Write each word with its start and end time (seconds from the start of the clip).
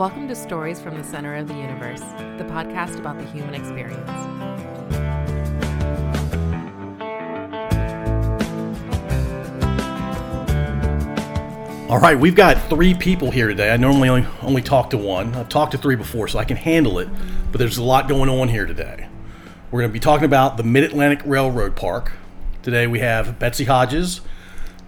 Welcome 0.00 0.28
to 0.28 0.34
Stories 0.34 0.80
from 0.80 0.96
the 0.96 1.04
Center 1.04 1.36
of 1.36 1.46
the 1.46 1.52
Universe, 1.52 2.00
the 2.00 2.46
podcast 2.48 2.98
about 2.98 3.18
the 3.18 3.24
human 3.26 3.52
experience. 3.52 4.08
All 11.90 11.98
right, 11.98 12.18
we've 12.18 12.34
got 12.34 12.56
three 12.70 12.94
people 12.94 13.30
here 13.30 13.48
today. 13.48 13.70
I 13.70 13.76
normally 13.76 14.08
only, 14.08 14.26
only 14.40 14.62
talk 14.62 14.88
to 14.88 14.96
one. 14.96 15.34
I've 15.34 15.50
talked 15.50 15.72
to 15.72 15.78
three 15.78 15.96
before, 15.96 16.28
so 16.28 16.38
I 16.38 16.44
can 16.44 16.56
handle 16.56 16.98
it, 16.98 17.10
but 17.52 17.58
there's 17.58 17.76
a 17.76 17.84
lot 17.84 18.08
going 18.08 18.30
on 18.30 18.48
here 18.48 18.64
today. 18.64 19.06
We're 19.70 19.80
going 19.80 19.90
to 19.90 19.92
be 19.92 20.00
talking 20.00 20.24
about 20.24 20.56
the 20.56 20.62
Mid 20.62 20.82
Atlantic 20.84 21.20
Railroad 21.26 21.76
Park. 21.76 22.12
Today 22.62 22.86
we 22.86 23.00
have 23.00 23.38
Betsy 23.38 23.66
Hodges 23.66 24.22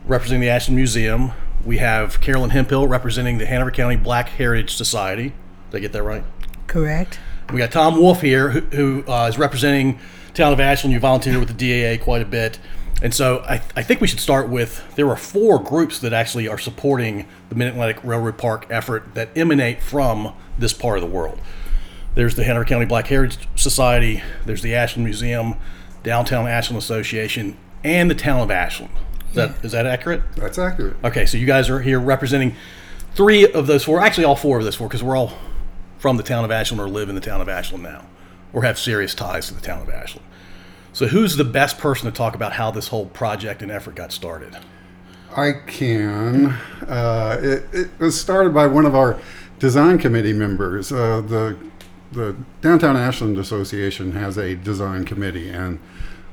representing 0.06 0.40
the 0.40 0.48
Ashland 0.48 0.76
Museum. 0.76 1.32
We 1.64 1.78
have 1.78 2.20
Carolyn 2.20 2.50
Hemphill 2.50 2.88
representing 2.88 3.38
the 3.38 3.46
Hanover 3.46 3.70
County 3.70 3.96
Black 3.96 4.30
Heritage 4.30 4.74
Society. 4.74 5.32
Did 5.70 5.76
I 5.76 5.80
get 5.80 5.92
that 5.92 6.02
right? 6.02 6.24
Correct. 6.66 7.20
We 7.52 7.58
got 7.58 7.70
Tom 7.70 8.00
Wulf 8.00 8.20
here, 8.20 8.50
who, 8.50 8.60
who 8.60 9.10
uh, 9.10 9.28
is 9.28 9.38
representing 9.38 10.00
town 10.34 10.52
of 10.52 10.58
Ashland. 10.58 10.92
You 10.92 11.00
volunteered 11.00 11.38
with 11.38 11.56
the 11.56 11.96
DAA 11.96 12.02
quite 12.02 12.22
a 12.22 12.24
bit, 12.24 12.58
and 13.00 13.14
so 13.14 13.40
I, 13.40 13.62
I 13.76 13.82
think 13.82 14.00
we 14.00 14.06
should 14.06 14.20
start 14.20 14.48
with 14.48 14.82
there 14.96 15.08
are 15.08 15.16
four 15.16 15.58
groups 15.58 15.98
that 16.00 16.12
actually 16.12 16.48
are 16.48 16.58
supporting 16.58 17.26
the 17.48 17.54
Mid 17.54 17.68
Atlantic 17.68 18.02
Railroad 18.02 18.38
Park 18.38 18.66
effort 18.70 19.14
that 19.14 19.36
emanate 19.36 19.82
from 19.82 20.34
this 20.58 20.72
part 20.72 20.98
of 20.98 21.02
the 21.02 21.10
world. 21.10 21.40
There's 22.14 22.34
the 22.34 22.44
Hanover 22.44 22.64
County 22.64 22.86
Black 22.86 23.06
Heritage 23.06 23.48
Society. 23.54 24.22
There's 24.44 24.62
the 24.62 24.74
Ashland 24.74 25.04
Museum, 25.04 25.54
Downtown 26.02 26.46
Ashland 26.48 26.78
Association, 26.78 27.56
and 27.84 28.10
the 28.10 28.14
town 28.14 28.40
of 28.40 28.50
Ashland. 28.50 28.92
Is 29.32 29.36
that 29.36 29.64
is 29.64 29.72
that 29.72 29.86
accurate? 29.86 30.22
That's 30.36 30.58
accurate. 30.58 30.96
Okay, 31.02 31.24
so 31.24 31.38
you 31.38 31.46
guys 31.46 31.70
are 31.70 31.80
here 31.80 31.98
representing 31.98 32.54
three 33.14 33.50
of 33.50 33.66
those 33.66 33.82
four, 33.82 33.98
actually 34.00 34.24
all 34.24 34.36
four 34.36 34.58
of 34.58 34.64
those 34.64 34.74
four, 34.74 34.88
because 34.88 35.02
we're 35.02 35.16
all 35.16 35.32
from 35.98 36.18
the 36.18 36.22
town 36.22 36.44
of 36.44 36.50
Ashland 36.50 36.80
or 36.80 36.88
live 36.88 37.08
in 37.08 37.14
the 37.14 37.20
town 37.20 37.40
of 37.40 37.48
Ashland 37.48 37.82
now, 37.82 38.04
or 38.52 38.62
have 38.62 38.78
serious 38.78 39.14
ties 39.14 39.48
to 39.48 39.54
the 39.54 39.60
town 39.62 39.80
of 39.80 39.88
Ashland. 39.88 40.26
So, 40.92 41.06
who's 41.06 41.36
the 41.36 41.44
best 41.44 41.78
person 41.78 42.10
to 42.10 42.14
talk 42.14 42.34
about 42.34 42.52
how 42.52 42.70
this 42.70 42.88
whole 42.88 43.06
project 43.06 43.62
and 43.62 43.70
effort 43.70 43.94
got 43.94 44.12
started? 44.12 44.58
I 45.34 45.52
can. 45.66 46.48
Uh, 46.86 47.38
it, 47.40 47.64
it 47.72 47.90
was 47.98 48.20
started 48.20 48.52
by 48.52 48.66
one 48.66 48.84
of 48.84 48.94
our 48.94 49.18
design 49.58 49.96
committee 49.96 50.34
members. 50.34 50.92
Uh, 50.92 51.22
the 51.22 51.56
the 52.12 52.36
Downtown 52.60 52.98
Ashland 52.98 53.38
Association 53.38 54.12
has 54.12 54.36
a 54.36 54.54
design 54.54 55.06
committee, 55.06 55.48
and 55.48 55.78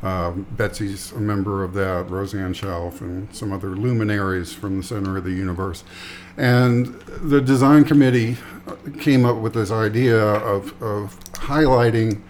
um, 0.02 0.46
Betsy's 0.52 1.12
a 1.12 1.20
member 1.20 1.64
of 1.64 1.74
that, 1.74 2.10
Roseanne 2.10 2.54
Shalf, 2.54 3.02
and 3.02 3.34
some 3.36 3.52
other 3.52 3.70
luminaries 3.70 4.54
from 4.54 4.78
the 4.78 4.84
center 4.84 5.18
of 5.18 5.24
the 5.24 5.32
universe. 5.32 5.84
And 6.38 7.00
the 7.22 7.42
design 7.42 7.84
committee 7.84 8.38
came 9.00 9.26
up 9.26 9.38
with 9.38 9.54
this 9.54 9.72
idea 9.72 10.18
of, 10.18 10.82
of 10.82 11.20
highlighting 11.34 12.22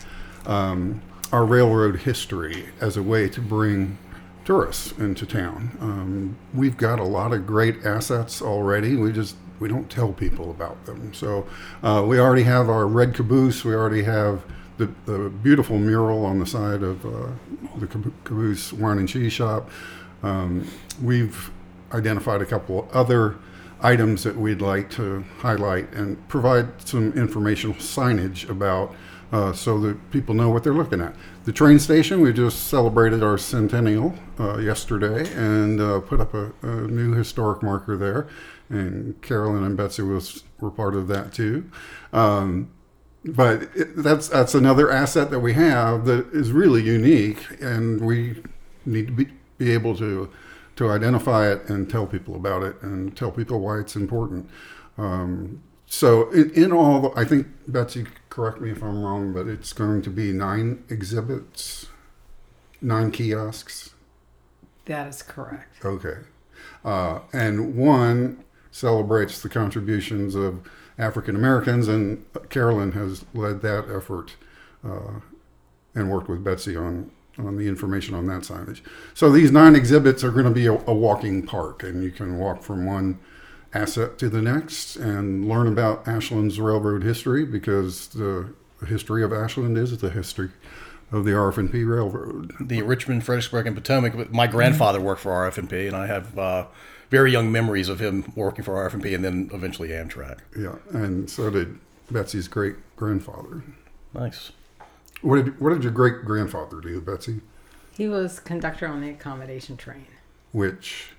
um, 0.45 1.01
our 1.31 1.45
railroad 1.45 1.97
history 1.97 2.69
as 2.81 2.97
a 2.97 3.03
way 3.03 3.29
to 3.29 3.41
bring 3.41 3.97
tourists 4.45 4.91
into 4.93 5.27
town. 5.27 5.77
Um, 5.79 6.37
we've 6.55 6.75
got 6.75 6.97
a 6.99 7.03
lot 7.03 7.33
of 7.33 7.45
great 7.45 7.85
assets 7.85 8.41
already. 8.41 8.95
We 8.95 9.11
just 9.11 9.35
we 9.59 9.67
don't 9.67 9.89
tell 9.91 10.13
people 10.13 10.49
about 10.49 10.85
them. 10.85 11.13
So 11.13 11.45
uh, 11.83 12.03
we 12.07 12.19
already 12.19 12.43
have 12.43 12.69
our 12.69 12.87
red 12.87 13.13
caboose. 13.13 13.63
We 13.63 13.75
already 13.75 14.03
have 14.03 14.43
the, 14.79 14.89
the 15.05 15.29
beautiful 15.29 15.77
mural 15.77 16.25
on 16.25 16.39
the 16.39 16.45
side 16.45 16.81
of 16.81 17.05
uh, 17.05 17.27
the 17.77 17.87
caboose 18.23 18.73
wine 18.73 18.97
and 18.97 19.07
cheese 19.07 19.33
shop. 19.33 19.69
Um, 20.23 20.67
we've 21.03 21.51
identified 21.93 22.41
a 22.41 22.45
couple 22.45 22.89
other 22.93 23.35
items 23.81 24.23
that 24.23 24.35
we'd 24.35 24.61
like 24.61 24.89
to 24.91 25.23
highlight 25.39 25.93
and 25.93 26.27
provide 26.27 26.67
some 26.87 27.13
informational 27.13 27.75
signage 27.75 28.49
about 28.49 28.95
uh, 29.31 29.53
so 29.53 29.79
that 29.79 30.11
people 30.11 30.33
know 30.33 30.49
what 30.49 30.63
they're 30.63 30.73
looking 30.73 31.01
at. 31.01 31.13
The 31.43 31.51
train 31.51 31.77
station, 31.77 32.21
we 32.21 32.33
just 32.33 32.67
celebrated 32.67 33.21
our 33.21 33.37
centennial 33.37 34.15
uh, 34.39 34.57
yesterday 34.57 35.31
and 35.33 35.79
uh, 35.79 35.99
put 35.99 36.19
up 36.19 36.33
a, 36.33 36.51
a, 36.63 36.87
new 36.87 37.13
historic 37.13 37.61
marker 37.61 37.95
there. 37.95 38.27
And 38.69 39.21
Carolyn 39.21 39.63
and 39.63 39.77
Betsy 39.77 40.01
was, 40.01 40.43
were 40.59 40.71
part 40.71 40.95
of 40.95 41.07
that 41.09 41.33
too. 41.33 41.69
Um, 42.11 42.71
but 43.25 43.63
it, 43.75 43.95
that's 43.97 44.29
that's 44.29 44.55
another 44.55 44.91
asset 44.91 45.29
that 45.31 45.39
we 45.39 45.53
have 45.53 46.05
that 46.05 46.27
is 46.31 46.51
really 46.51 46.81
unique, 46.81 47.45
and 47.61 48.01
we 48.01 48.41
need 48.85 49.07
to 49.07 49.13
be, 49.13 49.27
be 49.57 49.71
able 49.71 49.95
to 49.97 50.29
to 50.77 50.89
identify 50.89 51.51
it 51.51 51.69
and 51.69 51.89
tell 51.89 52.07
people 52.07 52.35
about 52.35 52.63
it 52.63 52.81
and 52.81 53.15
tell 53.17 53.31
people 53.31 53.59
why 53.59 53.79
it's 53.79 53.95
important. 53.97 54.49
Um, 54.97 55.61
so 55.85 56.29
in, 56.29 56.51
in 56.51 56.71
all, 56.71 57.11
I 57.17 57.25
think 57.25 57.47
Betsy, 57.67 58.05
correct 58.29 58.61
me 58.61 58.71
if 58.71 58.81
I'm 58.81 59.03
wrong, 59.03 59.33
but 59.33 59.47
it's 59.47 59.73
going 59.73 60.01
to 60.03 60.09
be 60.09 60.31
nine 60.31 60.83
exhibits, 60.89 61.87
nine 62.81 63.11
kiosks. 63.11 63.93
That 64.85 65.07
is 65.07 65.21
correct. 65.21 65.83
Okay, 65.83 66.19
uh, 66.85 67.19
and 67.33 67.75
one 67.75 68.43
celebrates 68.71 69.41
the 69.41 69.49
contributions 69.49 70.35
of 70.35 70.61
African 70.99 71.35
Americans, 71.35 71.87
and 71.87 72.23
Carolyn 72.49 72.91
has 72.91 73.25
led 73.33 73.61
that 73.61 73.85
effort 73.89 74.35
uh, 74.85 75.21
and 75.95 76.11
worked 76.11 76.29
with 76.29 76.43
Betsy 76.43 76.75
on 76.75 77.11
on 77.37 77.55
the 77.55 77.69
information 77.69 78.13
on 78.13 78.27
that 78.27 78.41
signage. 78.41 78.81
So 79.13 79.31
these 79.31 79.49
nine 79.49 79.73
exhibits 79.73 80.25
are 80.25 80.31
going 80.31 80.43
to 80.43 80.51
be 80.51 80.65
a, 80.65 80.73
a, 80.73 80.93
walking 80.93 81.45
park, 81.45 81.83
and 81.83 82.03
you 82.03 82.11
can 82.11 82.37
walk 82.37 82.63
from 82.63 82.85
one 82.85 83.17
asset 83.73 84.17
to 84.19 84.27
the 84.27 84.41
next 84.41 84.97
and 84.97 85.47
learn 85.47 85.67
about 85.67 86.05
Ashland's 86.05 86.59
railroad 86.59 87.03
history 87.03 87.45
because 87.45 88.07
the 88.09 88.53
history 88.87 89.23
of 89.23 89.31
Ashland 89.31 89.77
is 89.77 89.97
the 89.99 90.09
history 90.09 90.49
of 91.11 91.25
the 91.25 91.31
RF&P 91.31 91.83
Railroad. 91.83 92.53
The 92.59 92.81
Richmond, 92.81 93.23
Fredericksburg, 93.23 93.67
and 93.67 93.75
Potomac. 93.75 94.31
My 94.31 94.47
grandfather 94.47 94.99
worked 94.99 95.21
for 95.21 95.31
RF&P, 95.31 95.87
and 95.87 95.95
I 95.95 96.07
have 96.07 96.37
uh, 96.37 96.65
very 97.09 97.31
young 97.31 97.51
memories 97.51 97.89
of 97.89 97.99
him 97.99 98.31
working 98.35 98.63
for 98.63 98.73
RF&P 98.75 99.13
and 99.13 99.23
then 99.23 99.49
eventually 99.53 99.89
Amtrak. 99.89 100.39
Yeah, 100.57 100.75
and 100.91 101.29
so 101.29 101.49
did 101.49 101.79
Betsy's 102.11 102.47
great 102.47 102.75
grandfather. 102.95 103.63
Nice. 104.13 104.51
What 105.21 105.43
did 105.43 105.59
what 105.59 105.71
did 105.71 105.83
your 105.83 105.91
great 105.91 106.23
grandfather 106.23 106.79
do, 106.79 107.01
Betsy? 107.01 107.41
He 107.97 108.07
was 108.07 108.39
conductor 108.39 108.87
on 108.87 109.01
the 109.01 109.09
accommodation 109.09 109.75
train, 109.75 110.07
which 110.53 111.09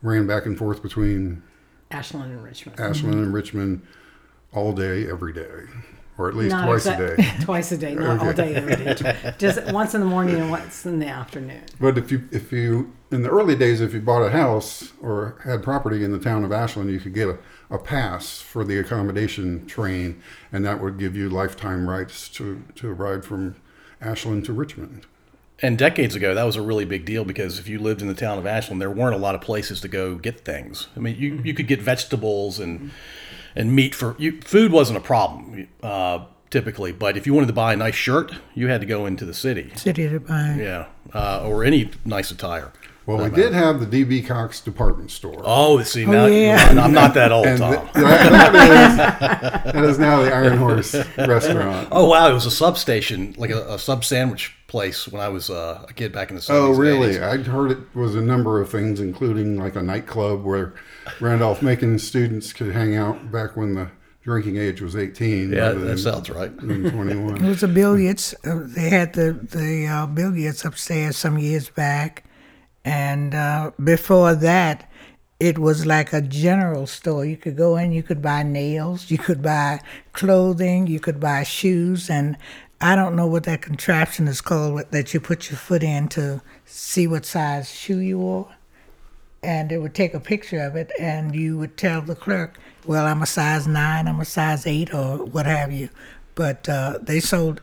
ran 0.00 0.26
back 0.26 0.46
and 0.46 0.56
forth 0.56 0.82
between 0.82 1.42
Ashland 1.90 2.32
and 2.32 2.42
Richmond. 2.42 2.80
Ashland 2.80 3.14
mm-hmm. 3.14 3.24
and 3.24 3.34
Richmond 3.34 3.82
all 4.52 4.72
day, 4.72 5.08
every 5.08 5.32
day 5.32 5.66
or 6.18 6.28
at 6.28 6.34
least 6.34 6.50
not 6.50 6.66
twice 6.66 6.86
exa- 6.86 7.12
a 7.12 7.16
day. 7.16 7.28
twice 7.44 7.72
a 7.72 7.78
day, 7.78 7.94
not 7.94 8.18
okay. 8.18 8.26
all 8.26 8.32
day 8.32 8.54
every 8.56 8.94
day. 8.94 9.34
Just 9.38 9.72
once 9.72 9.94
in 9.94 10.00
the 10.00 10.06
morning 10.06 10.34
and 10.34 10.50
once 10.50 10.84
in 10.84 10.98
the 10.98 11.06
afternoon. 11.06 11.62
But 11.80 11.96
if 11.96 12.10
you 12.10 12.28
if 12.32 12.52
you 12.52 12.92
in 13.10 13.22
the 13.22 13.30
early 13.30 13.56
days, 13.56 13.80
if 13.80 13.94
you 13.94 14.00
bought 14.00 14.22
a 14.22 14.30
house 14.30 14.92
or 15.00 15.38
had 15.44 15.62
property 15.62 16.04
in 16.04 16.12
the 16.12 16.18
town 16.18 16.44
of 16.44 16.52
Ashland, 16.52 16.90
you 16.90 17.00
could 17.00 17.14
get 17.14 17.28
a, 17.28 17.38
a 17.70 17.78
pass 17.78 18.40
for 18.40 18.64
the 18.64 18.78
accommodation 18.78 19.66
train, 19.66 20.20
and 20.52 20.64
that 20.64 20.80
would 20.80 20.98
give 20.98 21.16
you 21.16 21.28
lifetime 21.28 21.88
rights 21.88 22.28
to 22.30 22.62
to 22.76 22.92
ride 22.92 23.24
from 23.24 23.56
Ashland 24.00 24.44
to 24.46 24.52
Richmond. 24.52 25.06
And 25.60 25.76
decades 25.76 26.14
ago, 26.14 26.34
that 26.34 26.44
was 26.44 26.54
a 26.54 26.62
really 26.62 26.84
big 26.84 27.04
deal 27.04 27.24
because 27.24 27.58
if 27.58 27.66
you 27.66 27.80
lived 27.80 28.00
in 28.00 28.06
the 28.06 28.14
town 28.14 28.38
of 28.38 28.46
Ashland, 28.46 28.80
there 28.80 28.90
weren't 28.90 29.14
a 29.14 29.18
lot 29.18 29.34
of 29.34 29.40
places 29.40 29.80
to 29.80 29.88
go 29.88 30.14
get 30.14 30.44
things. 30.44 30.86
I 30.96 31.00
mean, 31.00 31.16
you, 31.18 31.40
you 31.42 31.54
could 31.54 31.66
get 31.66 31.80
vegetables 31.80 32.58
and. 32.58 32.90
And 33.56 33.74
meat 33.74 33.92
for 33.92 34.14
you, 34.18 34.40
food 34.42 34.70
wasn't 34.70 34.98
a 34.98 35.00
problem 35.00 35.66
uh, 35.82 36.26
typically, 36.50 36.92
but 36.92 37.16
if 37.16 37.26
you 37.26 37.34
wanted 37.34 37.48
to 37.48 37.52
buy 37.52 37.72
a 37.72 37.76
nice 37.76 37.96
shirt, 37.96 38.32
you 38.54 38.68
had 38.68 38.80
to 38.82 38.86
go 38.86 39.04
into 39.06 39.24
the 39.24 39.34
city. 39.34 39.72
City 39.74 40.08
to 40.08 40.20
buy. 40.20 40.54
Yeah, 40.56 40.86
uh, 41.12 41.44
or 41.44 41.64
any 41.64 41.90
nice 42.04 42.30
attire. 42.30 42.72
Well, 43.08 43.24
we 43.24 43.30
did 43.30 43.54
have 43.54 43.80
the 43.80 44.04
DB 44.04 44.26
Cox 44.26 44.60
department 44.60 45.10
store. 45.10 45.40
Oh, 45.42 45.82
see, 45.82 46.04
now, 46.04 46.24
oh, 46.24 46.26
yeah. 46.26 46.74
I'm 46.78 46.92
not 46.92 47.14
that 47.14 47.32
old, 47.32 47.46
Tom. 47.46 47.72
that, 47.72 47.92
that, 47.94 49.64
is, 49.64 49.72
that 49.72 49.84
is 49.84 49.98
now 49.98 50.20
the 50.20 50.30
Iron 50.30 50.58
Horse 50.58 50.94
restaurant. 51.16 51.88
Oh, 51.90 52.10
wow. 52.10 52.28
It 52.28 52.34
was 52.34 52.44
a 52.44 52.50
substation, 52.50 53.34
like 53.38 53.48
a, 53.48 53.66
a 53.72 53.78
sub 53.78 54.04
sandwich 54.04 54.54
place 54.66 55.08
when 55.08 55.22
I 55.22 55.30
was 55.30 55.48
uh, 55.48 55.86
a 55.88 55.92
kid 55.94 56.12
back 56.12 56.28
in 56.28 56.36
the 56.36 56.42
70s. 56.42 56.54
Oh, 56.54 56.72
really? 56.72 57.18
I'd 57.18 57.46
heard 57.46 57.70
it 57.70 57.78
was 57.94 58.14
a 58.14 58.20
number 58.20 58.60
of 58.60 58.70
things, 58.70 59.00
including 59.00 59.58
like 59.58 59.74
a 59.74 59.82
nightclub 59.82 60.44
where 60.44 60.74
Randolph 61.18 61.62
Macon 61.62 61.98
students 61.98 62.52
could 62.52 62.74
hang 62.74 62.94
out 62.94 63.32
back 63.32 63.56
when 63.56 63.72
the 63.72 63.90
drinking 64.22 64.58
age 64.58 64.82
was 64.82 64.94
18. 64.94 65.50
Yeah, 65.50 65.70
that 65.70 65.98
sounds 65.98 66.28
right. 66.28 66.54
21. 66.58 67.42
It 67.42 67.48
was 67.48 67.62
a 67.62 67.68
billiards. 67.68 68.34
Uh, 68.44 68.60
they 68.64 68.90
had 68.90 69.14
the, 69.14 69.32
the 69.32 69.86
uh, 69.86 70.06
billiards 70.08 70.62
upstairs 70.66 71.16
some 71.16 71.38
years 71.38 71.70
back 71.70 72.24
and 72.88 73.34
uh, 73.34 73.70
before 73.84 74.34
that, 74.34 74.90
it 75.38 75.58
was 75.58 75.84
like 75.84 76.12
a 76.14 76.22
general 76.22 76.86
store. 76.86 77.24
You 77.24 77.36
could 77.36 77.56
go 77.56 77.76
in, 77.76 77.92
you 77.92 78.02
could 78.02 78.22
buy 78.22 78.42
nails, 78.42 79.10
you 79.10 79.18
could 79.18 79.42
buy 79.42 79.80
clothing, 80.12 80.86
you 80.86 81.00
could 81.00 81.20
buy 81.20 81.42
shoes, 81.42 82.08
and 82.08 82.36
I 82.80 82.96
don't 82.96 83.14
know 83.14 83.26
what 83.26 83.44
that 83.44 83.60
contraption 83.60 84.26
is 84.26 84.40
called 84.40 84.90
that 84.90 85.12
you 85.12 85.20
put 85.20 85.50
your 85.50 85.58
foot 85.58 85.82
in 85.82 86.08
to 86.10 86.40
see 86.64 87.06
what 87.06 87.26
size 87.26 87.70
shoe 87.70 87.98
you 87.98 88.18
wore. 88.18 88.48
and 89.42 89.70
it 89.70 89.78
would 89.78 89.94
take 89.94 90.14
a 90.14 90.20
picture 90.20 90.60
of 90.60 90.74
it, 90.74 90.90
and 90.98 91.34
you 91.34 91.56
would 91.58 91.76
tell 91.76 92.00
the 92.02 92.16
clerk, 92.16 92.58
"Well, 92.86 93.06
I'm 93.06 93.22
a 93.22 93.26
size 93.26 93.66
nine, 93.68 94.08
I'm 94.08 94.20
a 94.20 94.24
size 94.24 94.66
eight, 94.66 94.92
or 94.92 95.18
what 95.34 95.46
have 95.46 95.70
you." 95.72 95.88
But 96.34 96.68
uh, 96.68 96.98
they 97.00 97.20
sold 97.20 97.60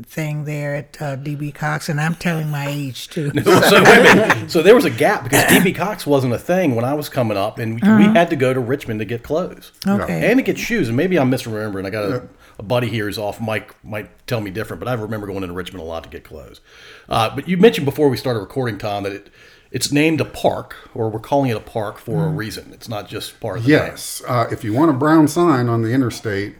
everything 0.00 0.44
there 0.44 0.76
at 0.76 1.02
uh, 1.02 1.16
DB 1.16 1.52
Cox, 1.52 1.88
and 1.88 2.00
I'm 2.00 2.14
telling 2.14 2.50
my 2.50 2.68
age 2.68 3.08
too. 3.08 3.30
so, 3.44 3.82
wait 3.82 3.98
a 3.98 4.02
minute. 4.16 4.50
so 4.50 4.62
there 4.62 4.74
was 4.76 4.84
a 4.84 4.90
gap 4.90 5.24
because 5.24 5.44
DB 5.44 5.74
Cox 5.74 6.06
wasn't 6.06 6.32
a 6.32 6.38
thing 6.38 6.76
when 6.76 6.84
I 6.84 6.94
was 6.94 7.08
coming 7.08 7.36
up, 7.36 7.58
and 7.58 7.82
we, 7.82 7.88
we 7.96 8.04
had 8.04 8.30
to 8.30 8.36
go 8.36 8.54
to 8.54 8.60
Richmond 8.60 9.00
to 9.00 9.04
get 9.04 9.24
clothes 9.24 9.72
Okay. 9.86 10.30
and 10.30 10.38
to 10.38 10.42
get 10.44 10.56
shoes. 10.56 10.86
And 10.88 10.96
maybe 10.96 11.18
I'm 11.18 11.30
misremembering. 11.30 11.84
I 11.84 11.90
got 11.90 12.04
a, 12.04 12.28
a 12.58 12.62
buddy 12.62 12.88
here 12.88 13.06
who's 13.06 13.18
off 13.18 13.40
mic 13.40 13.74
might 13.84 14.08
tell 14.28 14.40
me 14.40 14.52
different, 14.52 14.78
but 14.78 14.88
I 14.88 14.92
remember 14.92 15.26
going 15.26 15.42
into 15.42 15.54
Richmond 15.54 15.82
a 15.82 15.86
lot 15.86 16.04
to 16.04 16.08
get 16.08 16.22
clothes. 16.22 16.60
Uh, 17.08 17.34
but 17.34 17.48
you 17.48 17.56
mentioned 17.56 17.84
before 17.84 18.08
we 18.08 18.16
started 18.16 18.40
recording, 18.40 18.78
Tom, 18.78 19.02
that 19.02 19.12
it 19.12 19.30
it's 19.70 19.90
named 19.92 20.18
a 20.20 20.24
park, 20.24 20.76
or 20.94 21.10
we're 21.10 21.18
calling 21.18 21.50
it 21.50 21.56
a 21.56 21.60
park 21.60 21.98
for 21.98 22.24
a 22.24 22.28
reason. 22.28 22.72
It's 22.72 22.88
not 22.88 23.06
just 23.06 23.38
part 23.38 23.58
of 23.58 23.64
the 23.64 23.70
name. 23.72 23.78
Yes, 23.88 24.22
uh, 24.26 24.46
if 24.50 24.64
you 24.64 24.72
want 24.72 24.90
a 24.90 24.94
brown 24.94 25.28
sign 25.28 25.68
on 25.68 25.82
the 25.82 25.90
interstate, 25.92 26.54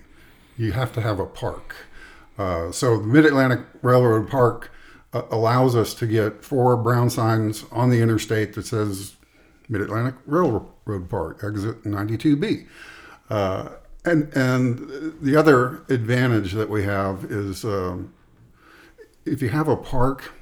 you 0.59 0.73
have 0.73 0.93
to 0.93 1.01
have 1.01 1.19
a 1.21 1.25
park. 1.25 1.75
Uh, 2.39 2.71
so 2.71 2.99
the 2.99 3.07
Mid 3.07 3.25
Atlantic 3.25 3.61
Railroad 3.83 4.31
Park 4.31 4.71
uh, 5.13 5.23
allows 5.31 5.75
us 5.75 5.93
to 5.95 6.07
get 6.07 6.45
four 6.45 6.77
brown 6.77 7.11
signs 7.11 7.65
on 7.73 7.91
the 7.91 8.01
interstate 8.01 8.55
that 8.55 8.67
says 8.67 9.17
Mid 9.69 9.81
Atlantic 9.81 10.15
Railroad 10.27 11.09
Park, 11.09 11.43
exit 11.43 11.85
92B. 11.85 12.67
Uh, 13.29 13.71
and 14.05 14.33
and 14.35 15.15
the 15.21 15.37
other 15.37 15.83
advantage 15.89 16.53
that 16.53 16.71
we 16.71 16.85
have 16.85 17.25
is 17.25 17.65
um, 17.65 18.15
if 19.27 19.43
you 19.43 19.49
have 19.51 19.69
a 19.69 19.77
park, 19.77 20.33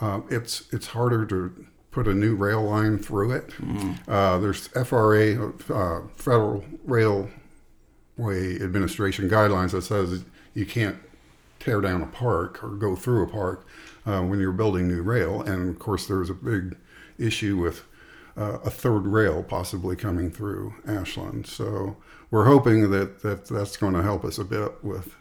uh, 0.00 0.20
it's 0.30 0.64
it's 0.72 0.88
harder 0.88 1.24
to 1.26 1.66
put 1.90 2.08
a 2.08 2.14
new 2.14 2.34
rail 2.34 2.64
line 2.64 2.98
through 2.98 3.30
it. 3.32 3.52
Uh, 4.08 4.38
there's 4.38 4.66
FRA, 4.68 5.52
uh, 5.70 6.00
Federal 6.16 6.64
Railway 6.84 7.30
Administration 8.60 9.28
guidelines 9.28 9.70
that 9.70 9.82
says 9.82 10.24
you 10.54 10.66
can't 10.66 10.96
tear 11.64 11.80
down 11.80 12.02
a 12.02 12.06
park 12.06 12.62
or 12.62 12.70
go 12.70 12.94
through 12.94 13.24
a 13.24 13.26
park 13.26 13.66
uh, 14.06 14.20
when 14.20 14.38
you're 14.38 14.52
building 14.52 14.86
new 14.86 15.02
rail. 15.02 15.40
And 15.42 15.70
of 15.70 15.78
course, 15.78 16.06
there's 16.06 16.30
a 16.30 16.34
big 16.34 16.76
issue 17.18 17.56
with 17.56 17.84
uh, 18.36 18.58
a 18.64 18.70
third 18.70 19.06
rail 19.06 19.42
possibly 19.42 19.96
coming 19.96 20.30
through 20.30 20.74
Ashland. 20.86 21.46
So 21.46 21.96
we're 22.30 22.44
hoping 22.44 22.90
that, 22.90 23.22
that 23.22 23.46
that's 23.46 23.76
going 23.76 23.94
to 23.94 24.02
help 24.02 24.24
us 24.24 24.38
a 24.38 24.44
bit 24.44 24.84
with 24.84 25.14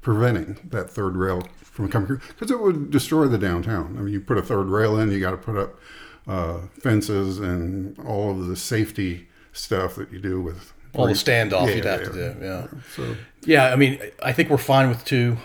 preventing 0.00 0.58
that 0.70 0.90
third 0.90 1.16
rail 1.16 1.42
from 1.58 1.88
coming 1.88 2.06
through 2.06 2.20
because 2.28 2.50
it 2.50 2.60
would 2.60 2.90
destroy 2.90 3.26
the 3.26 3.38
downtown. 3.38 3.96
I 3.98 4.02
mean, 4.02 4.14
you 4.14 4.20
put 4.20 4.38
a 4.38 4.42
third 4.42 4.68
rail 4.68 4.98
in, 4.98 5.10
you 5.10 5.20
got 5.20 5.32
to 5.32 5.36
put 5.36 5.56
up 5.56 5.78
uh, 6.26 6.60
fences 6.80 7.38
and 7.38 7.98
all 8.00 8.30
of 8.30 8.46
the 8.46 8.56
safety 8.56 9.28
stuff 9.52 9.96
that 9.96 10.10
you 10.10 10.18
do 10.18 10.40
with 10.40 10.72
All 10.94 11.06
the 11.06 11.12
standoff 11.12 11.68
Yeah, 11.68 11.74
you'd 11.74 11.84
have 11.84 12.00
yeah, 12.00 12.06
to 12.06 12.12
do. 12.12 12.20
Yeah. 12.40 12.44
Yeah. 12.46 12.66
So 12.94 13.16
Yeah, 13.44 13.72
I 13.72 13.76
mean, 13.76 14.00
I 14.22 14.32
think 14.32 14.48
we're 14.48 14.56
fine 14.56 14.88
with 14.88 15.04
two 15.04 15.36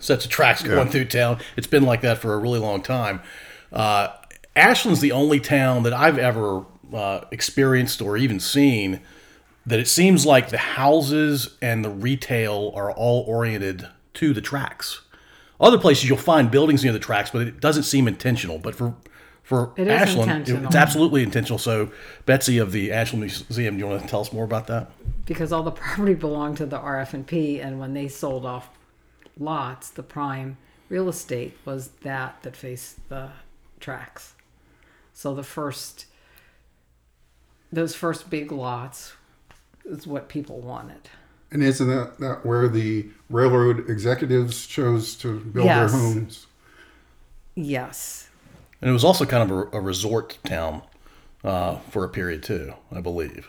sets 0.00 0.24
of 0.24 0.30
tracks 0.30 0.62
going 0.62 0.86
Yeah. 0.86 0.92
through 0.92 1.04
town. 1.06 1.38
It's 1.56 1.66
been 1.68 1.84
like 1.84 2.00
that 2.00 2.18
for 2.18 2.34
a 2.34 2.38
really 2.38 2.58
long 2.58 2.82
time. 2.82 3.20
Uh, 3.72 4.08
Ashland's 4.56 5.00
the 5.00 5.12
only 5.12 5.38
town 5.38 5.84
that 5.84 5.92
I've 5.92 6.18
ever 6.18 6.64
uh, 6.92 7.20
experienced 7.30 8.02
or 8.02 8.16
even 8.16 8.40
seen 8.40 9.00
that 9.66 9.78
it 9.78 9.86
seems 9.86 10.26
like 10.26 10.48
the 10.48 10.58
houses 10.58 11.56
and 11.62 11.84
the 11.84 11.90
retail 11.90 12.72
are 12.74 12.90
all 12.90 13.22
oriented 13.28 13.86
to 14.14 14.32
the 14.32 14.40
tracks. 14.40 15.02
Other 15.60 15.78
places 15.78 16.08
you'll 16.08 16.16
find 16.18 16.50
buildings 16.50 16.82
near 16.82 16.92
the 16.92 16.98
tracks, 16.98 17.30
but 17.30 17.42
it 17.42 17.60
doesn't 17.60 17.82
seem 17.84 18.08
intentional. 18.08 18.58
But 18.58 18.74
for 18.74 18.94
for 19.42 19.72
It 19.76 19.88
is 19.88 19.92
Ashland, 19.92 20.30
intentional. 20.30 20.64
it's 20.66 20.76
absolutely 20.76 21.22
intentional. 21.24 21.58
So, 21.58 21.90
Betsy 22.24 22.58
of 22.58 22.70
the 22.72 22.92
Ashland 22.92 23.20
Museum, 23.22 23.74
do 23.74 23.80
you 23.80 23.86
want 23.88 24.00
to 24.02 24.08
tell 24.08 24.20
us 24.20 24.32
more 24.32 24.44
about 24.44 24.66
that? 24.68 24.90
because 25.26 25.52
all 25.52 25.62
the 25.62 25.70
property 25.82 26.14
belonged 26.14 26.56
to 26.56 26.66
the 26.66 26.78
RF&P, 26.78 27.60
and 27.60 27.78
when 27.78 27.92
they 27.94 28.08
sold 28.08 28.44
off 28.46 28.68
lots, 29.40 29.90
the 29.90 30.02
prime 30.04 30.56
real 30.88 31.08
estate 31.08 31.56
was 31.64 31.88
that 32.02 32.42
that 32.42 32.54
faced 32.56 33.08
the 33.08 33.30
tracks. 33.80 34.34
So 35.14 35.34
the 35.34 35.42
first, 35.42 36.06
those 37.72 37.94
first 37.94 38.30
big 38.30 38.52
lots, 38.52 39.14
is 39.84 40.06
what 40.06 40.28
people 40.28 40.60
wanted. 40.60 41.08
and 41.50 41.62
isn't 41.64 41.88
that, 41.88 42.18
that 42.20 42.46
where 42.46 42.68
the 42.68 43.08
railroad 43.28 43.88
executives 43.90 44.66
chose 44.66 45.16
to 45.16 45.40
build 45.40 45.66
Yes. 45.66 45.90
their 45.92 46.00
homes? 46.00 46.46
Yes, 47.56 48.28
And 48.80 48.88
it 48.88 48.92
was 48.92 49.04
also 49.04 49.26
kind 49.26 49.50
of 49.50 49.56
a, 49.74 49.76
a 49.78 49.80
resort 49.80 50.38
town 50.44 50.82
uh, 51.44 51.76
for 51.90 52.04
a 52.04 52.08
period 52.08 52.42
too, 52.42 52.74
I 52.92 53.00
believe. 53.00 53.48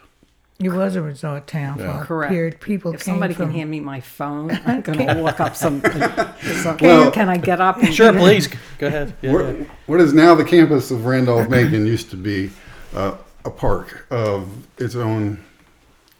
It 0.63 0.69
was 0.69 0.95
a 0.95 1.01
resort 1.01 1.47
town 1.47 1.77
for 1.79 1.85
a 1.87 2.05
correct. 2.05 2.31
period. 2.31 2.59
People 2.61 2.93
if 2.93 2.99
came 3.03 3.13
somebody 3.15 3.33
from 3.33 3.47
can 3.47 3.55
hand 3.55 3.71
me 3.71 3.79
my 3.79 3.99
phone, 3.99 4.51
I'm 4.65 4.81
going 4.81 4.99
to 5.07 5.21
look 5.21 5.39
up 5.39 5.55
some. 5.55 5.81
some 6.61 6.77
Well- 6.79 7.11
can 7.11 7.29
I 7.29 7.37
get 7.37 7.59
up? 7.59 7.77
And 7.81 7.93
Sure, 7.93 8.13
please 8.13 8.47
go 8.77 8.87
ahead. 8.87 9.15
Yeah, 9.21 9.33
What, 9.33 9.45
what 9.87 10.01
is 10.01 10.13
now 10.13 10.35
the 10.35 10.43
campus 10.45 10.91
of 10.91 11.05
Randolph 11.05 11.49
Macon 11.49 11.85
used 11.85 12.09
to 12.11 12.15
be 12.15 12.51
uh, 12.93 13.15
a 13.43 13.49
park 13.49 14.05
of 14.11 14.47
its 14.77 14.95
own 14.95 15.43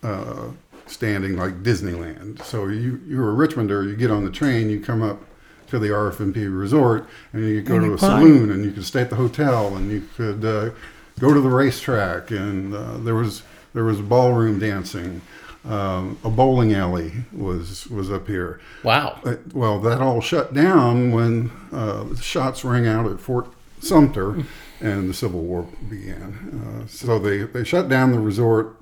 uh, 0.04 0.48
standing, 0.88 1.38
like 1.38 1.62
Disneyland. 1.64 2.42
So 2.44 2.68
you 2.68 3.00
you're 3.08 3.30
a 3.32 3.48
Richmonder, 3.48 3.88
you 3.88 3.96
get 3.96 4.10
on 4.12 4.26
the 4.26 4.32
train, 4.32 4.70
you 4.70 4.80
come 4.80 5.02
up 5.04 5.20
to 5.68 5.80
the 5.80 5.88
RF&P 5.90 6.48
resort, 6.48 7.08
and 7.32 7.46
you 7.48 7.62
go 7.62 7.76
And 7.76 7.86
to 7.86 7.94
a 7.94 7.98
party. 7.98 8.26
saloon, 8.26 8.52
and 8.52 8.66
you 8.66 8.72
could 8.72 8.84
stay 8.86 9.02
at 9.02 9.10
the 9.10 9.16
hotel, 9.16 9.76
and 9.78 9.90
you 9.90 10.06
could 10.18 10.44
uh, 10.44 10.72
go 11.20 11.34
to 11.34 11.40
the 11.40 11.48
racetrack, 11.50 12.32
and 12.32 12.74
uh, 12.74 12.98
there 12.98 13.16
was 13.16 13.44
there 13.74 13.84
was 13.84 14.02
ballroom 14.02 14.60
dancing. 14.60 15.22
Um, 15.64 16.18
a 16.24 16.30
bowling 16.30 16.74
alley 16.74 17.12
was 17.32 17.88
was 17.88 18.12
up 18.12 18.28
here. 18.28 18.60
Wow. 18.84 19.20
Uh, 19.24 19.36
well, 19.54 19.80
that 19.82 20.02
all 20.02 20.20
shut 20.20 20.54
down 20.54 21.12
when 21.12 21.52
uh, 21.72 22.04
the 22.06 22.18
shots 22.18 22.66
rang 22.66 22.88
out 22.88 23.06
at 23.06 23.20
Fort 23.20 23.48
Sumter 23.80 24.44
and 24.80 25.10
the 25.10 25.14
Civil 25.14 25.42
War 25.42 25.68
began. 25.90 26.84
Uh, 26.84 26.88
so 26.88 27.20
they, 27.20 27.44
they 27.44 27.64
shut 27.64 27.90
down 27.90 28.12
the 28.12 28.20
resort 28.20 28.82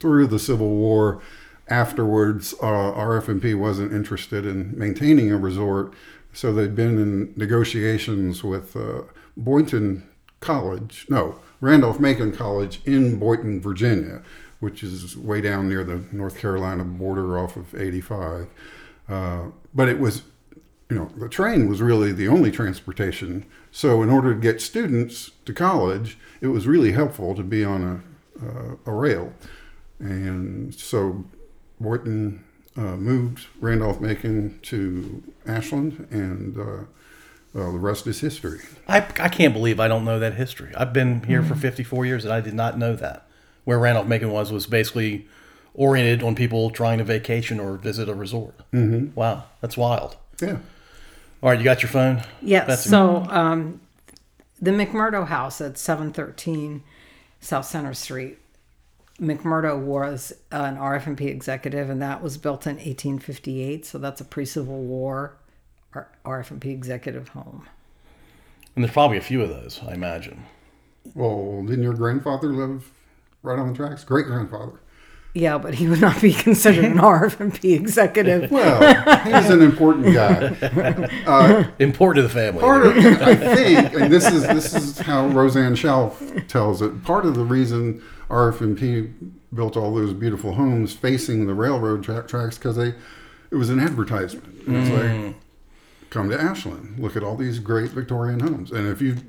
through 0.00 0.26
the 0.26 0.38
Civil 0.38 0.70
War. 0.70 1.22
Afterwards, 1.68 2.54
uh, 2.62 2.92
RF&P 2.92 3.54
wasn't 3.54 3.92
interested 3.92 4.46
in 4.46 4.76
maintaining 4.78 5.32
a 5.32 5.36
resort, 5.36 5.94
so 6.32 6.52
they'd 6.52 6.76
been 6.76 6.96
in 6.96 7.32
negotiations 7.36 8.44
with 8.44 8.76
uh, 8.76 9.02
Boydton 9.36 10.04
College, 10.38 11.06
no, 11.08 11.40
Randolph 11.60 11.98
Macon 12.00 12.32
College 12.32 12.80
in 12.84 13.18
Boydton, 13.18 13.60
Virginia, 13.60 14.22
which 14.60 14.82
is 14.82 15.16
way 15.16 15.40
down 15.40 15.68
near 15.68 15.84
the 15.84 16.04
North 16.12 16.38
Carolina 16.38 16.84
border 16.84 17.38
off 17.38 17.56
of 17.56 17.74
85. 17.74 18.48
Uh, 19.08 19.42
but 19.74 19.88
it 19.88 19.98
was, 19.98 20.22
you 20.90 20.96
know, 20.96 21.10
the 21.16 21.28
train 21.28 21.68
was 21.68 21.80
really 21.80 22.12
the 22.12 22.28
only 22.28 22.50
transportation. 22.50 23.46
So 23.70 24.02
in 24.02 24.10
order 24.10 24.34
to 24.34 24.40
get 24.40 24.60
students 24.60 25.30
to 25.44 25.52
college, 25.52 26.18
it 26.40 26.48
was 26.48 26.66
really 26.66 26.92
helpful 26.92 27.34
to 27.34 27.42
be 27.42 27.64
on 27.64 28.02
a, 28.40 28.46
uh, 28.46 28.76
a 28.86 28.92
rail. 28.92 29.32
And 29.98 30.74
so 30.74 31.24
Boydton 31.80 32.40
uh, 32.76 32.96
moved 32.96 33.46
Randolph 33.60 34.00
Macon 34.00 34.58
to 34.62 35.22
Ashland, 35.46 36.06
and 36.10 36.58
uh, 37.56 37.70
the 37.72 37.78
rest 37.78 38.06
is 38.06 38.20
history. 38.20 38.60
I, 38.86 38.98
I 38.98 39.28
can't 39.28 39.54
believe 39.54 39.80
I 39.80 39.88
don't 39.88 40.04
know 40.04 40.18
that 40.18 40.34
history. 40.34 40.74
I've 40.76 40.92
been 40.92 41.22
here 41.22 41.42
for 41.42 41.54
54 41.54 42.04
years 42.04 42.24
and 42.24 42.32
I 42.32 42.40
did 42.40 42.54
not 42.54 42.78
know 42.78 42.94
that. 42.96 43.26
Where 43.64 43.78
Randolph 43.78 44.06
Macon 44.06 44.30
was 44.30 44.52
was 44.52 44.66
basically 44.66 45.26
oriented 45.74 46.22
on 46.22 46.34
people 46.34 46.70
trying 46.70 46.98
to 46.98 47.04
vacation 47.04 47.58
or 47.58 47.76
visit 47.76 48.08
a 48.08 48.14
resort. 48.14 48.54
Mm-hmm. 48.72 49.14
Wow, 49.14 49.44
that's 49.60 49.76
wild. 49.76 50.16
Yeah. 50.40 50.58
All 51.42 51.50
right, 51.50 51.58
you 51.58 51.64
got 51.64 51.82
your 51.82 51.88
phone? 51.88 52.22
Yes. 52.40 52.66
Betsy? 52.66 52.90
So 52.90 53.26
um, 53.28 53.80
the 54.60 54.70
McMurdo 54.70 55.26
House 55.26 55.60
at 55.60 55.78
713 55.78 56.82
South 57.40 57.66
Center 57.66 57.94
Street. 57.94 58.38
McMurdo 59.20 59.78
was 59.80 60.34
an 60.52 60.76
RF&P 60.76 61.26
executive, 61.26 61.88
and 61.88 62.02
that 62.02 62.22
was 62.22 62.36
built 62.36 62.66
in 62.66 62.74
1858. 62.74 63.86
So 63.86 63.98
that's 63.98 64.20
a 64.20 64.24
pre-Civil 64.24 64.82
War 64.82 65.36
R- 65.96 66.08
RF&P 66.24 66.70
executive 66.70 67.28
home. 67.28 67.66
And 68.74 68.84
there's 68.84 68.92
probably 68.92 69.16
a 69.16 69.22
few 69.22 69.42
of 69.42 69.48
those, 69.48 69.80
I 69.86 69.94
imagine. 69.94 70.44
Well, 71.14 71.62
didn't 71.62 71.82
your 71.82 71.94
grandfather 71.94 72.48
live 72.48 72.90
right 73.42 73.58
on 73.58 73.68
the 73.68 73.74
tracks? 73.74 74.04
Great 74.04 74.26
grandfather. 74.26 74.80
Yeah, 75.32 75.58
but 75.58 75.74
he 75.74 75.86
would 75.86 76.00
not 76.00 76.22
be 76.22 76.32
considered 76.32 76.86
an 76.86 76.96
RF&P 76.96 77.74
executive. 77.74 78.50
Well, 78.56 79.22
he's 79.24 79.50
an 79.50 79.60
important 79.60 80.14
guy. 80.14 80.56
Uh, 81.26 81.64
important 81.78 82.22
to 82.22 82.22
the 82.22 82.34
family. 82.34 82.60
Part 82.60 82.86
of, 82.86 82.96
I 82.96 83.34
think, 83.34 83.94
and 83.94 84.12
this 84.12 84.26
is 84.30 84.42
this 84.42 84.74
is 84.74 84.98
how 84.98 85.26
Roseanne 85.28 85.74
Shalf 85.74 86.46
tells 86.48 86.80
it. 86.80 87.02
Part 87.04 87.26
of 87.26 87.34
the 87.34 87.44
reason 87.44 88.02
RF&P 88.30 89.10
built 89.52 89.76
all 89.76 89.94
those 89.94 90.12
beautiful 90.14 90.54
homes 90.54 90.94
facing 90.94 91.46
the 91.46 91.54
railroad 91.54 92.04
tra- 92.04 92.26
tracks 92.26 92.56
because 92.56 92.76
they, 92.76 92.94
it 93.50 93.56
was 93.56 93.68
an 93.70 93.80
advertisement. 93.80 94.44
It 94.60 94.68
was 94.68 94.88
like, 94.90 95.02
mm. 95.02 95.34
Come 96.10 96.30
to 96.30 96.40
Ashland, 96.40 96.98
look 96.98 97.16
at 97.16 97.22
all 97.22 97.36
these 97.36 97.58
great 97.58 97.90
Victorian 97.90 98.40
homes, 98.40 98.70
and 98.70 98.86
if 98.86 99.00
you've 99.00 99.22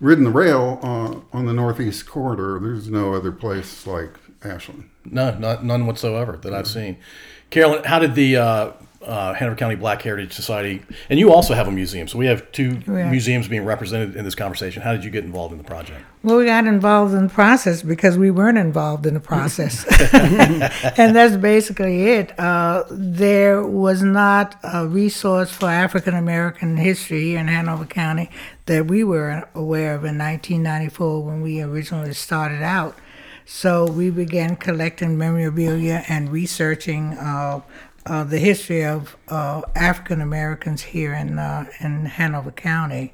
ridden 0.00 0.24
the 0.24 0.30
rail 0.30 0.78
uh, 0.82 1.36
on 1.36 1.46
the 1.46 1.52
northeast 1.52 2.06
corridor, 2.06 2.58
there's 2.60 2.88
no 2.88 3.14
other 3.14 3.32
place 3.32 3.86
like 3.86 4.14
Ashland. 4.42 4.90
No, 5.04 5.36
not, 5.38 5.64
none 5.64 5.86
whatsoever 5.86 6.36
that 6.42 6.54
I've 6.54 6.68
seen. 6.68 6.98
Carolyn, 7.50 7.84
how 7.84 7.98
did 7.98 8.14
the 8.14 8.36
uh, 8.36 8.72
uh, 9.02 9.32
Hanover 9.34 9.56
County 9.56 9.76
Black 9.76 10.02
Heritage 10.02 10.32
Society, 10.32 10.82
and 11.08 11.18
you 11.18 11.32
also 11.32 11.54
have 11.54 11.68
a 11.68 11.70
museum, 11.70 12.08
so 12.08 12.18
we 12.18 12.26
have 12.26 12.50
two 12.52 12.80
Yeah. 12.86 13.10
museums 13.10 13.46
being 13.46 13.64
represented 13.64 14.16
in 14.16 14.24
this 14.24 14.34
conversation. 14.34 14.82
How 14.82 14.92
did 14.92 15.04
you 15.04 15.10
get 15.10 15.24
involved 15.24 15.52
in 15.52 15.58
the 15.58 15.64
project? 15.64 16.00
Well, 16.24 16.38
we 16.38 16.46
got 16.46 16.66
involved 16.66 17.14
in 17.14 17.28
the 17.28 17.32
process 17.32 17.82
because 17.82 18.18
we 18.18 18.30
weren't 18.30 18.58
involved 18.58 19.06
in 19.06 19.14
the 19.14 19.20
process. 19.20 19.84
and 20.98 21.14
that's 21.14 21.36
basically 21.36 22.06
it. 22.08 22.38
Uh, 22.38 22.84
there 22.90 23.62
was 23.64 24.02
not 24.02 24.56
a 24.64 24.86
resource 24.86 25.50
for 25.50 25.66
African 25.66 26.14
American 26.14 26.76
history 26.76 27.36
in 27.36 27.46
Hanover 27.48 27.84
County 27.84 28.30
that 28.66 28.86
we 28.86 29.04
were 29.04 29.48
aware 29.54 29.94
of 29.94 30.04
in 30.04 30.18
1994 30.18 31.22
when 31.22 31.40
we 31.40 31.62
originally 31.62 32.14
started 32.14 32.62
out. 32.62 32.96
So 33.50 33.86
we 33.90 34.10
began 34.10 34.56
collecting 34.56 35.16
memorabilia 35.16 36.04
and 36.06 36.30
researching 36.30 37.14
uh, 37.14 37.60
uh, 38.08 38.24
the 38.24 38.38
history 38.38 38.84
of 38.84 39.16
uh, 39.28 39.62
African 39.74 40.20
Americans 40.20 40.82
here 40.82 41.12
in 41.12 41.38
uh, 41.38 41.66
in 41.80 42.06
Hanover 42.06 42.50
County. 42.50 43.12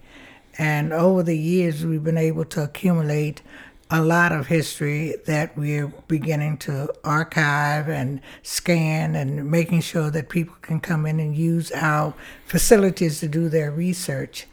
And 0.57 0.93
over 0.93 1.23
the 1.23 1.37
years, 1.37 1.85
we've 1.85 2.05
been 2.05 2.17
able 2.17 2.45
to 2.45 2.63
accumulate 2.63 3.43
a 3.91 4.01
lot 4.01 4.33
of 4.33 4.47
history 4.47 5.17
that 5.27 5.57
we're 5.59 5.89
beginning 6.09 6.57
to 6.59 6.93
archive 7.03 7.89
and 7.89 8.21
scan 8.43 9.15
and 9.15 9.51
making 9.51 9.81
sure 9.81 10.11
that 10.11 10.29
people 10.29 10.55
can 10.63 10.81
come 10.81 11.07
in 11.07 11.19
and 11.21 11.37
use 11.37 11.73
our 11.73 12.15
facilities 12.47 13.21
to 13.21 13.29
do 13.29 13.49
their 13.49 13.71
research. 13.71 14.47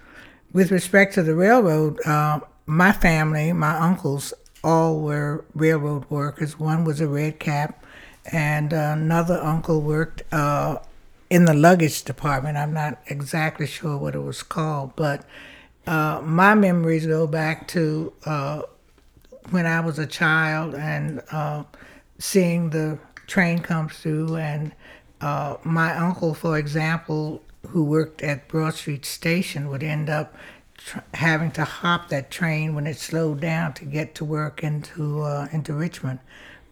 With 0.51 0.71
respect 0.71 1.13
to 1.13 1.24
the 1.24 1.36
railroad, 1.36 2.00
uh, 2.05 2.41
my 2.65 2.91
family, 2.91 3.53
my 3.53 3.77
uncles, 3.77 4.33
all 4.63 5.00
were 5.00 5.45
railroad 5.53 6.05
workers. 6.10 6.60
One 6.60 6.83
was 6.83 7.00
a 7.00 7.07
red 7.07 7.39
cap, 7.39 7.86
and 8.25 8.74
another 8.74 9.40
uncle 9.42 9.82
worked 9.82 10.24
uh, 10.34 10.78
in 11.30 11.46
the 11.46 11.54
luggage 11.54 12.04
department. 12.04 12.58
I'm 12.58 12.74
not 12.74 13.00
exactly 13.08 13.66
sure 13.66 13.98
what 13.98 14.16
it 14.16 14.20
was 14.20 14.44
called, 14.44 14.96
but 14.96 15.25
uh, 15.88 16.22
my 16.24 16.54
memories 16.54 17.08
go 17.08 17.25
back 17.25 17.68
to 17.70 18.13
uh, 18.25 18.62
when 19.50 19.66
I 19.66 19.80
was 19.80 19.98
a 19.98 20.06
child 20.06 20.75
and 20.75 21.22
uh, 21.32 21.63
seeing 22.20 22.70
the 22.70 23.00
train 23.28 23.60
come 23.60 23.90
through. 23.90 24.36
And 24.36 24.74
uh, 25.20 25.58
my 25.63 25.96
uncle, 25.96 26.34
for 26.34 26.58
example, 26.58 27.42
who 27.68 27.84
worked 27.84 28.22
at 28.22 28.48
Broad 28.48 28.74
Street 28.75 29.06
Station, 29.06 29.70
would 29.70 29.84
end 29.84 30.10
up 30.10 30.36
tr- 30.78 31.00
having 31.13 31.51
to 31.51 31.63
hop 31.63 32.10
that 32.10 32.30
train 32.30 32.75
when 32.75 32.88
it 32.88 32.98
slowed 32.98 33.40
down 33.40 33.74
to 33.74 33.86
get 33.86 34.16
to 34.16 34.25
work 34.25 34.63
into 34.63 35.22
uh, 35.22 35.48
into 35.51 35.74
Richmond. 35.74 36.20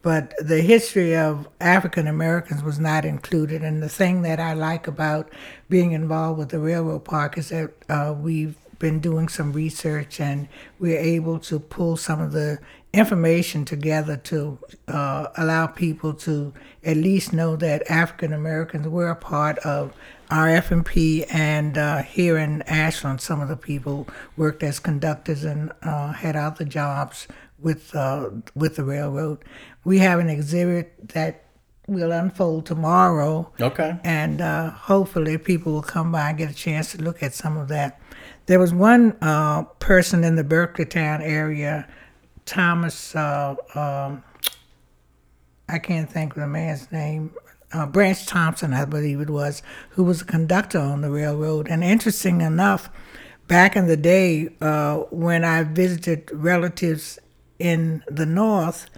But 0.02 0.34
the 0.40 0.62
history 0.62 1.16
of 1.16 1.48
African 1.60 2.08
Americans 2.08 2.64
was 2.64 2.80
not 2.80 3.04
included. 3.04 3.64
And 3.64 3.84
the 3.84 3.90
thing 3.90 4.22
that 4.22 4.40
I 4.40 4.54
like 4.54 4.88
about 4.88 5.30
being 5.70 5.92
involved 5.92 6.40
with 6.40 6.50
the 6.50 6.60
railroad 6.60 7.04
park 7.06 7.38
is 7.38 7.50
that 7.50 7.72
uh, 7.90 8.16
we've 8.18 8.56
been 8.80 9.00
doing 9.00 9.28
some 9.28 9.52
research 9.52 10.22
and 10.22 10.48
we're 10.80 10.98
able 10.98 11.38
to 11.38 11.60
pull 11.60 11.98
some 11.98 12.22
of 12.22 12.32
the 12.32 12.60
information 12.94 13.66
together 13.66 14.18
to 14.18 14.58
uh, 14.88 15.28
allow 15.38 15.68
people 15.68 16.14
to 16.14 16.54
at 16.84 16.98
least 16.98 17.34
know 17.34 17.56
that 17.58 17.84
African 17.92 18.34
Americans 18.34 18.88
were 18.88 19.10
a 19.10 19.16
part 19.16 19.60
of 19.60 19.94
RF&P 20.32 21.26
and 21.26 21.78
uh, 21.78 22.04
here 22.04 22.38
in 22.38 22.62
Ashland, 22.64 23.20
some 23.20 23.42
of 23.42 23.50
the 23.50 23.58
people 23.58 24.08
worked 24.38 24.64
as 24.64 24.80
conductors 24.80 25.44
and 25.44 25.72
uh, 25.82 26.14
had 26.14 26.36
other 26.36 26.66
jobs 26.66 27.28
with 27.62 27.94
uh, 27.96 28.30
with 28.56 28.76
the 28.78 28.84
railroad. 28.84 29.44
We 29.84 30.00
have 30.00 30.20
an 30.20 30.30
exhibit 30.30 31.10
that 31.10 31.44
will 31.88 32.12
unfold 32.12 32.66
tomorrow 32.68 33.52
Okay. 33.60 33.98
and 34.04 34.42
uh, 34.42 34.70
hopefully 34.70 35.38
people 35.40 35.74
will 35.74 35.82
come 35.82 36.12
by 36.12 36.30
and 36.30 36.38
get 36.38 36.52
a 36.52 36.54
chance 36.54 36.92
to 36.92 37.02
look 37.02 37.24
at 37.24 37.34
some 37.34 37.58
of 37.58 37.68
that. 37.70 38.00
There 38.46 38.60
was 38.60 38.74
one 38.74 39.18
uh, 39.22 39.64
person 39.80 40.24
in 40.24 40.36
the 40.36 40.44
Berkleytown 40.44 41.22
area, 41.24 41.88
Thomas. 42.46 43.16
Uh, 43.16 43.56
um, 43.74 44.24
I 45.68 45.80
can't 45.80 46.10
think 46.10 46.36
of 46.36 46.42
the 46.42 46.48
man's 46.48 46.92
name. 46.92 47.32
Uh, 47.72 47.86
Branch 47.86 48.24
Thompson, 48.26 48.74
I 48.74 48.86
believe 48.86 49.20
it 49.22 49.30
was, 49.30 49.62
who 49.92 50.04
was 50.04 50.22
a 50.22 50.26
conductor 50.26 50.80
on 50.80 51.02
the 51.02 51.10
railroad. 51.12 51.68
And 51.68 51.84
interesting 51.84 52.42
enough, 52.42 52.90
back 53.48 53.76
in 53.76 53.88
the 53.88 53.98
day 53.98 54.50
uh, 54.62 54.98
when 55.12 55.44
I 55.44 55.64
visited 55.64 56.30
relatives 56.34 57.20
in 57.60 58.04
the 58.10 58.26
north, 58.26 58.90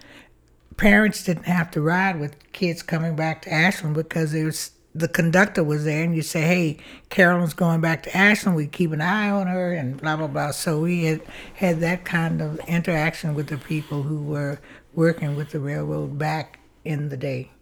parents 0.82 1.22
didn't 1.22 1.44
have 1.44 1.70
to 1.70 1.80
ride 1.80 2.18
with 2.18 2.34
kids 2.52 2.82
coming 2.82 3.14
back 3.14 3.40
to 3.42 3.52
Ashland 3.52 3.94
because 3.94 4.32
there 4.32 4.46
was 4.46 4.72
the 4.94 5.08
conductor 5.08 5.64
was 5.64 5.84
there, 5.84 6.02
and 6.02 6.14
you 6.14 6.22
say, 6.22 6.42
"Hey, 6.42 6.76
Carolyn's 7.08 7.54
going 7.54 7.80
back 7.80 8.02
to 8.02 8.14
Ashland. 8.14 8.56
We 8.56 8.66
keep 8.66 8.92
an 8.92 9.00
eye 9.00 9.30
on 9.30 9.46
her," 9.46 9.72
and 9.72 9.96
blah 9.96 10.16
blah 10.16 10.26
blah. 10.26 10.50
So 10.50 10.80
we 10.80 11.04
had 11.04 11.22
had 11.54 11.80
that 11.80 12.04
kind 12.04 12.42
of 12.42 12.58
interaction 12.66 13.34
with 13.34 13.46
the 13.46 13.58
people 13.58 14.02
who 14.02 14.22
were 14.22 14.58
working 14.92 15.36
with 15.36 15.50
the 15.50 15.60
railroad 15.60 16.18
back 16.18 16.58
in 16.84 17.08
the 17.08 17.16
day. 17.16 17.52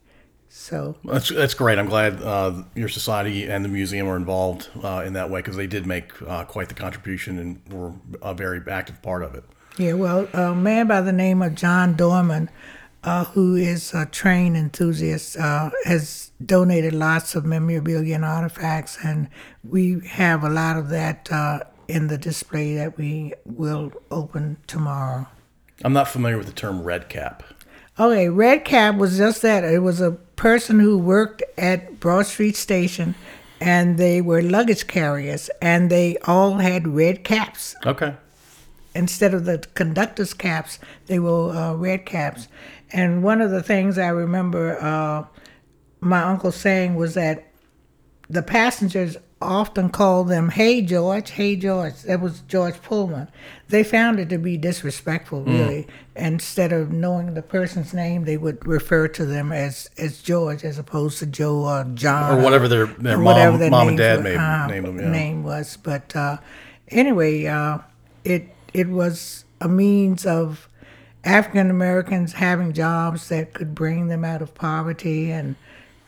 So 0.49 0.97
That's 1.05 1.29
that's 1.29 1.55
great. 1.55 1.79
I'm 1.79 1.89
glad 1.89 2.21
uh, 2.23 2.65
your 2.75 2.89
society 2.89 3.45
and 3.45 3.65
the 3.65 3.69
museum 3.69 4.09
are 4.09 4.17
involved 4.17 4.69
uh, 4.83 5.05
in 5.07 5.13
that 5.13 5.31
way 5.31 5.41
because 5.41 5.57
they 5.57 5.69
did 5.69 5.87
make 5.87 6.11
uh, 6.23 6.45
quite 6.45 6.69
the 6.69 6.75
contribution 6.75 7.39
and 7.39 7.61
were 7.73 7.93
a 8.23 8.35
very 8.35 8.61
active 8.69 9.01
part 9.03 9.23
of 9.23 9.35
it. 9.35 9.45
Yeah, 9.77 9.93
well, 9.93 10.27
a 10.33 10.55
man 10.55 10.89
by 10.89 11.01
the 11.03 11.13
name 11.13 11.43
of 11.43 11.55
John 11.55 11.95
Dorman, 11.95 12.51
uh, 13.03 13.25
who 13.25 13.55
is 13.55 13.95
a 13.95 14.07
train 14.07 14.57
enthusiast, 14.57 15.37
uh, 15.39 15.71
has 15.85 16.33
donated 16.45 16.93
lots 16.93 17.35
of 17.35 17.45
memorabilia 17.45 18.15
and 18.15 18.25
artifacts, 18.25 18.99
and 19.03 19.29
we 19.69 20.01
have 20.07 20.45
a 20.45 20.49
lot 20.51 20.77
of 20.77 20.89
that 20.91 21.31
uh, 21.33 21.61
in 21.89 22.09
the 22.09 22.19
display 22.19 22.75
that 22.77 22.97
we 22.99 23.33
will 23.45 23.93
open 24.11 24.57
tomorrow. 24.67 25.27
I'm 25.83 25.93
not 25.95 26.09
familiar 26.09 26.37
with 26.37 26.47
the 26.47 26.53
term 26.53 26.83
red 26.85 27.09
cap. 27.09 27.43
Okay, 27.99 28.29
Red 28.31 28.65
Cap 28.65 28.97
was 28.97 29.19
just 29.19 29.43
that. 29.43 29.63
It 29.65 29.81
was 29.83 30.01
a 30.01 30.13
person 30.37 30.81
who 30.81 30.97
worked 30.97 31.43
at 31.59 32.01
Broad 32.01 32.27
Street 32.27 32.57
Station, 32.57 33.15
and 33.61 33.99
they 33.99 34.23
were 34.23 34.41
luggage 34.41 34.87
carriers, 34.87 35.51
and 35.61 35.91
they 35.91 36.17
all 36.25 36.55
had 36.59 36.89
red 36.89 37.25
caps. 37.25 37.75
Okay. 37.85 38.15
instead 38.95 39.35
of 39.35 39.45
the 39.45 39.59
conductor's 39.75 40.35
caps, 40.35 40.79
they 41.07 41.19
were 41.19 41.51
uh, 41.53 41.75
red 41.75 42.05
caps. 42.07 42.49
And 42.93 43.23
one 43.23 43.41
of 43.41 43.51
the 43.51 43.63
things 43.63 43.99
I 43.99 44.09
remember 44.09 44.79
uh, 44.81 45.25
my 46.01 46.23
uncle 46.23 46.53
saying 46.53 46.95
was 46.97 47.15
that 47.15 47.47
the 48.29 48.43
passengers 48.43 49.17
often 49.43 49.89
called 49.89 50.29
them, 50.29 50.51
"Hey 50.51 50.83
George, 50.83 51.31
hey 51.31 51.57
George." 51.57 52.03
That 52.03 52.21
was 52.21 52.41
George 52.43 52.81
Pullman. 52.83 53.29
They 53.69 53.83
found 53.85 54.19
it 54.21 54.29
to 54.31 54.39
be 54.39 54.57
disrespectful, 54.57 55.45
really. 55.45 55.87
Instead 56.17 56.73
of 56.73 56.93
knowing 56.93 57.35
the 57.35 57.43
person's 57.43 57.95
name, 57.95 58.25
they 58.25 58.37
would 58.37 58.67
refer 58.67 59.09
to 59.09 59.25
them 59.25 59.51
as 59.53 59.89
as 59.97 60.21
George, 60.21 60.63
as 60.65 60.79
opposed 60.79 61.19
to 61.21 61.27
Joe 61.27 61.65
or 61.65 61.85
John 61.95 62.39
Or 62.39 62.43
whatever 62.43 62.69
their- 62.69 62.87
their 62.87 63.17
or 63.17 63.23
mom- 63.23 63.59
their 63.59 63.71
mom 63.71 63.89
and 63.89 63.97
dad 63.99 64.19
were, 64.19 64.23
made- 64.25 64.37
uh, 64.37 64.67
named 64.67 64.87
them, 64.87 64.99
yeah. 65.01 65.11
Name 65.11 65.43
was, 65.43 65.77
but 65.83 66.15
uh, 66.15 66.37
anyway, 66.89 67.47
uh, 67.47 67.79
it 68.25 68.49
it 68.75 68.89
was 68.89 69.45
a 69.61 69.69
means 69.69 70.25
of 70.27 70.69
African 71.25 71.71
Americans 71.71 72.33
having 72.35 72.73
jobs 72.73 73.29
that 73.29 73.53
could 73.53 73.75
bring 73.75 74.09
them 74.09 74.25
out 74.25 74.43
of 74.43 74.55
poverty, 74.55 75.31
and 75.31 75.57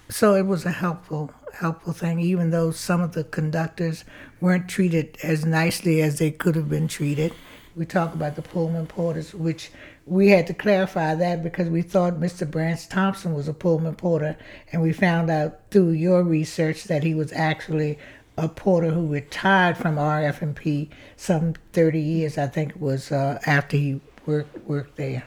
so 0.09 0.35
it 0.35 0.47
was 0.47 0.65
a 0.65 0.71
helpful 0.71 1.33
helpful 1.55 1.93
thing. 1.93 2.19
Even 2.21 2.51
though 2.51 2.71
some 2.71 3.01
of 3.03 3.13
the 3.13 3.25
conductors 3.25 4.05
weren't 4.41 4.69
treated 4.69 5.19
as 5.23 5.45
nicely 5.45 6.01
as 6.03 6.19
they 6.19 6.31
could 6.31 6.57
have 6.57 6.69
been 6.69 6.89
treated. 6.89 7.33
We 7.75 7.87
talk 7.87 8.13
about 8.13 8.37
the 8.37 8.43
Pullman 8.43 8.87
porters, 8.87 9.33
which 9.35 9.71
we 10.05 10.29
had 10.29 10.47
to 10.49 10.55
clarify 10.55 11.15
that 11.15 11.43
because 11.43 11.69
we 11.69 11.81
thought 11.81 12.21
Mr. 12.21 12.51
Branch 12.51 12.87
Thompson 12.89 13.33
was 13.35 13.49
a 13.49 13.55
Pullman 13.55 13.95
porter, 13.95 14.37
and 14.73 14.83
we 14.83 14.93
found 14.93 15.31
out 15.31 15.61
through 15.71 15.91
your 15.91 16.23
research 16.23 16.85
that 16.85 17.03
he 17.03 17.15
was 17.15 17.33
actually 17.33 17.99
a 18.37 18.49
porter 18.49 18.91
who 18.91 19.07
retired 19.07 19.77
from 19.77 19.97
RF&P 19.97 20.91
some 21.17 21.55
30 21.73 22.01
years, 22.01 22.37
I 22.37 22.47
think 22.47 22.71
it 22.71 22.81
was, 22.81 23.13
uh, 23.13 23.39
after 23.47 23.77
he 23.77 24.01
worked 24.27 24.67
worked 24.69 24.97
there. 24.97 25.25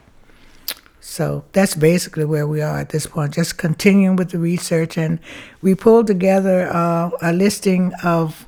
So 0.99 1.45
that's 1.51 1.75
basically 1.75 2.25
where 2.25 2.47
we 2.47 2.61
are 2.61 2.79
at 2.79 2.89
this 2.89 3.05
point, 3.05 3.35
just 3.35 3.59
continuing 3.59 4.15
with 4.15 4.31
the 4.31 4.39
research. 4.39 4.97
And 4.97 5.19
we 5.61 5.75
pulled 5.75 6.07
together 6.07 6.67
uh, 6.67 7.11
a 7.21 7.31
listing 7.31 7.93
of 8.03 8.47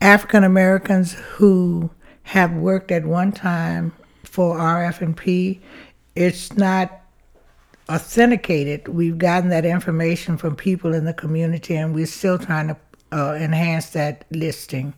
African 0.00 0.44
Americans 0.44 1.14
who 1.14 1.90
have 2.22 2.52
worked 2.52 2.92
at 2.92 3.04
one 3.04 3.32
time 3.32 3.92
for 4.22 4.56
RF&P. 4.56 5.60
It's 6.14 6.52
not 6.56 7.02
authenticated. 7.88 8.88
We've 8.88 9.18
gotten 9.18 9.50
that 9.50 9.64
information 9.64 10.36
from 10.36 10.56
people 10.56 10.94
in 10.94 11.04
the 11.04 11.12
community, 11.12 11.74
and 11.76 11.94
we're 11.94 12.06
still 12.06 12.38
trying 12.38 12.68
to 12.68 12.76
uh, 13.12 13.34
enhance 13.34 13.90
that 13.90 14.24
listing. 14.30 14.94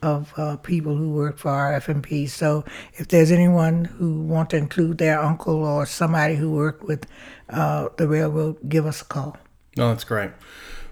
Of 0.00 0.32
uh, 0.36 0.56
people 0.58 0.96
who 0.96 1.10
work 1.10 1.38
for 1.38 1.50
our 1.50 1.80
RF&P. 1.80 2.26
So 2.28 2.64
if 2.94 3.08
there's 3.08 3.32
anyone 3.32 3.84
who 3.84 4.22
want 4.22 4.50
to 4.50 4.56
include 4.56 4.98
their 4.98 5.20
uncle 5.20 5.64
or 5.64 5.86
somebody 5.86 6.36
who 6.36 6.52
worked 6.52 6.84
with 6.84 7.06
uh, 7.50 7.88
the 7.96 8.06
railroad, 8.06 8.68
give 8.68 8.86
us 8.86 9.02
a 9.02 9.04
call. 9.04 9.36
No, 9.76 9.88
that's 9.88 10.04
great. 10.04 10.30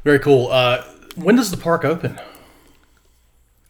Very 0.03 0.19
cool. 0.19 0.49
Uh, 0.51 0.83
when 1.17 1.37
does 1.37 1.51
the 1.51 1.57
park 1.57 1.85
open? 1.85 2.19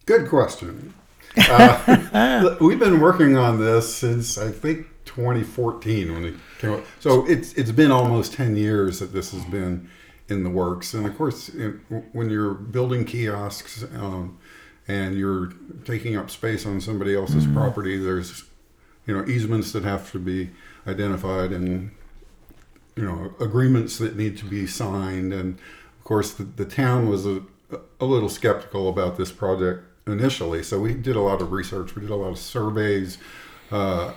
Good 0.06 0.28
question. 0.28 0.94
Uh, 1.38 2.56
we've 2.62 2.78
been 2.78 2.98
working 2.98 3.36
on 3.36 3.60
this 3.60 3.94
since 3.94 4.38
I 4.38 4.50
think 4.50 4.86
2014 5.04 6.14
when 6.14 6.24
it 6.24 6.34
came 6.58 6.72
out. 6.72 6.84
So 6.98 7.26
it's 7.26 7.52
it's 7.54 7.70
been 7.70 7.90
almost 7.90 8.32
10 8.32 8.56
years 8.56 9.00
that 9.00 9.12
this 9.12 9.32
has 9.32 9.44
been 9.44 9.90
in 10.28 10.44
the 10.44 10.50
works. 10.50 10.94
And 10.94 11.06
of 11.06 11.16
course, 11.16 11.50
it, 11.50 11.74
when 12.12 12.30
you're 12.30 12.54
building 12.54 13.04
kiosks 13.04 13.84
um, 13.94 14.38
and 14.88 15.16
you're 15.16 15.52
taking 15.84 16.16
up 16.16 16.30
space 16.30 16.64
on 16.66 16.80
somebody 16.80 17.14
else's 17.14 17.46
property, 17.46 17.98
there's 17.98 18.44
you 19.06 19.16
know 19.16 19.26
easements 19.26 19.72
that 19.72 19.84
have 19.84 20.10
to 20.12 20.18
be 20.18 20.50
identified 20.86 21.52
and 21.52 21.90
you 22.96 23.04
know 23.04 23.32
agreements 23.40 23.98
that 23.98 24.16
need 24.16 24.36
to 24.38 24.44
be 24.44 24.66
signed. 24.66 25.32
And 25.32 25.58
of 25.98 26.04
course, 26.04 26.32
the, 26.32 26.44
the 26.44 26.64
town 26.64 27.08
was 27.08 27.26
a, 27.26 27.42
a 28.00 28.04
little 28.04 28.28
skeptical 28.28 28.88
about 28.88 29.16
this 29.16 29.32
project 29.32 29.84
initially. 30.06 30.62
So 30.62 30.78
we 30.80 30.94
did 30.94 31.16
a 31.16 31.20
lot 31.20 31.42
of 31.42 31.52
research. 31.52 31.94
We 31.94 32.02
did 32.02 32.10
a 32.10 32.16
lot 32.16 32.30
of 32.30 32.38
surveys. 32.38 33.18
Uh, 33.70 34.12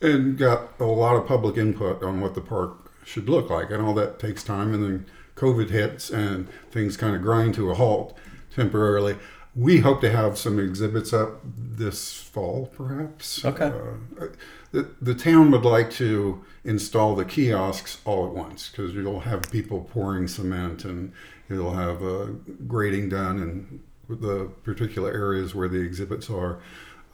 and 0.00 0.36
got 0.36 0.68
a 0.78 0.84
lot 0.84 1.16
of 1.16 1.26
public 1.26 1.56
input 1.56 2.02
on 2.02 2.20
what 2.20 2.34
the 2.34 2.40
park 2.40 2.90
should 3.04 3.28
look 3.28 3.50
like, 3.50 3.70
and 3.70 3.82
all 3.82 3.94
that 3.94 4.18
takes 4.18 4.42
time. 4.42 4.74
And 4.74 4.82
then 4.82 5.06
COVID 5.36 5.70
hits, 5.70 6.10
and 6.10 6.48
things 6.70 6.96
kind 6.96 7.14
of 7.14 7.22
grind 7.22 7.54
to 7.54 7.70
a 7.70 7.74
halt 7.74 8.16
temporarily. 8.54 9.16
We 9.56 9.78
hope 9.78 10.02
to 10.02 10.10
have 10.10 10.36
some 10.36 10.58
exhibits 10.58 11.12
up 11.14 11.40
this 11.44 12.20
fall, 12.20 12.70
perhaps. 12.76 13.44
Okay. 13.44 13.72
Uh, 14.20 14.26
the, 14.72 14.90
the 15.00 15.14
town 15.14 15.50
would 15.50 15.64
like 15.64 15.90
to 15.92 16.44
install 16.64 17.14
the 17.14 17.24
kiosks 17.24 18.00
all 18.04 18.26
at 18.26 18.34
once 18.34 18.68
because 18.68 18.94
you'll 18.94 19.20
have 19.20 19.50
people 19.50 19.88
pouring 19.92 20.28
cement 20.28 20.84
and 20.84 21.12
you'll 21.48 21.74
have 21.74 22.02
uh, 22.02 22.26
grading 22.66 23.08
done 23.08 23.38
in 23.38 23.80
the 24.08 24.50
particular 24.62 25.10
areas 25.10 25.54
where 25.54 25.68
the 25.68 25.80
exhibits 25.80 26.28
are. 26.28 26.58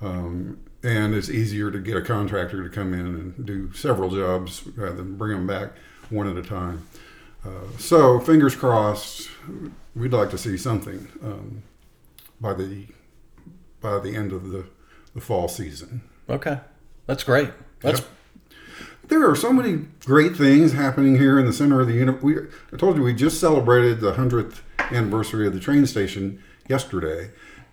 Um, 0.00 0.58
and 0.82 1.14
it's 1.14 1.30
easier 1.30 1.70
to 1.70 1.78
get 1.78 1.96
a 1.96 2.02
contractor 2.02 2.62
to 2.62 2.68
come 2.68 2.92
in 2.92 3.06
and 3.06 3.46
do 3.46 3.72
several 3.72 4.10
jobs 4.10 4.66
rather 4.74 4.96
than 4.96 5.16
bring 5.16 5.32
them 5.32 5.46
back 5.46 5.72
one 6.10 6.26
at 6.26 6.36
a 6.36 6.42
time. 6.42 6.86
Uh, 7.44 7.76
so 7.78 8.18
fingers 8.20 8.56
crossed, 8.56 9.28
we'd 9.94 10.12
like 10.12 10.30
to 10.30 10.38
see 10.38 10.56
something 10.56 11.08
um, 11.22 11.62
by 12.42 12.52
the 12.52 12.86
by 13.80 13.98
the 13.98 14.14
end 14.14 14.32
of 14.32 14.50
the, 14.50 14.66
the 15.14 15.20
fall 15.20 15.48
season. 15.48 16.02
Okay, 16.28 16.58
that's 17.06 17.24
great. 17.24 17.50
That's 17.80 18.00
Yep. 18.00 18.08
There 19.08 19.28
are 19.28 19.36
so 19.36 19.52
many 19.52 19.86
great 20.04 20.36
things 20.36 20.72
happening 20.72 21.18
here 21.18 21.38
in 21.38 21.44
the 21.44 21.52
center 21.52 21.80
of 21.80 21.86
the 21.86 21.94
universe. 21.94 22.22
We, 22.22 22.36
I 22.72 22.76
told 22.78 22.96
you 22.96 23.02
we 23.02 23.12
just 23.12 23.40
celebrated 23.40 24.00
the 24.00 24.14
hundredth 24.14 24.62
anniversary 24.78 25.46
of 25.46 25.52
the 25.52 25.60
train 25.60 25.86
station 25.86 26.42
yesterday. 26.68 27.30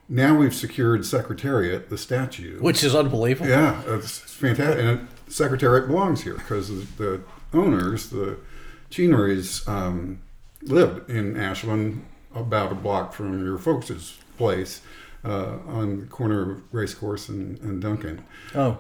Now 0.10 0.36
we've 0.36 0.56
secured 0.56 1.06
Secretariat, 1.06 1.90
the 1.90 1.98
statue. 1.98 2.60
which 2.60 2.84
is 2.84 2.96
unbelievable. 2.96 3.50
Yeah, 3.50 3.82
it's 3.86 4.18
fantastic. 4.18 4.84
And 4.84 5.08
Secretariat 5.28 5.88
belongs 5.88 6.24
here 6.24 6.34
because 6.34 6.70
the 6.96 7.22
owners, 7.54 8.10
the 8.10 8.38
Chenerys, 8.90 9.68
um, 9.68 10.22
lived 10.64 11.10
in 11.10 11.38
Ashland, 11.38 12.06
about 12.34 12.72
a 12.72 12.76
block 12.76 13.14
from 13.14 13.46
your 13.46 13.58
folks' 13.58 14.18
place, 14.40 14.82
uh, 15.24 15.58
on 15.68 16.00
the 16.00 16.06
corner 16.08 16.52
of 16.52 16.62
Racecourse 16.72 17.30
and, 17.30 17.60
and 17.60 17.80
Duncan. 17.82 18.24
Oh, 18.56 18.80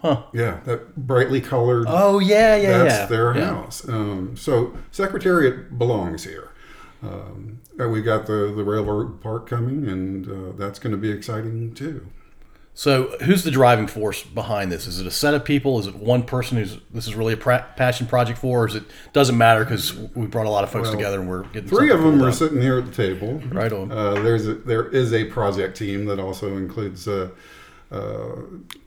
huh. 0.00 0.22
Yeah, 0.32 0.60
that 0.64 0.96
brightly 0.96 1.40
colored. 1.40 1.86
Oh 1.88 2.20
yeah, 2.20 2.56
yeah, 2.56 2.78
that's 2.78 2.94
yeah. 3.00 3.06
their 3.06 3.36
Yeah. 3.36 3.46
house. 3.54 3.86
Um, 3.88 4.36
so 4.36 4.72
Secretariat 4.92 5.76
belongs 5.78 6.24
here. 6.24 6.48
Um, 7.02 7.58
and 7.78 7.90
we 7.92 8.02
got 8.02 8.26
the 8.26 8.52
the 8.54 8.62
railroad 8.62 9.20
park 9.20 9.48
coming, 9.48 9.88
and 9.88 10.28
uh, 10.28 10.52
that's 10.56 10.78
going 10.78 10.92
to 10.92 10.98
be 10.98 11.10
exciting 11.10 11.74
too. 11.74 12.06
So, 12.72 13.14
who's 13.24 13.44
the 13.44 13.50
driving 13.50 13.86
force 13.86 14.22
behind 14.22 14.72
this? 14.72 14.86
Is 14.86 15.00
it 15.00 15.06
a 15.06 15.10
set 15.10 15.34
of 15.34 15.44
people? 15.44 15.78
Is 15.80 15.86
it 15.86 15.96
one 15.96 16.22
person 16.22 16.56
who's 16.56 16.78
this 16.92 17.06
is 17.06 17.14
really 17.14 17.34
a 17.34 17.36
pra- 17.36 17.66
passion 17.76 18.06
project 18.06 18.38
for? 18.38 18.62
Or 18.62 18.66
is 18.68 18.74
it 18.74 18.84
doesn't 19.12 19.36
matter 19.36 19.64
because 19.64 19.92
we 20.14 20.26
brought 20.26 20.46
a 20.46 20.50
lot 20.50 20.64
of 20.64 20.70
folks 20.70 20.88
Well, 20.88 20.96
together 20.96 21.20
and 21.20 21.28
we're 21.28 21.42
getting 21.48 21.68
Three 21.68 21.90
of 21.90 22.00
them 22.00 22.12
cool 22.14 22.22
are 22.22 22.30
done. 22.30 22.32
sitting 22.32 22.60
here 22.62 22.78
at 22.78 22.86
the 22.86 22.92
table. 22.92 23.34
Right 23.50 23.70
on. 23.72 23.92
Uh, 23.92 24.14
there's 24.14 24.46
a, 24.46 24.54
there 24.54 24.88
is 24.88 25.12
a 25.12 25.24
project 25.24 25.76
team 25.76 26.06
that 26.06 26.18
also 26.18 26.56
includes 26.56 27.06
uh, 27.06 27.28
uh, 27.92 28.36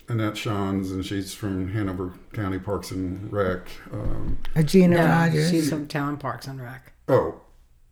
Annette 0.08 0.38
Shawns, 0.38 0.92
and 0.92 1.06
she's 1.06 1.34
from 1.34 1.68
Hanover 1.74 2.14
County 2.32 2.58
Parks 2.60 2.90
and 2.92 3.32
Rec. 3.32 3.68
Um, 3.92 4.40
Gina 4.64 4.96
Yeah, 4.96 5.26
Rogers. 5.26 5.52
she's 5.52 5.70
from 5.70 5.88
Town 5.88 6.18
Parks 6.18 6.48
and 6.48 6.60
Rec. 6.62 6.94
oh, 7.10 7.42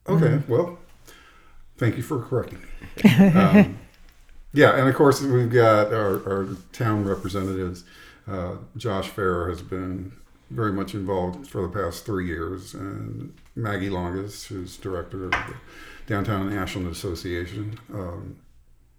okay. 0.08 0.42
Well, 0.48 0.80
thank 1.78 1.98
you 1.98 2.02
for 2.04 2.22
correcting 2.24 2.60
me. 2.60 2.68
Um, 3.36 3.78
yeah, 4.54 4.78
and 4.78 4.88
of 4.90 4.96
course 4.96 5.22
we've 5.22 5.52
got 5.52 5.94
our, 5.94 6.16
our 6.28 6.48
town 6.74 7.06
representatives. 7.06 7.84
Uh, 8.28 8.56
Josh 8.78 9.10
Farrar 9.10 9.50
has 9.50 9.62
been 9.62 10.14
very 10.50 10.74
much 10.74 10.94
involved 10.94 11.48
for 11.48 11.62
the 11.62 11.70
past 11.70 12.06
three 12.06 12.28
years, 12.28 12.74
and 12.74 13.34
Maggie 13.56 13.90
Longus, 13.90 14.46
who's 14.46 14.78
director 14.78 15.26
of 15.26 15.32
the 15.32 15.56
Downtown 16.08 16.52
Ashland 16.52 16.88
Association. 16.88 17.80
Um, 17.94 18.38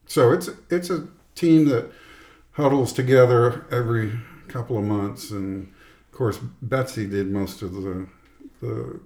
so 0.06 0.32
it's 0.32 0.48
it's 0.70 0.90
a 0.90 1.06
team 1.34 1.66
that 1.66 1.90
huddles 2.52 2.92
together 2.92 3.64
every 3.70 4.12
couple 4.48 4.78
of 4.78 4.84
months, 4.84 5.30
and 5.30 5.72
of 6.10 6.12
course 6.12 6.38
Betsy 6.62 7.06
did 7.06 7.30
most 7.30 7.62
of 7.62 7.74
the 7.74 8.06
the 8.60 9.00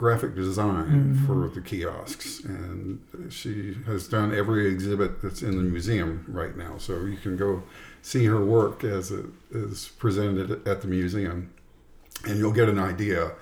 graphic 0.00 0.34
design 0.34 1.14
for 1.26 1.46
the 1.46 1.60
kiosks, 1.60 2.40
and 2.40 3.02
she 3.28 3.76
has 3.84 4.08
done 4.08 4.34
every 4.34 4.66
exhibit 4.66 5.20
that's 5.20 5.42
in 5.42 5.58
the 5.58 5.62
museum 5.62 6.24
right 6.26 6.56
now. 6.56 6.78
So 6.78 7.04
you 7.04 7.18
can 7.18 7.36
go 7.36 7.62
see 8.00 8.24
her 8.24 8.42
work 8.42 8.82
as 8.82 9.10
it 9.10 9.26
is 9.50 9.90
presented 9.98 10.66
at 10.66 10.80
the 10.80 10.86
museum, 10.88 11.52
and 12.24 12.38
you'll 12.38 12.50
get 12.50 12.70
an 12.70 12.78
idea 12.78 13.32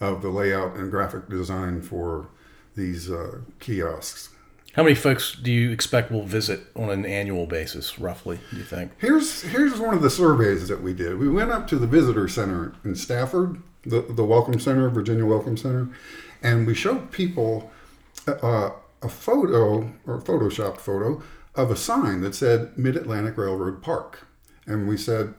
of 0.00 0.20
the 0.22 0.28
layout 0.28 0.74
and 0.74 0.90
graphic 0.90 1.28
design 1.28 1.82
for 1.82 2.26
these 2.74 3.08
uh, 3.08 3.38
kiosks. 3.60 4.30
How 4.72 4.82
many 4.82 4.96
folks 4.96 5.36
do 5.36 5.52
you 5.52 5.70
expect 5.70 6.10
will 6.10 6.24
visit 6.24 6.62
on 6.74 6.90
an 6.90 7.06
annual 7.06 7.46
basis, 7.46 7.96
roughly? 8.00 8.40
Do 8.50 8.56
you 8.56 8.64
think? 8.64 8.90
Here's 8.98 9.42
here's 9.42 9.78
one 9.78 9.94
of 9.94 10.02
the 10.02 10.10
surveys 10.10 10.66
that 10.66 10.82
we 10.82 10.94
did. 10.94 11.16
We 11.20 11.28
went 11.28 11.52
up 11.52 11.68
to 11.68 11.76
the 11.78 11.86
visitor 11.86 12.26
center 12.26 12.74
in 12.84 12.96
Stafford, 12.96 13.62
the 13.88 14.00
the 14.00 14.24
Welcome 14.24 14.60
Center, 14.60 14.88
Virginia 14.88 15.24
Welcome 15.24 15.56
Center, 15.56 15.88
and 16.42 16.66
we 16.66 16.74
showed 16.74 17.10
people 17.10 17.70
uh, 18.26 18.70
a 19.02 19.08
photo 19.08 19.90
or 20.06 20.20
photoshopped 20.20 20.78
photo 20.78 21.22
of 21.54 21.70
a 21.70 21.76
sign 21.76 22.20
that 22.20 22.34
said 22.34 22.76
Mid 22.76 22.96
Atlantic 22.96 23.36
Railroad 23.36 23.82
Park, 23.82 24.26
and 24.66 24.88
we 24.88 24.96
said, 24.96 25.34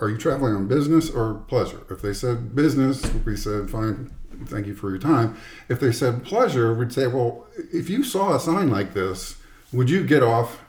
"Are 0.00 0.08
you 0.08 0.18
traveling 0.18 0.54
on 0.54 0.68
business 0.68 1.10
or 1.10 1.34
pleasure?" 1.48 1.82
If 1.90 2.02
they 2.02 2.12
said 2.12 2.54
business, 2.54 3.04
we 3.24 3.36
said, 3.36 3.70
"Fine." 3.70 4.10
Thank 4.46 4.66
you 4.66 4.74
for 4.74 4.90
your 4.90 4.98
time. 4.98 5.36
If 5.68 5.78
they 5.78 5.92
said 5.92 6.24
pleasure, 6.24 6.74
we'd 6.74 6.92
say, 6.92 7.06
well, 7.06 7.46
if 7.72 7.88
you 7.88 8.02
saw 8.02 8.34
a 8.34 8.40
sign 8.40 8.68
like 8.68 8.92
this, 8.92 9.36
would 9.72 9.88
you 9.88 10.02
get 10.04 10.24
off 10.24 10.60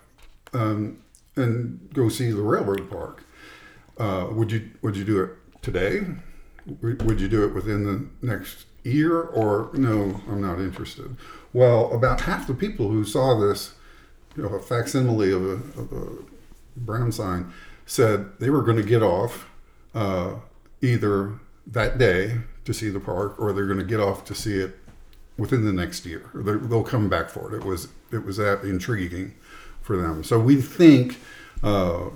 um, 0.55 0.97
and 1.35 1.89
go 1.93 2.09
see 2.09 2.31
the 2.31 2.41
railroad 2.41 2.89
park. 2.89 3.23
Uh, 3.97 4.27
would 4.31 4.51
you 4.51 4.69
would 4.81 4.97
you 4.97 5.03
do 5.03 5.21
it 5.23 5.31
today? 5.61 6.01
Would 6.81 7.21
you 7.21 7.27
do 7.27 7.43
it 7.45 7.53
within 7.53 7.83
the 7.83 8.25
next 8.25 8.65
year? 8.83 9.21
Or 9.21 9.69
no, 9.73 10.21
I'm 10.27 10.41
not 10.41 10.59
interested. 10.59 11.15
Well, 11.53 11.93
about 11.93 12.21
half 12.21 12.47
the 12.47 12.53
people 12.53 12.89
who 12.89 13.03
saw 13.05 13.39
this, 13.39 13.75
you 14.35 14.43
know, 14.43 14.49
a 14.49 14.59
facsimile 14.59 15.31
of 15.31 15.43
a, 15.43 15.53
of 15.79 15.93
a 15.93 16.07
brown 16.75 17.11
sign, 17.11 17.51
said 17.85 18.39
they 18.39 18.49
were 18.49 18.63
going 18.63 18.77
to 18.77 18.83
get 18.83 19.03
off 19.03 19.47
uh, 19.93 20.35
either 20.81 21.39
that 21.67 21.97
day 21.97 22.39
to 22.65 22.73
see 22.73 22.89
the 22.89 22.99
park, 22.99 23.39
or 23.39 23.53
they're 23.53 23.67
going 23.67 23.79
to 23.79 23.85
get 23.85 23.99
off 23.99 24.25
to 24.25 24.35
see 24.35 24.59
it 24.59 24.77
within 25.37 25.65
the 25.65 25.73
next 25.73 26.05
year. 26.05 26.29
They'll 26.33 26.83
come 26.83 27.09
back 27.09 27.29
for 27.29 27.53
it. 27.53 27.57
It 27.57 27.63
was 27.63 27.89
it 28.11 28.25
was 28.25 28.37
that 28.37 28.61
intriguing 28.63 29.35
for 29.81 29.97
them. 29.97 30.23
So 30.23 30.39
we 30.39 30.61
think. 30.61 31.19
Uh, 31.63 32.09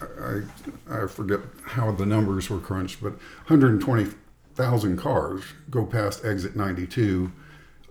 I, 0.00 0.42
I 0.90 1.06
forget 1.06 1.40
how 1.64 1.90
the 1.92 2.06
numbers 2.06 2.50
were 2.50 2.58
crunched, 2.58 3.02
but 3.02 3.12
120,000 3.48 4.96
cars 4.96 5.44
go 5.70 5.84
past 5.86 6.24
exit 6.24 6.56
92 6.56 7.32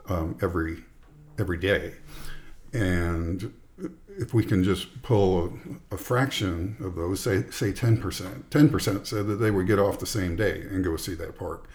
um, 0.08 0.38
every 0.42 0.84
every 1.38 1.58
day, 1.58 1.94
and 2.74 3.54
if 4.18 4.34
we 4.34 4.44
can 4.44 4.64
just 4.64 5.02
pull 5.02 5.60
a, 5.92 5.96
a 5.96 5.98
fraction 5.98 6.78
of 6.80 6.96
those, 6.96 7.20
say 7.20 7.44
say 7.50 7.72
10 7.72 7.98
percent, 7.98 8.50
10 8.52 8.70
percent 8.70 9.08
said 9.08 9.28
that 9.28 9.36
they 9.36 9.52
would 9.52 9.68
get 9.68 9.80
off 9.80 10.00
the 10.00 10.06
same 10.06 10.36
day 10.36 10.62
and 10.70 10.84
go 10.84 10.96
see 10.96 11.16
that 11.16 11.38
park, 11.38 11.68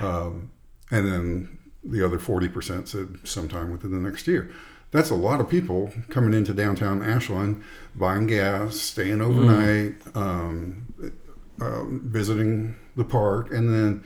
um, 0.00 0.50
and 0.90 1.06
then 1.06 1.58
the 1.84 2.04
other 2.04 2.18
40 2.18 2.48
percent 2.48 2.88
said 2.88 3.18
sometime 3.24 3.72
within 3.72 3.90
the 3.90 4.08
next 4.08 4.26
year. 4.26 4.50
That's 4.92 5.10
a 5.10 5.14
lot 5.14 5.40
of 5.40 5.48
people 5.48 5.92
coming 6.10 6.32
into 6.34 6.54
downtown 6.54 7.02
Ashland, 7.02 7.62
buying 7.96 8.26
gas, 8.28 8.76
staying 8.76 9.20
overnight, 9.20 9.94
um, 10.14 11.12
um, 11.60 12.02
visiting 12.04 12.76
the 12.94 13.04
park, 13.04 13.52
and 13.52 13.68
then 13.68 14.04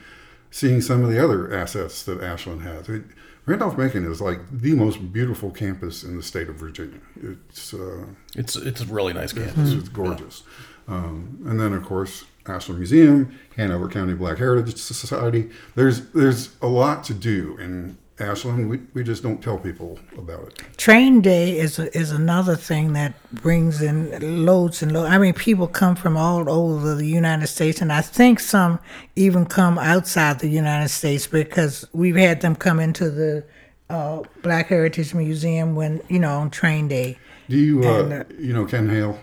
seeing 0.51 0.81
some 0.81 1.05
of 1.05 1.11
the 1.11 1.23
other 1.23 1.53
assets 1.55 2.03
that 2.05 2.23
Ashland 2.23 2.63
has. 2.63 2.89
It, 2.89 3.03
Randolph 3.47 3.79
Macon 3.79 4.11
is 4.11 4.21
like 4.21 4.41
the 4.51 4.75
most 4.75 5.13
beautiful 5.13 5.51
campus 5.51 6.03
in 6.03 6.17
the 6.17 6.23
state 6.23 6.49
of 6.49 6.57
Virginia. 6.57 7.01
It's 7.23 7.75
uh, 7.75 8.07
It's 8.35 8.57
it's 8.57 8.81
a 8.81 8.87
really 8.87 9.13
nice 9.13 9.33
campus. 9.33 9.73
it's, 9.73 9.81
it's 9.83 9.89
gorgeous. 9.89 10.43
Um, 10.89 11.43
and 11.47 11.59
then, 11.61 11.73
of 11.73 11.85
course, 11.85 12.25
Ashland 12.47 12.79
Museum, 12.79 13.37
Hanover 13.57 13.89
County 13.89 14.15
Black 14.15 14.39
Heritage 14.39 14.77
Society. 14.77 15.51
There's 15.75 16.09
there's 16.11 16.57
a 16.61 16.67
lot 16.69 17.05
to 17.05 17.15
do 17.15 17.57
in 17.59 17.99
Ashland. 18.19 18.71
We, 18.71 18.81
we 18.95 19.05
just 19.05 19.23
don't 19.23 19.43
tell 19.43 19.59
people 19.59 19.99
about 20.17 20.49
it. 20.49 20.63
Train 20.77 21.21
day 21.21 21.59
is 21.59 21.79
is 21.79 22.11
another 22.11 22.57
thing 22.57 22.93
that 22.95 23.15
brings 23.33 23.83
in 23.83 24.45
loads 24.47 24.83
and 24.83 24.93
loads. 24.93 25.11
I 25.11 25.19
mean, 25.19 25.35
people 25.35 25.67
come 25.69 25.97
from 25.97 26.17
all 26.17 26.49
over 26.49 26.95
the 26.95 27.07
United 27.07 27.47
States, 27.49 27.83
and 27.83 27.93
I 27.93 28.01
think 28.01 28.41
some 28.41 28.79
even 29.17 29.45
come 29.45 29.79
outside 29.79 30.39
the 30.39 30.49
United 30.49 30.89
States 30.89 31.27
because 31.27 31.87
we've 31.93 32.17
had 32.17 32.41
them 32.41 32.57
come 32.57 32.81
into 32.81 33.11
the 33.11 33.45
uh, 33.91 34.23
Black 34.43 34.69
Heritage 34.69 35.15
Museum 35.15 35.75
when 35.75 36.01
you 36.09 36.19
know 36.19 36.39
on 36.41 36.51
train 36.51 36.89
day. 36.89 37.19
Do 37.49 37.57
you 37.57 37.85
uh, 37.85 38.03
And, 38.03 38.13
uh, 38.13 38.25
you 38.39 38.53
know 38.53 38.65
Ken 38.65 38.89
Hale? 38.89 39.19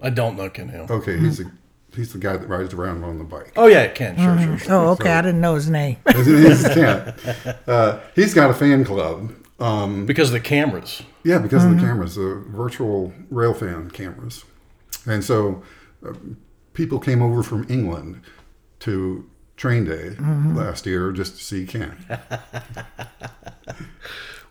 I 0.00 0.10
don't 0.10 0.36
know 0.36 0.50
Ken 0.50 0.68
Hale. 0.68 0.86
Okay, 0.90 1.18
he's 1.18 1.38
the 1.38 1.50
he's 1.94 2.12
the 2.12 2.18
guy 2.18 2.36
that 2.36 2.46
rides 2.48 2.74
around 2.74 3.04
on 3.04 3.18
the 3.18 3.24
bike. 3.24 3.52
Oh 3.56 3.66
yeah, 3.66 3.86
Ken. 3.88 4.16
Sure, 4.16 4.38
sure, 4.38 4.58
sure. 4.58 4.72
Oh, 4.74 4.88
okay, 4.92 5.12
I 5.12 5.22
didn't 5.22 5.40
know 5.40 5.54
his 5.54 5.68
name. 5.70 5.96
He's 6.14 6.66
Ken. 6.68 7.14
Uh, 7.66 8.00
he's 8.14 8.34
got 8.34 8.50
a 8.50 8.54
fan 8.54 8.84
club. 8.84 9.32
Um, 9.60 10.04
Because 10.06 10.28
of 10.28 10.32
the 10.34 10.40
cameras. 10.40 11.02
Yeah, 11.22 11.38
because 11.38 11.64
of 11.64 11.74
the 11.74 11.80
cameras, 11.80 12.16
the 12.16 12.42
virtual 12.48 13.12
railfan 13.32 13.92
cameras. 13.92 14.44
And 15.06 15.24
so 15.24 15.62
uh, 16.06 16.12
people 16.74 16.98
came 16.98 17.22
over 17.22 17.42
from 17.42 17.64
England 17.70 18.20
to 18.80 19.24
train 19.56 19.84
day 19.84 20.16
last 20.54 20.84
year 20.86 21.12
just 21.12 21.36
to 21.38 21.44
see 21.44 21.64
Ken. 21.66 21.96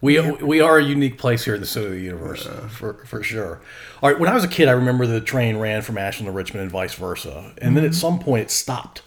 We 0.03 0.19
we 0.19 0.59
are 0.59 0.77
a 0.79 0.83
unique 0.83 1.17
place 1.17 1.45
here 1.45 1.55
in 1.55 1.61
the 1.61 1.65
center 1.65 1.87
of 1.87 1.93
the 1.93 1.99
universe 2.01 2.45
for 2.71 3.05
for 3.05 3.23
sure. 3.23 3.61
All 4.01 4.09
right, 4.09 4.19
when 4.19 4.29
I 4.29 4.35
was 4.35 4.43
a 4.43 4.49
kid, 4.49 4.67
I 4.67 4.73
remember 4.73 5.07
the 5.07 5.21
train 5.21 5.55
ran 5.55 5.81
from 5.81 5.97
Ashland 5.97 6.27
to 6.27 6.33
Richmond 6.33 6.63
and 6.63 6.71
vice 6.71 6.93
versa, 6.93 7.53
and 7.61 7.77
then 7.77 7.85
at 7.85 7.95
some 7.95 8.19
point 8.19 8.41
it 8.43 8.51
stopped. 8.51 9.01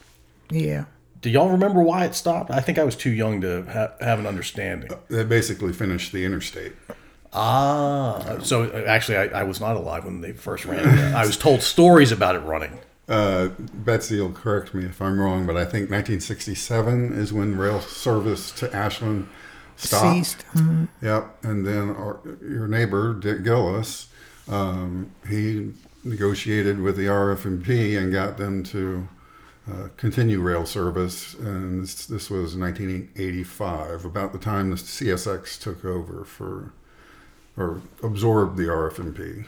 yeah. 0.50 0.86
Do 1.20 1.30
y'all 1.30 1.50
remember 1.50 1.82
why 1.82 2.04
it 2.04 2.14
stopped? 2.14 2.50
I 2.50 2.60
think 2.60 2.78
I 2.78 2.84
was 2.84 2.94
too 2.94 3.10
young 3.10 3.40
to 3.40 3.64
ha- 3.64 3.92
have 4.00 4.20
an 4.20 4.26
understanding. 4.26 4.90
They 5.08 5.24
basically 5.24 5.72
finished 5.72 6.12
the 6.12 6.24
interstate. 6.24 6.72
Ah, 7.32 8.38
so 8.42 8.64
uh, 8.64 8.84
actually, 8.86 9.18
I, 9.18 9.40
I 9.40 9.42
was 9.42 9.60
not 9.60 9.76
alive 9.76 10.04
when 10.04 10.20
they 10.22 10.32
first 10.32 10.64
ran. 10.64 10.78
it. 10.86 11.14
I 11.14 11.26
was 11.26 11.36
told 11.36 11.62
stories 11.62 12.12
about 12.12 12.36
it 12.36 12.40
running. 12.40 12.78
Uh, 13.08 13.48
Betsy 13.74 14.20
will 14.20 14.32
correct 14.32 14.72
me 14.72 14.84
if 14.84 15.02
I'm 15.02 15.20
wrong, 15.20 15.46
but 15.46 15.56
I 15.56 15.64
think 15.64 15.90
1967 15.90 17.12
is 17.12 17.32
when 17.32 17.58
rail 17.58 17.80
service 17.80 18.50
to 18.52 18.74
Ashland 18.74 19.28
stopped. 19.76 20.16
Ceased. 20.16 20.44
Mhm. 20.54 20.88
Yep, 21.02 21.44
and 21.44 21.66
then 21.66 21.90
our, 21.90 22.20
your 22.42 22.66
neighbor 22.68 23.14
Dick 23.14 23.42
Gillis, 23.44 24.08
um, 24.48 25.10
he 25.28 25.72
negotiated 26.04 26.80
with 26.80 26.96
the 26.96 27.06
RF&P 27.06 27.96
and 27.96 28.12
got 28.12 28.36
them 28.38 28.62
to 28.64 29.08
uh, 29.70 29.88
continue 29.96 30.40
rail 30.40 30.64
service, 30.64 31.34
and 31.34 31.82
this, 31.82 32.06
this 32.06 32.30
was 32.30 32.56
1985, 32.56 34.04
about 34.04 34.32
the 34.32 34.38
time 34.38 34.70
the 34.70 34.76
CSX 34.76 35.60
took 35.60 35.84
over 35.84 36.24
for 36.24 36.72
or 37.56 37.80
absorbed 38.02 38.56
the 38.58 38.64
RF&P, 38.64 39.44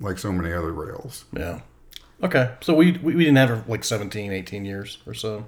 like 0.00 0.18
so 0.18 0.32
many 0.32 0.52
other 0.52 0.72
rails. 0.72 1.24
Yeah. 1.32 1.60
Okay, 2.22 2.50
so 2.60 2.74
we 2.74 2.92
we, 2.92 3.14
we 3.14 3.24
didn't 3.24 3.36
have 3.36 3.68
like 3.68 3.84
17, 3.84 4.32
18 4.32 4.64
years 4.64 4.98
or 5.06 5.14
so. 5.14 5.46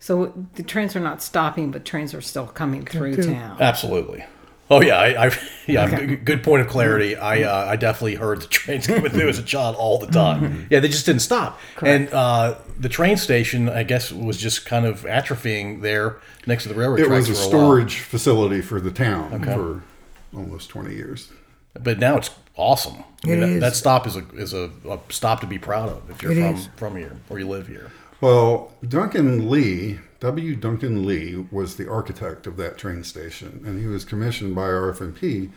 So 0.00 0.32
the 0.54 0.62
trains 0.62 0.96
are 0.96 1.00
not 1.00 1.22
stopping, 1.22 1.70
but 1.70 1.84
trains 1.84 2.14
are 2.14 2.20
still 2.22 2.46
coming 2.46 2.84
through 2.84 3.14
through. 3.16 3.34
town. 3.34 3.58
Absolutely. 3.60 4.24
Oh 4.72 4.80
yeah, 4.80 4.98
I, 4.98 5.26
I 5.26 5.38
yeah. 5.66 5.90
Good, 6.06 6.24
good 6.24 6.42
point 6.44 6.62
of 6.62 6.68
clarity. 6.68 7.16
I 7.16 7.42
uh, 7.42 7.66
I 7.66 7.76
definitely 7.76 8.14
heard 8.14 8.40
the 8.40 8.46
trains 8.46 8.86
coming 8.86 9.10
through 9.10 9.28
as 9.28 9.38
a 9.38 9.42
child 9.42 9.74
all 9.76 9.98
the 9.98 10.06
time. 10.06 10.68
Yeah, 10.70 10.78
they 10.80 10.88
just 10.88 11.04
didn't 11.06 11.22
stop. 11.22 11.58
And 11.82 12.08
uh, 12.12 12.54
the 12.78 12.88
train 12.88 13.16
station, 13.16 13.68
I 13.68 13.82
guess, 13.82 14.12
was 14.12 14.36
just 14.38 14.64
kind 14.66 14.86
of 14.86 15.02
atrophying 15.02 15.82
there 15.82 16.18
next 16.46 16.62
to 16.62 16.68
the 16.68 16.76
railroad 16.76 17.00
It 17.00 17.06
tracks 17.06 17.28
was 17.28 17.38
a 17.38 17.42
for 17.42 17.56
a 17.56 17.58
while. 17.58 17.66
storage 17.66 17.98
facility 17.98 18.60
for 18.60 18.80
the 18.80 18.92
town 18.92 19.42
for 19.42 19.82
almost 20.34 20.68
20 20.70 20.94
years. 20.94 21.32
But 21.74 21.98
now 21.98 22.16
it's 22.16 22.30
awesome. 22.56 23.02
I 23.24 23.26
mean, 23.28 23.38
It 23.38 23.40
that, 23.40 23.48
is. 23.50 23.60
that 23.60 23.74
stop 23.76 24.06
is 24.06 24.14
a 24.16 24.24
is 24.34 24.52
a, 24.54 24.70
a 24.88 24.98
stop 25.08 25.40
to 25.40 25.46
be 25.48 25.58
proud 25.58 25.88
of 25.88 26.08
if 26.10 26.22
you're 26.22 26.30
It 26.32 26.36
from 26.36 26.54
is. 26.54 26.68
from 26.76 26.96
here 26.96 27.16
or 27.28 27.38
you 27.40 27.48
live 27.48 27.66
here. 27.66 27.90
Well, 28.20 28.72
Duncan 28.86 29.48
Lee, 29.48 30.00
W. 30.20 30.54
Duncan 30.54 31.06
Lee, 31.06 31.46
was 31.50 31.76
the 31.76 31.90
architect 31.90 32.46
of 32.46 32.56
that 32.58 32.76
train 32.76 33.02
station, 33.04 33.62
and 33.64 33.80
he 33.80 33.86
was 33.86 34.04
commissioned 34.04 34.54
by 34.54 34.68
RF&P 34.68 35.50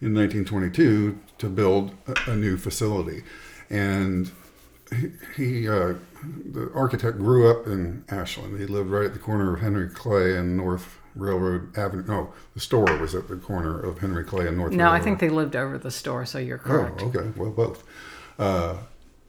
in 0.00 0.14
1922 0.14 1.18
to 1.38 1.48
build 1.48 1.92
a, 2.06 2.30
a 2.30 2.36
new 2.36 2.56
facility. 2.56 3.22
And 3.68 4.30
he, 4.90 5.10
he 5.36 5.68
uh, 5.68 5.94
the 6.44 6.70
architect, 6.74 7.18
grew 7.18 7.50
up 7.50 7.66
in 7.66 8.04
Ashland. 8.08 8.58
He 8.58 8.66
lived 8.66 8.90
right 8.90 9.06
at 9.06 9.12
the 9.12 9.18
corner 9.18 9.54
of 9.54 9.60
Henry 9.60 9.88
Clay 9.88 10.36
and 10.36 10.56
North 10.56 10.98
Railroad 11.14 11.76
Avenue. 11.76 12.04
No, 12.06 12.32
the 12.54 12.60
store 12.60 12.96
was 12.98 13.14
at 13.14 13.28
the 13.28 13.36
corner 13.36 13.78
of 13.78 13.98
Henry 13.98 14.24
Clay 14.24 14.46
and 14.46 14.56
North. 14.56 14.72
Railroad 14.72 14.84
Avenue. 14.84 14.84
No, 14.84 14.90
I 14.90 15.00
think 15.00 15.20
they 15.20 15.28
lived 15.28 15.56
over 15.56 15.78
the 15.78 15.90
store, 15.90 16.26
so 16.26 16.38
you're 16.38 16.58
correct. 16.58 17.02
Oh, 17.02 17.08
okay. 17.08 17.30
Well, 17.36 17.50
both. 17.50 17.84
Uh, 18.38 18.76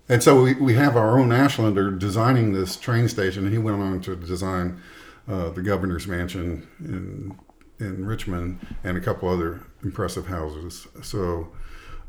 and 0.10 0.24
so 0.24 0.44
we, 0.44 0.54
we 0.56 0.74
have 0.76 0.96
our 0.96 1.20
own 1.20 1.30
Ashlander 1.30 1.98
designing 1.98 2.54
this 2.54 2.78
train 2.78 3.08
station. 3.08 3.44
And 3.44 3.54
he 3.54 3.60
went 3.60 3.82
on 3.82 4.02
to 4.02 4.16
design 4.16 4.82
uh, 5.28 5.50
the 5.50 5.62
governor's 5.62 6.08
mansion 6.08 6.68
in 6.80 7.38
in 7.80 8.06
Richmond 8.06 8.60
and 8.84 8.98
a 8.98 9.02
couple 9.02 9.30
other 9.30 9.62
impressive 9.84 10.28
houses. 10.28 10.88
So 11.04 11.50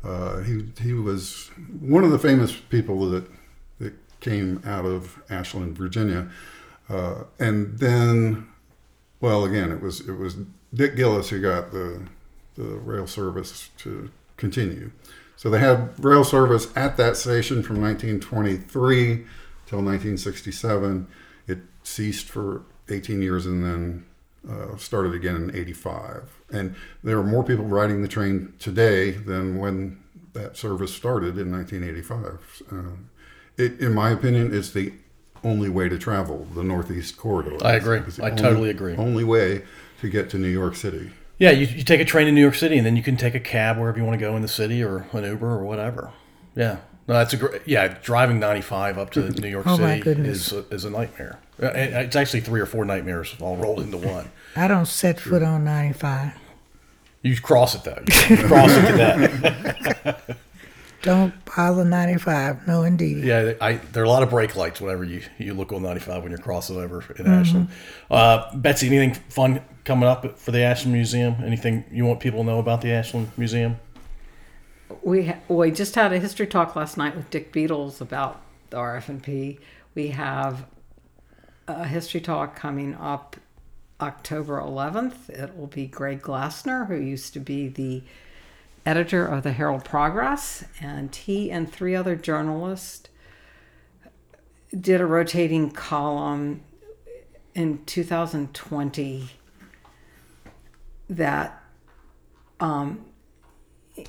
uh, 0.03 0.39
he 0.41 0.65
he 0.81 0.93
was 0.93 1.49
one 1.79 2.03
of 2.03 2.11
the 2.11 2.19
famous 2.19 2.55
people 2.55 3.09
that 3.09 3.29
that 3.79 3.93
came 4.19 4.61
out 4.65 4.85
of 4.85 5.21
Ashland, 5.29 5.77
Virginia. 5.77 6.29
Uh, 6.89 7.25
and 7.39 7.77
then, 7.77 8.47
well, 9.19 9.45
again, 9.45 9.71
it 9.71 9.81
was 9.81 10.01
it 10.01 10.13
was 10.13 10.37
Dick 10.73 10.95
Gillis 10.95 11.29
who 11.29 11.41
got 11.41 11.71
the 11.71 12.07
the 12.55 12.63
rail 12.63 13.07
service 13.07 13.69
to 13.77 14.09
continue. 14.37 14.91
So 15.39 15.49
they 15.49 15.59
had 15.59 15.93
rail 16.03 16.25
service 16.25 16.67
at 16.75 16.97
that 16.97 17.15
station 17.15 17.63
from 17.63 17.79
1923 17.81 19.25
till 19.67 19.77
1967. 19.77 21.07
It 21.47 21.59
ceased 21.81 22.25
for 22.25 22.63
18 22.89 23.21
years 23.21 23.45
and 23.45 23.63
then 23.63 24.05
uh, 24.49 24.75
started 24.75 25.13
again 25.13 25.37
in 25.37 25.55
85. 25.55 26.41
And 26.51 26.75
there 27.05 27.17
are 27.17 27.23
more 27.23 27.45
people 27.45 27.63
riding 27.63 28.01
the 28.01 28.09
train 28.09 28.51
today 28.59 29.11
than 29.11 29.57
when 29.57 30.03
that 30.33 30.57
service 30.57 30.93
started 30.93 31.37
in 31.37 31.49
1985. 31.49 32.63
Uh, 32.69 32.75
it, 33.55 33.79
in 33.79 33.93
my 33.93 34.09
opinion, 34.09 34.53
it's 34.53 34.71
the 34.71 34.91
only 35.45 35.69
way 35.69 35.87
to 35.87 35.97
travel 35.97 36.49
the 36.53 36.65
Northeast 36.65 37.15
Corridor. 37.15 37.65
I 37.65 37.75
agree. 37.75 38.01
I 38.21 38.31
totally 38.31 38.71
agree. 38.71 38.97
Only 38.97 39.23
way 39.23 39.61
to 40.01 40.09
get 40.09 40.29
to 40.31 40.37
New 40.37 40.49
York 40.49 40.75
City. 40.75 41.11
Yeah, 41.39 41.51
you, 41.51 41.65
you 41.67 41.83
take 41.83 42.01
a 42.01 42.05
train 42.05 42.25
to 42.27 42.31
New 42.31 42.41
York 42.41 42.55
City, 42.55 42.77
and 42.77 42.85
then 42.85 42.95
you 42.95 43.01
can 43.03 43.15
take 43.17 43.33
a 43.33 43.39
cab 43.39 43.77
wherever 43.79 43.97
you 43.97 44.03
want 44.03 44.19
to 44.19 44.23
go 44.25 44.35
in 44.35 44.41
the 44.41 44.47
city, 44.47 44.83
or 44.83 45.07
an 45.13 45.23
Uber, 45.23 45.47
or 45.47 45.63
whatever. 45.63 46.11
Yeah, 46.55 46.77
no, 47.07 47.13
that's 47.15 47.33
a 47.33 47.37
great. 47.37 47.61
Yeah, 47.65 47.97
driving 48.03 48.39
ninety 48.39 48.61
five 48.61 48.97
up 48.97 49.09
to 49.11 49.29
New 49.29 49.47
York 49.47 49.65
Oh, 49.67 49.77
City 49.77 50.09
is 50.27 50.51
a, 50.51 50.59
is 50.69 50.83
a 50.85 50.89
nightmare. 50.89 51.39
Uh, 51.61 51.67
It's 51.73 52.15
actually 52.15 52.41
three 52.41 52.59
or 52.61 52.65
four 52.65 52.83
nightmares 52.85 53.35
all 53.39 53.55
rolled 53.57 53.79
into 53.79 53.97
one. 53.97 54.29
I 54.55 54.67
don't 54.67 54.85
set 54.85 55.19
foot 55.19 55.43
on 55.43 55.63
95. 55.65 56.33
You 57.21 57.37
cross 57.39 57.75
it 57.75 57.83
though. 57.83 58.01
You 58.29 58.37
cross 58.47 58.71
it 58.71 58.81
to 58.87 58.97
that. 58.97 60.37
Don't 61.01 61.33
bother 61.45 61.85
95. 61.85 62.67
No, 62.67 62.83
indeed. 62.83 63.23
Yeah, 63.23 63.53
I, 63.61 63.73
there 63.73 64.03
are 64.03 64.05
a 64.05 64.09
lot 64.09 64.21
of 64.23 64.29
brake 64.29 64.55
lights 64.55 64.81
whenever 64.81 65.03
you, 65.03 65.21
you 65.37 65.53
look 65.53 65.71
on 65.71 65.81
ninety 65.81 66.01
five 66.01 66.23
when 66.23 66.31
you're 66.31 66.39
crossing 66.39 66.75
over 66.77 67.03
in 67.17 67.25
Ashland. 67.25 67.69
Uh, 68.11 68.53
Betsy, 68.55 68.87
anything 68.87 69.13
fun 69.29 69.61
coming 69.85 70.09
up 70.09 70.37
for 70.37 70.51
the 70.51 70.59
Ashland 70.59 70.93
Museum? 70.93 71.35
Anything 71.43 71.85
you 71.91 72.05
want 72.05 72.19
people 72.19 72.39
to 72.41 72.45
know 72.45 72.59
about 72.59 72.81
the 72.81 72.91
Ashland 72.91 73.31
Museum? 73.37 73.79
We 75.01 75.27
ha- 75.27 75.37
we 75.47 75.71
just 75.71 75.95
had 75.95 76.11
a 76.11 76.19
history 76.19 76.47
talk 76.47 76.75
last 76.75 76.97
night 76.97 77.15
with 77.15 77.29
Dick 77.29 77.53
Beatles 77.53 78.01
about 78.01 78.41
the 78.69 78.77
RF&P. 78.77 79.59
We 79.95 80.09
have 80.09 80.65
a 81.67 81.87
history 81.87 82.19
talk 82.19 82.55
coming 82.55 82.95
up 82.95 83.37
October 84.01 84.59
11th. 84.59 85.29
It 85.29 85.55
will 85.57 85.67
be 85.67 85.87
Greg 85.87 86.21
Glassner, 86.21 86.87
who 86.87 86.95
used 86.95 87.33
to 87.33 87.39
be 87.39 87.67
the 87.67 88.03
editor 88.89 89.23
of 89.23 89.43
the 89.43 89.51
Herald 89.51 89.85
Progress, 89.85 90.65
and 90.81 91.15
he 91.15 91.51
and 91.51 91.71
three 91.71 91.95
other 91.95 92.15
journalists 92.15 93.07
did 94.75 94.99
a 94.99 95.05
rotating 95.05 95.69
column 95.69 96.61
in 97.53 97.85
2020 97.85 99.29
that 101.07 101.63
um, 102.59 103.05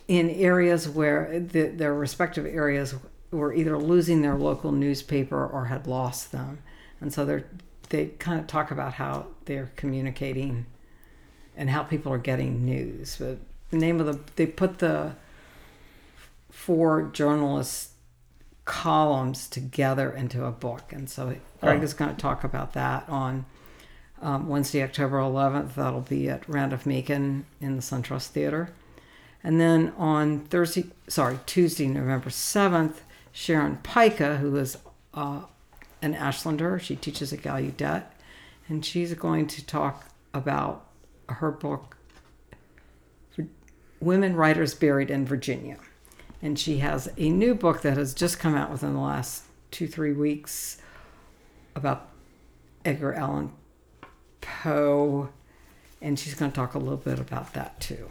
in 0.09 0.31
areas 0.31 0.89
where 0.89 1.39
the, 1.39 1.69
their 1.69 1.93
respective 1.93 2.47
areas 2.47 2.95
were 3.31 3.53
either 3.53 3.77
losing 3.77 4.23
their 4.23 4.37
local 4.37 4.73
newspaper 4.73 5.47
or 5.47 5.67
had 5.67 5.87
lost 5.87 6.33
them, 6.33 6.59
and 7.03 7.13
so 7.13 7.27
they're 7.27 7.45
they 7.91 8.07
kind 8.07 8.41
of 8.41 8.47
talk 8.47 8.71
about 8.71 8.95
how 8.95 9.27
they're 9.45 9.73
communicating 9.77 10.65
and 11.57 11.69
how 11.69 11.83
people 11.83 12.13
are 12.13 12.19
getting 12.19 12.65
news. 12.65 13.17
But 13.19 13.39
the 13.71 13.77
name 13.77 14.01
of 14.01 14.07
the 14.07 14.19
they 14.37 14.47
put 14.47 14.79
the 14.79 15.13
four 16.51 17.03
journalists 17.13 17.91
columns 18.65 19.49
together 19.49 20.11
into 20.13 20.45
a 20.45 20.51
book, 20.53 20.93
and 20.93 21.09
so 21.09 21.35
Greg 21.61 21.81
Oh. 21.81 21.83
is 21.83 21.95
going 21.95 22.15
to 22.15 22.21
talk 22.21 22.45
about 22.45 22.73
that 22.75 23.09
on 23.09 23.45
um, 24.23 24.49
Wednesday, 24.49 24.83
October 24.83 25.19
11th. 25.19 25.75
That'll 25.75 26.03
be 26.03 26.29
at 26.29 26.47
Randolph 26.49 26.85
Macon 26.87 27.47
in 27.61 27.77
the 27.77 27.83
SunTrust 27.83 28.29
Theater. 28.29 28.71
And 29.43 29.59
then 29.61 29.95
on 29.97 30.41
Thursday, 30.41 30.85
sorry, 31.09 31.39
Tuesday, 31.47 31.87
November 31.87 32.29
7th, 32.29 32.97
Sharon 33.33 33.79
Pajka, 33.83 34.39
who 34.39 34.55
is 34.57 34.77
uh, 35.15 35.41
an 36.03 36.15
Ashlander, 36.15 36.79
she 36.81 36.97
teaches 36.97 37.33
at 37.33 37.41
Gallaudet, 37.41 38.05
and 38.69 38.85
she's 38.85 39.15
going 39.15 39.47
to 39.47 39.65
talk 39.65 40.07
about 40.35 40.85
her 41.29 41.51
book, 41.51 41.97
Women 44.01 44.35
Writers 44.35 44.75
Buried 44.75 45.11
in 45.11 45.27
Virginia. 45.27 45.77
And 46.43 46.59
she 46.59 46.79
has 46.79 47.09
a 47.19 47.29
new 47.29 47.55
book 47.55 47.83
that 47.83 47.97
has 47.97 48.15
just 48.15 48.39
come 48.39 48.55
out 48.55 48.71
within 48.71 48.95
the 48.95 49.01
last 49.01 49.45
two, 49.71 49.87
three 49.87 50.13
weeks 50.13 50.79
about 51.75 52.09
Edgar 52.85 53.15
Allan 53.15 53.53
Poe, 54.41 55.29
and 56.01 56.19
she's 56.19 56.35
going 56.35 56.51
to 56.51 56.55
talk 56.55 56.75
a 56.75 56.79
little 56.79 56.97
bit 56.97 57.19
about 57.19 57.53
that 57.53 57.79
too. 57.81 58.09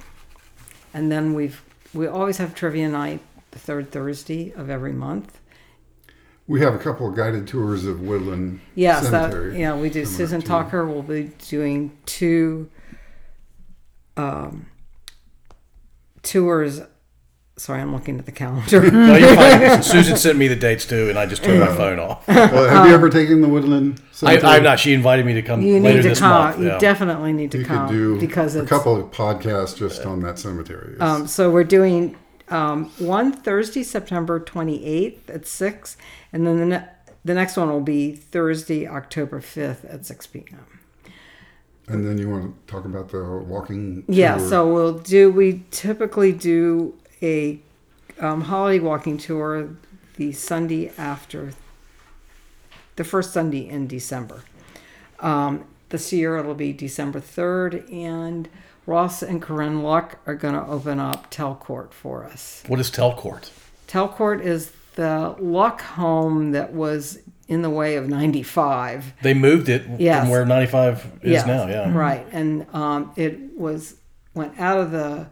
And 0.93 1.11
then 1.11 1.33
we've 1.33 1.61
we 1.93 2.07
always 2.07 2.37
have 2.37 2.53
trivia 2.53 2.87
night 2.87 3.21
the 3.51 3.59
third 3.59 3.91
Thursday 3.91 4.51
of 4.53 4.69
every 4.69 4.93
month. 4.93 5.39
We 6.47 6.61
have 6.61 6.73
a 6.73 6.79
couple 6.79 7.07
of 7.07 7.15
guided 7.15 7.47
tours 7.47 7.85
of 7.85 8.01
Woodland 8.01 8.59
Yes, 8.73 9.09
that, 9.09 9.53
yeah, 9.53 9.75
we 9.75 9.89
do. 9.89 10.05
Susan. 10.05 10.41
Tucker 10.41 10.85
will 10.85 11.03
be 11.03 11.31
doing 11.47 11.95
two 12.07 12.69
um, 14.17 14.65
tours. 16.29 16.81
Sorry, 17.57 17.81
I'm 17.81 17.91
looking 17.93 18.17
at 18.19 18.25
the 18.25 18.31
calendar. 18.31 18.89
No, 18.89 19.17
you're 19.17 19.35
fine. 19.35 19.83
Susan 19.93 20.15
sent 20.15 20.37
me 20.37 20.47
the 20.47 20.55
dates 20.55 20.85
too, 20.85 21.09
and 21.09 21.19
I 21.19 21.25
just 21.25 21.43
turned 21.43 21.59
my 21.59 21.67
phone 21.75 21.99
off. 21.99 22.25
Well, 22.25 22.69
have 22.69 22.87
you 22.87 22.93
ever 22.93 23.09
taken 23.09 23.41
the 23.41 23.49
Woodland 23.49 23.99
I, 23.99 24.13
Cemetery? 24.13 24.43
I'm 24.53 24.63
not. 24.63 24.79
She 24.79 24.93
invited 24.93 25.25
me 25.25 25.33
to 25.33 25.41
come 25.41 25.61
you 25.61 25.79
later 25.81 25.97
need 25.97 26.03
to 26.03 26.09
this 26.09 26.19
come. 26.19 26.29
month. 26.31 26.59
You 26.59 26.67
yeah. 26.67 26.77
definitely 26.77 27.33
need 27.33 27.51
to 27.51 27.57
You 27.59 27.65
come 27.65 27.87
could 27.89 27.93
do 27.93 28.19
because 28.19 28.55
a 28.55 28.61
it's 28.61 28.69
couple 28.69 28.95
of 28.95 29.11
podcasts 29.11 29.75
just 29.77 30.05
on 30.05 30.21
that 30.21 30.39
cemetery. 30.39 30.93
It's- 30.93 31.01
Um, 31.01 31.27
so 31.27 31.51
we're 31.51 31.65
doing 31.65 32.15
um, 32.47 32.91
one 32.97 33.33
Thursday, 33.33 33.83
September 33.83 34.39
28th 34.39 35.29
at 35.29 35.45
6, 35.45 35.97
and 36.31 36.47
then 36.47 36.57
the, 36.59 36.65
ne- 36.65 36.85
the 37.25 37.33
next 37.33 37.57
one 37.57 37.69
will 37.69 37.81
be 37.81 38.13
Thursday, 38.15 38.87
October 38.87 39.41
5th 39.41 39.93
at 39.93 40.05
6 40.05 40.27
p.m. 40.27 40.78
and 41.89 42.05
then 42.07 42.17
you 42.17 42.29
want 42.29 42.67
to 42.67 42.71
talk 42.71 42.85
about 42.85 43.09
the 43.09 43.23
walking 43.23 44.03
Yeah, 44.07 44.37
tour. 44.37 44.47
so 44.49 44.73
we'll 44.73 44.93
do, 44.99 45.29
we 45.31 45.63
typically 45.71 46.31
do 46.31 46.95
a 47.21 47.59
um, 48.19 48.41
holiday 48.41 48.79
walking 48.79 49.17
tour 49.17 49.69
the 50.15 50.31
Sunday 50.31 50.91
after, 50.97 51.51
the 52.95 53.03
first 53.03 53.33
Sunday 53.33 53.67
in 53.67 53.87
December. 53.87 54.43
Um, 55.19 55.65
this 55.89 56.13
year 56.13 56.37
it'll 56.37 56.53
be 56.53 56.71
December 56.71 57.19
3rd, 57.19 57.91
and 57.91 58.47
Ross 58.85 59.23
and 59.23 59.41
Corinne 59.41 59.81
Luck 59.83 60.19
are 60.25 60.35
going 60.35 60.53
to 60.53 60.65
open 60.65 60.99
up 60.99 61.31
Telcourt 61.31 61.91
for 61.91 62.23
us. 62.25 62.63
What 62.67 62.79
is 62.79 62.91
Telcourt? 62.91 63.49
Telcourt 63.87 64.41
is 64.41 64.71
the 64.95 65.35
Luck 65.39 65.81
home 65.81 66.51
that 66.51 66.73
was 66.73 67.19
in 67.49 67.61
the 67.63 67.69
way 67.69 67.95
of 67.95 68.07
95. 68.07 69.13
They 69.23 69.33
moved 69.33 69.67
it 69.67 69.83
Yes. 69.97 70.21
from 70.21 70.29
where 70.29 70.45
95 70.45 71.19
is 71.23 71.31
Yes, 71.31 71.47
now. 71.47 71.67
Yeah. 71.67 71.91
Right. 71.93 72.25
And 72.31 72.65
um, 72.73 73.11
it 73.17 73.57
was 73.57 73.95
went 74.33 74.57
out 74.59 74.79
of 74.79 74.91
the 74.91 75.27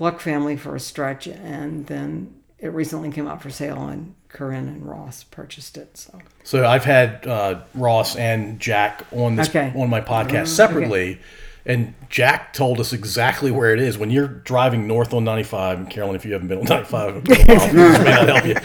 Luck 0.00 0.20
family 0.20 0.56
for 0.56 0.74
a 0.74 0.80
stretch 0.80 1.28
and 1.28 1.86
then 1.86 2.34
it 2.58 2.68
recently 2.72 3.10
came 3.12 3.28
up 3.28 3.40
for 3.40 3.50
sale 3.50 3.86
and 3.86 4.14
Corinne 4.28 4.66
and 4.66 4.84
Ross 4.84 5.22
purchased 5.22 5.76
it. 5.78 5.96
So 5.96 6.18
So 6.42 6.66
I've 6.66 6.84
had 6.84 7.24
uh, 7.26 7.60
Ross 7.74 8.16
and 8.16 8.58
Jack 8.58 9.04
on 9.12 9.36
this 9.36 9.48
Okay. 9.48 9.72
On 9.76 9.88
my 9.88 10.00
podcast 10.00 10.48
separately, 10.48 11.20
and 11.66 11.94
Jack 12.10 12.52
told 12.52 12.78
us 12.80 12.92
exactly 12.92 13.50
where 13.50 13.72
it 13.72 13.80
is. 13.80 13.96
When 13.96 14.10
you're 14.10 14.28
driving 14.28 14.86
north 14.86 15.14
on 15.14 15.24
95, 15.24 15.78
and 15.78 15.90
Carolyn, 15.90 16.14
if 16.16 16.24
you 16.24 16.32
haven't 16.32 16.48
been 16.48 16.58
on 16.58 16.64
95, 16.64 17.16
in 17.16 17.24
this 17.24 17.46
may 17.72 18.10
not 18.10 18.28
help 18.28 18.44
you. 18.46 18.56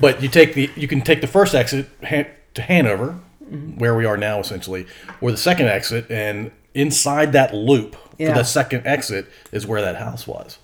But 0.00 0.22
you 0.22 0.28
take 0.28 0.54
the 0.54 0.70
you 0.76 0.88
can 0.88 1.00
take 1.02 1.20
the 1.20 1.26
first 1.26 1.54
exit 1.54 1.88
to 2.54 2.62
Hanover, 2.62 3.18
Mm-hmm. 3.46 3.78
where 3.78 3.94
we 3.94 4.04
are 4.04 4.16
now 4.16 4.40
essentially, 4.40 4.88
or 5.20 5.30
the 5.30 5.36
second 5.36 5.66
exit, 5.68 6.10
and 6.10 6.50
inside 6.74 7.32
that 7.34 7.54
loop 7.54 7.94
for 7.94 8.16
Yeah. 8.18 8.34
the 8.34 8.42
second 8.42 8.84
exit 8.84 9.26
is 9.52 9.68
where 9.68 9.80
that 9.82 9.94
house 9.96 10.26
was. 10.26 10.58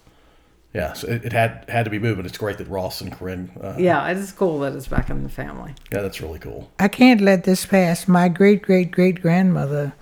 Yeah, 0.74 0.92
so 0.94 1.06
it, 1.06 1.26
it 1.26 1.32
had 1.32 1.64
had 1.68 1.84
to 1.84 1.90
be 1.90 2.00
moved, 2.00 2.16
but 2.16 2.26
it's 2.26 2.36
great 2.38 2.58
that 2.58 2.66
Ross 2.66 3.00
and 3.00 3.12
Corinne. 3.12 3.52
Uh, 3.62 3.74
yeah, 3.78 4.08
it's 4.08 4.32
cool 4.32 4.58
that 4.60 4.72
it's 4.74 4.88
back 4.88 5.10
in 5.10 5.22
the 5.22 5.28
family. 5.28 5.74
yeah, 5.92 6.02
that's 6.02 6.20
really 6.20 6.40
cool. 6.40 6.72
I 6.80 6.88
can't 6.88 7.20
let 7.20 7.44
this 7.44 7.64
pass. 7.66 8.08
My 8.08 8.28
great 8.28 8.62
great 8.62 8.90
great 8.90 9.22
grandmother 9.22 9.92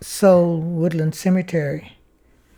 sold 0.00 0.64
Woodland 0.64 1.14
Cemetery 1.14 1.96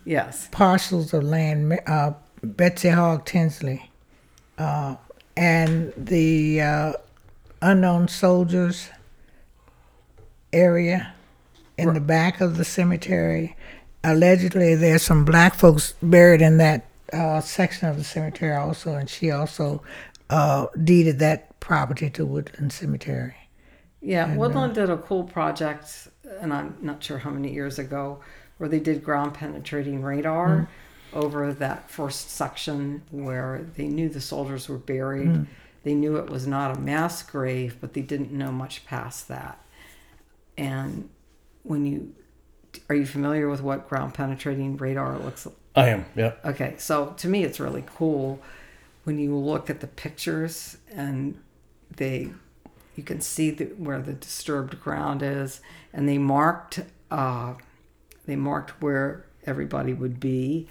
Yes. 0.05 0.48
parcels 0.50 1.12
of 1.12 1.22
land, 1.24 1.79
uh, 1.87 2.12
Betsy 2.42 2.88
Hogg 2.88 3.24
Tinsley, 3.24 3.90
uh, 4.59 4.96
and 5.37 5.92
the 5.96 6.61
uh, 6.61 6.92
unknown 7.62 8.09
soldiers 8.09 8.88
area 10.53 11.14
in 11.79 11.94
the 11.94 12.00
back 12.00 12.40
of 12.40 12.57
the 12.57 12.64
cemetery. 12.64 13.57
Allegedly, 14.05 14.74
there's 14.74 15.03
some 15.03 15.24
black 15.24 15.55
folks 15.55 15.94
buried 16.03 16.42
in 16.42 16.59
that 16.59 16.87
uh, 17.12 17.40
section 17.40 17.88
of 17.88 17.96
the 17.96 18.05
cemetery 18.05 18.55
also, 18.55 18.94
and 18.94 19.09
she 19.09 19.31
also 19.31 19.83
uh, 20.31 20.66
deeded 20.83 21.18
that 21.18 21.59
property 21.61 22.09
to 22.11 22.24
Woodland 22.24 22.72
Cemetery. 22.72 23.35
Yeah, 24.00 24.35
Woodland 24.35 24.74
did 24.74 24.88
a 24.88 24.96
cool 24.96 25.24
project, 25.24 26.09
and 26.40 26.52
I'm 26.52 26.76
not 26.80 27.02
sure 27.02 27.18
how 27.18 27.30
many 27.30 27.52
years 27.52 27.78
ago, 27.78 28.20
where 28.58 28.68
they 28.68 28.80
did 28.80 29.02
ground 29.02 29.34
penetrating 29.34 30.02
radar 30.02 30.48
mm. 30.48 30.68
over 31.12 31.52
that 31.52 31.90
first 31.90 32.30
section 32.30 33.02
where 33.10 33.66
they 33.76 33.88
knew 33.88 34.08
the 34.08 34.20
soldiers 34.20 34.68
were 34.68 34.78
buried. 34.78 35.28
Mm. 35.28 35.46
They 35.82 35.94
knew 35.94 36.16
it 36.16 36.28
was 36.28 36.46
not 36.46 36.76
a 36.76 36.80
mass 36.80 37.22
grave, 37.22 37.78
but 37.80 37.94
they 37.94 38.02
didn't 38.02 38.32
know 38.32 38.52
much 38.52 38.84
past 38.84 39.28
that. 39.28 39.64
And 40.58 41.08
when 41.62 41.86
you 41.86 42.14
are 42.88 42.94
you 42.94 43.06
familiar 43.06 43.48
with 43.48 43.62
what 43.62 43.88
ground 43.88 44.14
penetrating 44.14 44.76
radar 44.76 45.18
looks 45.18 45.46
like? 45.46 45.54
I 45.74 45.88
am. 45.88 46.04
Yeah. 46.16 46.34
Okay, 46.44 46.74
so 46.78 47.14
to 47.18 47.28
me, 47.28 47.44
it's 47.44 47.60
really 47.60 47.84
cool 47.96 48.40
when 49.04 49.18
you 49.18 49.34
look 49.36 49.70
at 49.70 49.80
the 49.80 49.86
pictures 49.86 50.76
and 50.92 51.40
they, 51.96 52.30
you 52.96 53.03
can 53.03 53.20
see 53.20 53.50
the, 53.50 53.64
where 53.66 54.00
the 54.00 54.12
disturbed 54.12 54.81
ground 54.81 55.22
is, 55.22 55.61
and 55.92 56.09
they 56.09 56.18
marked, 56.18 56.81
uh, 57.11 57.55
they 58.26 58.37
marked 58.37 58.83
where 58.83 59.24
everybody 59.46 59.92
would 59.92 60.20
be, 60.20 60.68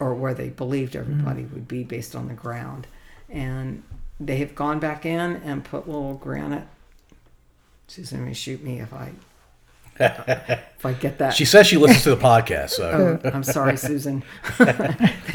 or 0.00 0.14
where 0.14 0.34
they 0.34 0.48
believed 0.48 0.94
everybody 0.96 1.42
would 1.42 1.66
be 1.68 1.82
based 1.84 2.14
on 2.14 2.28
the 2.28 2.34
ground, 2.34 2.86
and 3.28 3.82
they 4.20 4.36
have 4.38 4.54
gone 4.54 4.78
back 4.78 5.04
in 5.04 5.36
and 5.36 5.64
put 5.64 5.86
little 5.86 6.14
granite. 6.14 6.66
Susan 7.86 8.24
may 8.24 8.32
shoot 8.34 8.62
me 8.62 8.80
if 8.80 8.92
I 8.92 9.12
if 10.00 10.84
I 10.86 10.92
get 10.92 11.18
that. 11.18 11.34
She 11.38 11.44
says 11.44 11.66
she 11.66 11.76
listens 11.76 12.04
to 12.04 12.10
the 12.10 12.16
podcast, 12.16 12.70
so 12.70 13.18
Oh, 13.24 13.30
I'm 13.30 13.42
sorry, 13.42 13.76
Susan. 13.76 14.22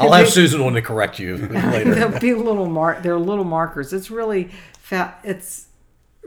I'll 0.00 0.12
have 0.12 0.28
Susan 0.30 0.60
on 0.60 0.72
to 0.74 0.82
correct 0.82 1.18
you 1.18 1.36
later. 1.48 1.94
There'll 1.94 2.18
be 2.18 2.34
little 2.34 2.66
mark. 2.68 3.02
They're 3.02 3.18
little 3.18 3.44
markers. 3.44 3.92
It's 3.92 4.10
really 4.10 4.50
fat. 4.78 5.20
It's 5.24 5.66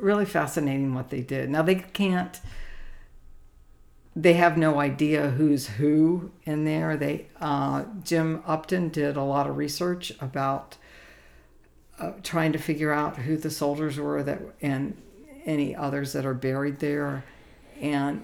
really 0.02 0.26
fascinating 0.26 0.94
what 0.94 1.10
they 1.10 1.22
did. 1.22 1.50
Now 1.50 1.62
they 1.62 1.76
can't. 1.76 2.40
They 4.16 4.34
have 4.34 4.58
no 4.58 4.80
idea 4.80 5.30
who's 5.30 5.68
who 5.68 6.32
in 6.44 6.66
there. 6.66 6.98
They 6.98 7.28
uh, 7.40 7.84
Jim 8.04 8.42
Upton 8.48 8.90
did 8.90 9.16
a 9.16 9.24
lot 9.24 9.48
of 9.48 9.58
research 9.58 10.12
about 10.20 10.76
uh, 12.00 12.14
trying 12.24 12.52
to 12.54 12.60
figure 12.60 12.92
out 12.92 13.18
who 13.18 13.38
the 13.38 13.52
soldiers 13.52 13.98
were 14.00 14.24
that 14.24 14.42
and 14.62 14.98
any 15.46 15.76
others 15.76 16.14
that 16.14 16.26
are 16.26 16.34
buried 16.34 16.80
there, 16.80 17.24
and 17.80 18.24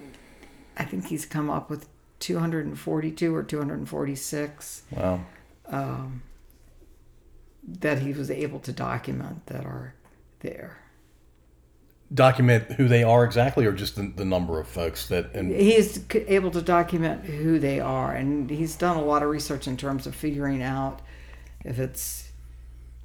I 0.76 0.84
think 0.84 1.08
he's 1.08 1.26
come 1.26 1.50
up 1.50 1.70
with 1.70 1.88
242 2.20 3.34
or 3.36 3.44
246 3.44 4.84
Wow. 4.92 5.22
that 7.68 8.00
he 8.00 8.14
was 8.14 8.30
able 8.30 8.60
to 8.60 8.72
document 8.72 9.46
that 9.48 9.66
are 9.66 9.94
there. 10.42 10.80
Document 12.14 12.72
who 12.74 12.88
they 12.88 13.04
are 13.04 13.24
exactly, 13.24 13.66
or 13.66 13.72
just 13.72 13.96
the, 13.96 14.12
the 14.16 14.26
number 14.26 14.60
of 14.60 14.68
folks 14.68 15.08
that. 15.08 15.34
And 15.34 15.52
He's 15.52 16.04
able 16.14 16.52
to 16.52 16.62
document 16.62 17.26
who 17.26 17.60
they 17.60 17.80
are, 17.80 18.14
and 18.14 18.50
he's 18.50 18.76
done 18.76 18.98
a 18.98 19.04
lot 19.04 19.24
of 19.24 19.30
research 19.30 19.68
in 19.68 19.78
terms 19.78 20.06
of 20.06 20.16
figuring 20.16 20.62
out 20.62 21.02
If 21.64 21.80
it's 21.80 22.32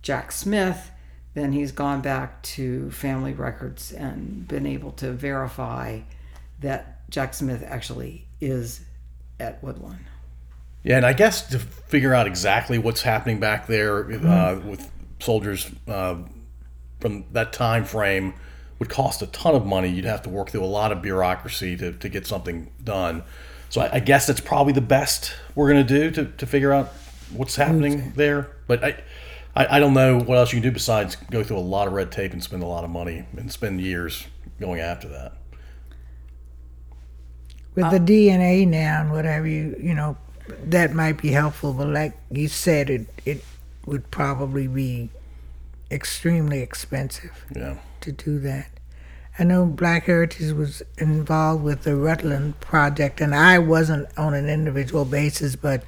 Jack 0.03 0.33
Smith, 0.33 0.91
then 1.35 1.53
he's 1.53 1.73
gone 1.73 2.01
back 2.01 2.43
to 2.43 2.91
family 2.91 3.33
records 3.33 3.93
and 3.93 4.47
been 4.49 4.67
able 4.67 4.93
to 4.93 5.13
verify 5.13 6.01
that 6.61 7.09
Jack 7.11 7.35
Smith 7.35 7.65
actually 7.67 8.27
is 8.41 8.81
at 9.41 9.63
Woodlawn. 9.63 10.01
Yeah, 10.83 10.97
and 10.97 11.07
I 11.07 11.13
guess 11.13 11.49
to 11.51 11.59
figure 11.59 12.15
out 12.15 12.27
exactly 12.27 12.79
what's 12.79 13.03
happening 13.03 13.41
back 13.41 13.67
there 13.67 14.11
uh, 14.11 14.61
with 14.65 14.91
soldiers 15.21 15.71
uh, 15.87 16.17
from 17.01 17.25
that 17.33 17.53
time 17.53 17.85
frame 17.85 18.35
would 18.79 18.89
cost 18.89 19.23
a 19.23 19.27
ton 19.27 19.55
of 19.55 19.67
money. 19.67 19.89
You'd 19.89 20.05
have 20.05 20.23
to 20.23 20.29
work 20.29 20.51
through 20.51 20.65
a 20.65 20.67
lot 20.67 20.93
of 20.93 21.03
bureaucracy 21.03 21.77
to, 21.77 21.93
to 21.93 22.09
get 22.09 22.27
something 22.27 22.71
done. 22.83 23.25
So 23.71 23.81
I, 23.81 23.97
I 23.97 24.01
guess 24.01 24.27
that's 24.27 24.41
probably 24.41 24.73
the 24.73 24.81
best 24.81 25.35
we're 25.55 25.71
going 25.71 25.87
to 25.87 25.95
do 25.95 26.11
to, 26.11 26.33
to 26.33 26.47
figure 26.47 26.73
out 26.73 26.89
what's 27.33 27.57
happening 27.57 28.01
mm. 28.01 28.15
there. 28.15 28.57
But 28.67 28.85
I, 28.85 29.03
I, 29.55 29.77
I 29.77 29.79
don't 29.81 29.95
know 29.95 30.19
what 30.19 30.39
else 30.39 30.53
you 30.53 30.61
can 30.61 30.71
do 30.71 30.73
besides 30.73 31.17
go 31.31 31.43
through 31.43 31.59
a 31.59 31.61
lot 31.61 31.89
of 31.89 31.93
red 31.93 32.13
tape 32.13 32.33
and 32.33 32.43
spend 32.43 32.63
a 32.63 32.67
lot 32.67 32.85
of 32.85 32.91
money 32.91 33.25
and 33.37 33.51
spend 33.53 33.81
years 33.81 34.27
going 34.61 34.81
after 34.81 35.09
that. 35.09 35.33
With 37.75 37.91
the 37.91 37.97
uh, 37.97 37.99
DNA 37.99 38.67
now 38.67 39.03
and 39.03 39.13
whatever 39.13 39.47
you 39.47 39.77
you 39.81 39.95
know, 39.95 40.17
that 40.65 40.95
might 40.95 41.21
be 41.21 41.29
helpful. 41.29 41.73
But 41.73 41.89
like 41.89 42.17
you 42.31 42.49
said, 42.49 42.91
it 42.91 43.07
it 43.25 43.45
would 43.87 44.11
probably 44.11 44.67
be 44.67 45.11
extremely 45.91 46.61
expensive 46.61 47.45
Yeah. 47.55 47.77
to 48.01 48.13
do 48.13 48.39
that. 48.41 48.67
I 49.39 49.45
know 49.45 49.67
Black 49.67 50.05
Heritage 50.05 50.53
was 50.53 50.83
involved 50.99 51.63
with 51.63 51.83
the 51.85 51.95
Rutland 51.95 52.59
project, 52.61 53.21
and 53.21 53.35
I 53.35 53.59
wasn't 53.61 54.09
on 54.19 54.35
an 54.35 54.49
individual 54.49 55.05
basis, 55.05 55.55
but 55.55 55.85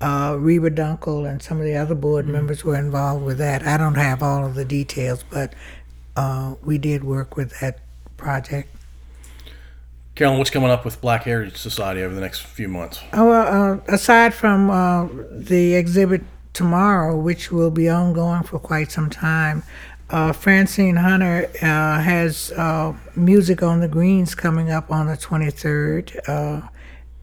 uh, 0.00 0.36
Reba 0.38 0.70
Dunkel 0.70 1.28
and 1.28 1.40
some 1.42 1.58
of 1.58 1.64
the 1.64 1.76
other 1.76 1.94
board 1.94 2.26
members 2.26 2.64
were 2.64 2.76
involved 2.76 3.24
with 3.24 3.38
that. 3.38 3.64
I 3.66 3.76
don't 3.76 3.94
have 3.94 4.22
all 4.22 4.44
of 4.44 4.54
the 4.54 4.64
details, 4.64 5.24
but 5.30 5.54
uh, 6.16 6.54
we 6.64 6.78
did 6.78 7.04
work 7.04 7.36
with 7.36 7.60
that 7.60 7.78
project. 8.16 8.74
Carolyn, 10.16 10.38
what's 10.38 10.50
coming 10.50 10.68
up 10.70 10.84
with 10.84 11.00
Black 11.00 11.22
Heritage 11.22 11.56
Society 11.56 12.02
over 12.02 12.12
the 12.12 12.20
next 12.20 12.40
few 12.40 12.66
months? 12.66 13.00
Oh, 13.12 13.28
well, 13.28 13.72
uh, 13.74 13.80
aside 13.86 14.34
from 14.34 14.68
uh, 14.70 15.06
the 15.30 15.74
exhibit 15.74 16.22
tomorrow, 16.52 17.16
which 17.16 17.50
will 17.50 17.70
be 17.70 17.88
ongoing 17.88 18.42
for 18.42 18.58
quite 18.58 18.90
some 18.90 19.10
time, 19.10 19.62
uh, 20.10 20.32
Francine 20.32 20.96
Hunter 20.96 21.50
uh, 21.56 22.00
has 22.00 22.50
uh, 22.52 22.94
music 23.14 23.62
on 23.62 23.80
the 23.80 23.88
greens 23.88 24.34
coming 24.34 24.70
up 24.70 24.90
on 24.90 25.06
the 25.06 25.16
23rd, 25.16 26.28
uh, 26.28 26.68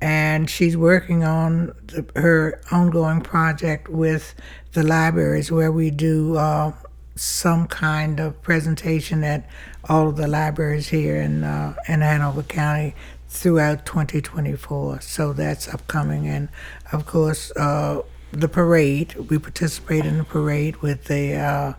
and 0.02 0.50
she's 0.50 0.78
working 0.78 1.24
on 1.24 1.74
the, 1.88 2.06
her 2.16 2.62
ongoing 2.72 3.22
project 3.22 3.90
with 3.90 4.36
the 4.74 4.84
libraries 4.84 5.52
where 5.52 5.72
we 5.72 5.90
do 5.90 6.38
uh, 6.38 6.74
some 7.16 7.66
kind 7.68 8.20
of 8.20 8.40
presentation 8.44 9.24
at 9.24 9.50
all 9.90 10.10
of 10.10 10.18
the 10.18 10.28
libraries 10.28 10.90
here 10.90 11.16
in 11.16 11.44
uh, 11.44 11.74
in 11.88 12.02
Hanover 12.02 12.44
County 12.44 12.94
throughout 13.30 13.86
2024. 13.88 15.02
So 15.02 15.34
that's 15.34 15.68
upcoming, 15.68 16.28
and 16.28 16.50
of 16.92 17.08
course 17.08 17.52
the 18.32 18.48
parade. 18.48 19.16
We 19.30 19.40
participate 19.40 20.06
in 20.06 20.18
the 20.18 20.24
parade 20.24 20.78
with 20.78 21.06
the 21.06 21.36
uh, 21.36 21.74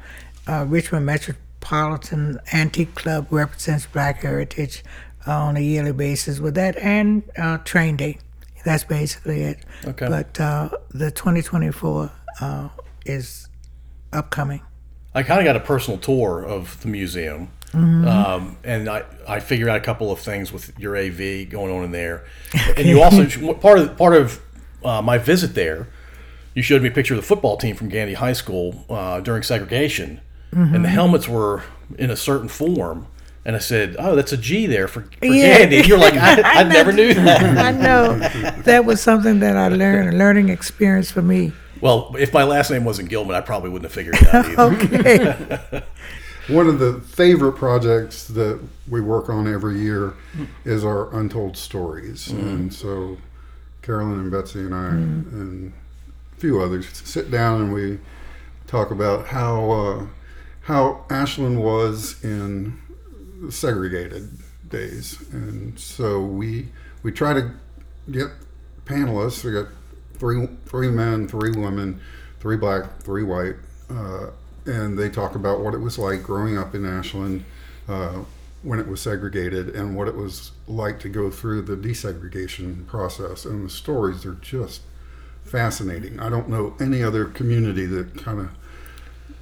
uh, 0.46 0.64
Richmond 0.68 1.06
Metropolitan 1.06 2.38
Antique 2.52 2.94
Club 2.94 3.26
represents 3.30 3.86
Black 3.86 4.22
Heritage 4.22 4.84
uh, 5.26 5.32
on 5.32 5.56
a 5.56 5.60
yearly 5.60 5.92
basis 5.92 6.40
with 6.40 6.54
that, 6.54 6.76
and 6.78 7.22
uh, 7.36 7.58
Train 7.58 7.96
Day. 7.96 8.18
That's 8.64 8.84
basically 8.84 9.42
it. 9.42 9.58
Okay. 9.84 10.08
But 10.08 10.40
uh, 10.40 10.70
the 10.90 11.10
2024 11.10 12.10
uh, 12.40 12.68
is 13.04 13.48
upcoming. 14.12 14.62
I 15.14 15.22
kind 15.22 15.40
of 15.40 15.44
got 15.44 15.56
a 15.56 15.60
personal 15.60 15.98
tour 15.98 16.44
of 16.44 16.80
the 16.82 16.88
museum, 16.88 17.50
um, 17.72 18.56
and 18.64 18.88
I, 18.88 19.04
I 19.26 19.40
figured 19.40 19.68
out 19.68 19.76
a 19.76 19.80
couple 19.80 20.10
of 20.10 20.18
things 20.18 20.52
with 20.52 20.78
your 20.78 20.96
AV 20.96 21.48
going 21.48 21.74
on 21.74 21.84
in 21.84 21.92
there. 21.92 22.24
And 22.76 22.86
you 22.86 23.02
also 23.02 23.54
part 23.54 23.78
of 23.78 23.96
part 23.96 24.14
of 24.14 24.40
uh, 24.84 25.00
my 25.00 25.18
visit 25.18 25.54
there, 25.54 25.88
you 26.56 26.62
showed 26.62 26.82
me 26.82 26.88
a 26.88 26.90
picture 26.90 27.14
of 27.14 27.20
the 27.20 27.26
football 27.26 27.56
team 27.56 27.76
from 27.76 27.88
Gandy 27.88 28.14
High 28.14 28.32
School 28.32 28.84
uh, 28.90 29.20
during 29.20 29.44
segregation, 29.44 30.20
and 30.50 30.84
the 30.84 30.88
helmets 30.88 31.28
were 31.28 31.62
in 31.98 32.10
a 32.10 32.16
certain 32.16 32.48
form. 32.48 33.06
And 33.44 33.54
I 33.54 33.60
said, 33.60 33.94
"Oh, 33.98 34.16
that's 34.16 34.32
a 34.32 34.36
G 34.36 34.66
there 34.66 34.88
for, 34.88 35.02
for 35.02 35.26
Yeah. 35.26 35.58
Gandy." 35.58 35.86
You're 35.86 35.98
like, 35.98 36.14
"I, 36.14 36.42
I 36.60 36.62
never 36.64 36.90
knew 36.92 37.14
that." 37.14 37.58
I 37.58 37.70
know 37.70 38.18
that 38.64 38.84
was 38.84 39.00
something 39.00 39.38
that 39.40 39.56
I 39.56 39.68
learned, 39.68 40.08
a 40.14 40.16
learning 40.16 40.48
experience 40.48 41.10
for 41.12 41.22
me. 41.22 41.52
Well, 41.80 42.14
if 42.18 42.32
my 42.32 42.42
last 42.42 42.70
name 42.70 42.84
wasn't 42.84 43.10
Gilman, 43.10 43.36
I 43.36 43.42
probably 43.42 43.68
wouldn't 43.70 43.90
have 43.90 43.92
figured 43.92 44.16
it 44.20 44.34
out 44.34 44.46
either. 44.46 45.82
Okay. 46.48 46.52
One 46.54 46.68
of 46.68 46.78
the 46.78 47.00
favorite 47.00 47.52
projects 47.54 48.28
that 48.28 48.60
we 48.88 49.00
work 49.00 49.28
on 49.28 49.46
every 49.52 49.80
year 49.80 50.14
is 50.64 50.84
our 50.84 51.12
Untold 51.14 51.56
Stories. 51.56 52.28
And 52.28 52.72
so 52.72 53.16
Carolyn 53.82 54.20
and 54.20 54.30
Betsy 54.30 54.60
and 54.60 54.72
I 54.74 54.88
and 54.90 55.72
a 55.72 55.85
few 56.38 56.60
others 56.60 56.86
sit 57.04 57.30
down 57.30 57.62
and 57.62 57.72
we 57.72 57.98
talk 58.66 58.90
about 58.90 59.26
how 59.28 59.70
uh, 59.70 60.06
how 60.62 61.04
Ashland 61.08 61.62
was 61.62 62.22
in 62.24 62.78
segregated 63.50 64.28
days. 64.68 65.18
And 65.32 65.78
so 65.78 66.20
we 66.20 66.68
we 67.02 67.12
try 67.12 67.34
to 67.34 67.50
get 68.10 68.28
panelists. 68.84 69.44
We 69.44 69.52
got 69.52 69.68
three 70.14 70.48
three 70.66 70.90
men, 70.90 71.28
three 71.28 71.50
women, 71.50 72.00
three 72.40 72.56
black, 72.56 73.00
three 73.00 73.22
white, 73.22 73.56
uh, 73.90 74.30
and 74.66 74.98
they 74.98 75.08
talk 75.08 75.34
about 75.34 75.60
what 75.60 75.74
it 75.74 75.78
was 75.78 75.98
like 75.98 76.22
growing 76.22 76.58
up 76.58 76.74
in 76.74 76.84
Ashland 76.84 77.44
uh, 77.88 78.24
when 78.62 78.80
it 78.80 78.88
was 78.88 79.00
segregated 79.00 79.68
and 79.76 79.96
what 79.96 80.08
it 80.08 80.16
was 80.16 80.52
like 80.66 80.98
to 81.00 81.08
go 81.08 81.30
through 81.30 81.62
the 81.62 81.76
desegregation 81.76 82.86
process. 82.86 83.44
And 83.44 83.64
the 83.64 83.70
stories 83.70 84.26
are 84.26 84.34
just 84.34 84.82
fascinating. 85.46 86.20
I 86.20 86.28
don't 86.28 86.48
know 86.48 86.74
any 86.80 87.02
other 87.02 87.24
community 87.24 87.86
that 87.86 88.16
kind 88.22 88.40
of 88.40 88.50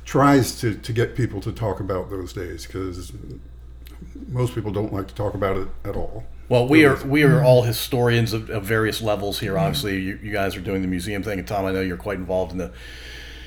tries 0.04 0.60
to, 0.60 0.74
to 0.74 0.92
get 0.92 1.16
people 1.16 1.40
to 1.40 1.52
talk 1.52 1.80
about 1.80 2.10
those 2.10 2.32
days 2.32 2.66
because 2.66 3.12
most 4.28 4.54
people 4.54 4.70
don't 4.70 4.92
like 4.92 5.08
to 5.08 5.14
talk 5.14 5.34
about 5.34 5.56
it 5.56 5.68
at 5.84 5.96
all. 5.96 6.24
Well, 6.48 6.68
we 6.68 6.84
are 6.84 7.02
we 7.06 7.22
are 7.22 7.36
mm-hmm. 7.36 7.46
all 7.46 7.62
historians 7.62 8.34
of, 8.34 8.50
of 8.50 8.64
various 8.64 9.00
levels 9.00 9.40
here. 9.40 9.56
Obviously, 9.56 9.98
you, 9.98 10.18
you 10.22 10.30
guys 10.30 10.54
are 10.56 10.60
doing 10.60 10.82
the 10.82 10.88
museum 10.88 11.22
thing, 11.22 11.38
and 11.38 11.48
Tom, 11.48 11.64
I 11.64 11.72
know 11.72 11.80
you're 11.80 11.96
quite 11.96 12.18
involved 12.18 12.52
in 12.52 12.58
the 12.58 12.70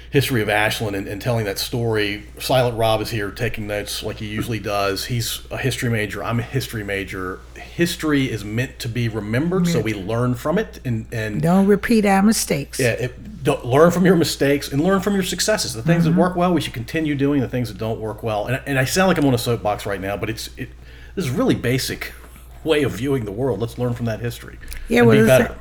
history 0.09 0.41
of 0.41 0.49
Ashland 0.49 0.95
and, 0.95 1.07
and 1.07 1.21
telling 1.21 1.45
that 1.45 1.59
story. 1.59 2.23
Silent 2.39 2.77
Rob 2.77 3.01
is 3.01 3.09
here 3.09 3.31
taking 3.31 3.67
notes 3.67 4.03
like 4.03 4.17
he 4.17 4.27
usually 4.27 4.59
does. 4.59 5.05
He's 5.05 5.41
a 5.51 5.57
history 5.57 5.89
major. 5.89 6.23
I'm 6.23 6.39
a 6.39 6.43
history 6.43 6.83
major. 6.83 7.39
History 7.55 8.31
is 8.31 8.43
meant 8.43 8.79
to 8.79 8.89
be 8.89 9.07
remembered, 9.09 9.67
so 9.67 9.81
we 9.81 9.93
learn 9.93 10.35
from 10.35 10.57
it 10.57 10.79
and 10.85 11.07
and 11.11 11.41
Don't 11.41 11.67
repeat 11.67 12.05
our 12.05 12.23
mistakes. 12.23 12.79
yeah, 12.79 12.91
it, 12.91 13.43
don't, 13.43 13.65
learn 13.65 13.91
from 13.91 14.05
your 14.05 14.15
mistakes 14.15 14.71
and 14.71 14.83
learn 14.83 14.99
from 15.01 15.13
your 15.13 15.23
successes. 15.23 15.73
The 15.73 15.83
things 15.83 16.05
that 16.05 16.11
mm-hmm. 16.11 16.19
work 16.19 16.35
well, 16.35 16.53
we 16.53 16.61
should 16.61 16.73
continue 16.73 17.15
doing. 17.15 17.41
The 17.41 17.49
things 17.49 17.69
that 17.69 17.77
don't 17.77 17.99
work 17.99 18.23
well, 18.23 18.47
and, 18.47 18.61
and 18.65 18.79
I 18.79 18.85
sound 18.85 19.09
like 19.09 19.17
I'm 19.17 19.25
on 19.25 19.33
a 19.33 19.37
soapbox 19.37 19.85
right 19.85 20.01
now, 20.01 20.17
but 20.17 20.29
it's 20.29 20.49
it. 20.57 20.69
This 21.15 21.25
is 21.25 21.31
really 21.31 21.55
basic 21.55 22.13
way 22.63 22.83
of 22.83 22.91
viewing 22.93 23.25
the 23.25 23.31
world. 23.31 23.59
Let's 23.59 23.77
learn 23.77 23.93
from 23.93 24.05
that 24.05 24.19
history. 24.19 24.59
Yeah, 24.87 25.01
well, 25.01 25.19
be 25.19 25.25
better. 25.25 25.57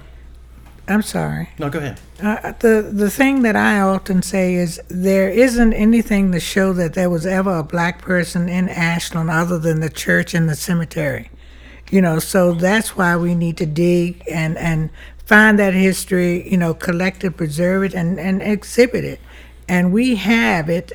I'm 0.88 1.02
sorry. 1.02 1.48
no, 1.58 1.68
go 1.68 1.78
ahead. 1.80 2.00
Uh, 2.22 2.52
the 2.60 2.88
the 2.92 3.10
thing 3.10 3.42
that 3.42 3.56
I 3.56 3.80
often 3.80 4.22
say 4.22 4.54
is 4.54 4.80
there 4.88 5.28
isn't 5.28 5.72
anything 5.72 6.32
to 6.32 6.40
show 6.40 6.72
that 6.74 6.94
there 6.94 7.10
was 7.10 7.26
ever 7.26 7.58
a 7.58 7.62
black 7.64 8.00
person 8.00 8.48
in 8.48 8.68
Ashland 8.68 9.28
other 9.30 9.58
than 9.58 9.80
the 9.80 9.90
church 9.90 10.32
and 10.32 10.48
the 10.48 10.54
cemetery. 10.54 11.30
You 11.90 12.00
know, 12.00 12.18
so 12.18 12.52
that's 12.52 12.96
why 12.96 13.16
we 13.16 13.34
need 13.34 13.56
to 13.58 13.66
dig 13.66 14.22
and 14.30 14.56
and 14.58 14.90
find 15.24 15.58
that 15.58 15.74
history. 15.74 16.48
You 16.48 16.56
know, 16.56 16.72
collect 16.72 17.24
it, 17.24 17.36
preserve 17.36 17.82
it, 17.84 17.94
and 17.94 18.18
and 18.20 18.40
exhibit 18.42 19.04
it. 19.04 19.20
And 19.68 19.92
we 19.92 20.14
have 20.14 20.68
it, 20.70 20.92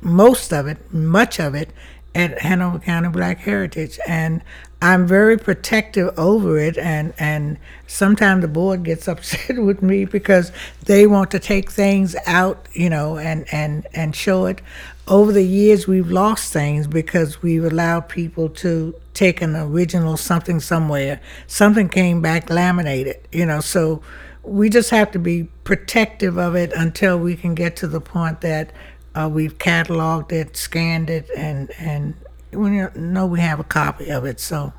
most 0.00 0.52
of 0.52 0.66
it, 0.66 0.78
much 0.92 1.38
of 1.38 1.54
it, 1.54 1.68
at 2.14 2.40
Hanover 2.40 2.78
County 2.78 3.10
Black 3.10 3.40
Heritage, 3.40 3.98
and 4.08 4.42
I'm 4.82 5.06
very 5.06 5.38
protective 5.38 6.16
over 6.18 6.58
it. 6.58 6.76
And 6.78 7.14
and 7.18 7.58
sometimes 7.86 8.42
the 8.42 8.48
board 8.48 8.84
gets 8.84 9.08
upset 9.12 9.58
with 9.58 9.82
me 9.82 10.04
because 10.04 10.52
they 10.84 11.06
want 11.06 11.30
to 11.32 11.38
take 11.38 11.70
things 11.70 12.14
out, 12.26 12.66
you 12.72 12.90
know, 12.90 13.18
and 13.18 13.46
and 13.52 13.86
and 13.94 14.14
show 14.14 14.46
it. 14.46 14.60
Over 15.08 15.32
the 15.32 15.44
years, 15.44 15.86
we've 15.86 16.10
lost 16.10 16.52
things 16.52 16.88
because 16.88 17.40
we've 17.40 17.64
allowed 17.64 18.08
people 18.08 18.48
to 18.50 18.92
take 19.14 19.40
an 19.40 19.54
original 19.54 20.16
something 20.16 20.58
somewhere. 20.58 21.20
Something 21.46 21.88
came 21.88 22.20
back 22.20 22.50
laminated, 22.50 23.16
you 23.30 23.46
know, 23.46 23.60
so 23.60 24.02
we 24.42 24.68
just 24.68 24.90
have 24.90 25.10
to 25.12 25.18
be 25.18 25.44
protective 25.64 26.38
of 26.38 26.54
it 26.54 26.72
until 26.72 27.18
we 27.18 27.36
can 27.36 27.54
get 27.54 27.76
to 27.76 27.86
the 27.86 28.00
point 28.00 28.40
that 28.42 28.72
uh, 29.14 29.28
we've 29.32 29.58
cataloged 29.58 30.32
it, 30.32 30.56
scanned 30.56 31.08
it, 31.08 31.28
and 31.36 31.70
and 31.78 32.14
we 32.56 32.86
know 32.94 33.26
we 33.26 33.40
have 33.40 33.60
a 33.60 33.64
copy 33.64 34.10
of 34.10 34.24
it. 34.24 34.40
So, 34.40 34.72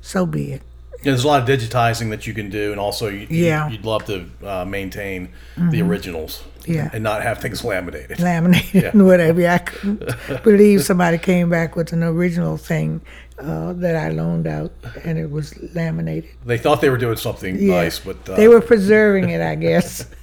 so 0.00 0.26
be 0.26 0.52
it. 0.52 0.62
Yeah, 1.02 1.10
there's 1.12 1.24
a 1.24 1.28
lot 1.28 1.42
of 1.42 1.48
digitizing 1.48 2.08
that 2.10 2.26
you 2.26 2.32
can 2.32 2.48
do, 2.48 2.70
and 2.70 2.80
also 2.80 3.08
you, 3.08 3.26
Yeah. 3.28 3.68
you, 3.68 3.76
would 3.76 3.84
love 3.84 4.04
to 4.06 4.26
uh, 4.42 4.64
maintain 4.64 5.28
the 5.58 5.82
originals, 5.82 6.42
Yeah. 6.64 6.88
and 6.94 7.04
not 7.04 7.22
have 7.22 7.40
things 7.40 7.62
laminated. 7.62 8.20
laminated 8.20 8.82
Yeah. 8.82 8.90
and 8.94 9.04
whatever. 9.04 9.46
I 9.46 9.58
couldn't 9.58 10.02
believe 10.44 10.82
somebody 10.82 11.18
came 11.18 11.50
back 11.50 11.76
with 11.76 11.92
an 11.92 12.02
original 12.02 12.56
thing 12.56 13.02
uh, 13.38 13.74
that 13.74 13.96
I 13.96 14.08
loaned 14.10 14.46
out, 14.46 14.72
and 15.04 15.18
it 15.18 15.30
was 15.30 15.54
laminated. 15.74 16.30
They 16.46 16.56
thought 16.56 16.80
they 16.80 16.88
were 16.88 16.96
doing 16.96 17.16
something 17.18 17.58
Yeah. 17.58 17.82
nice, 17.82 17.98
but 17.98 18.26
uh, 18.26 18.36
they 18.36 18.48
were 18.48 18.62
preserving 18.62 19.28
it, 19.28 19.42
I 19.42 19.56
guess. 19.56 20.06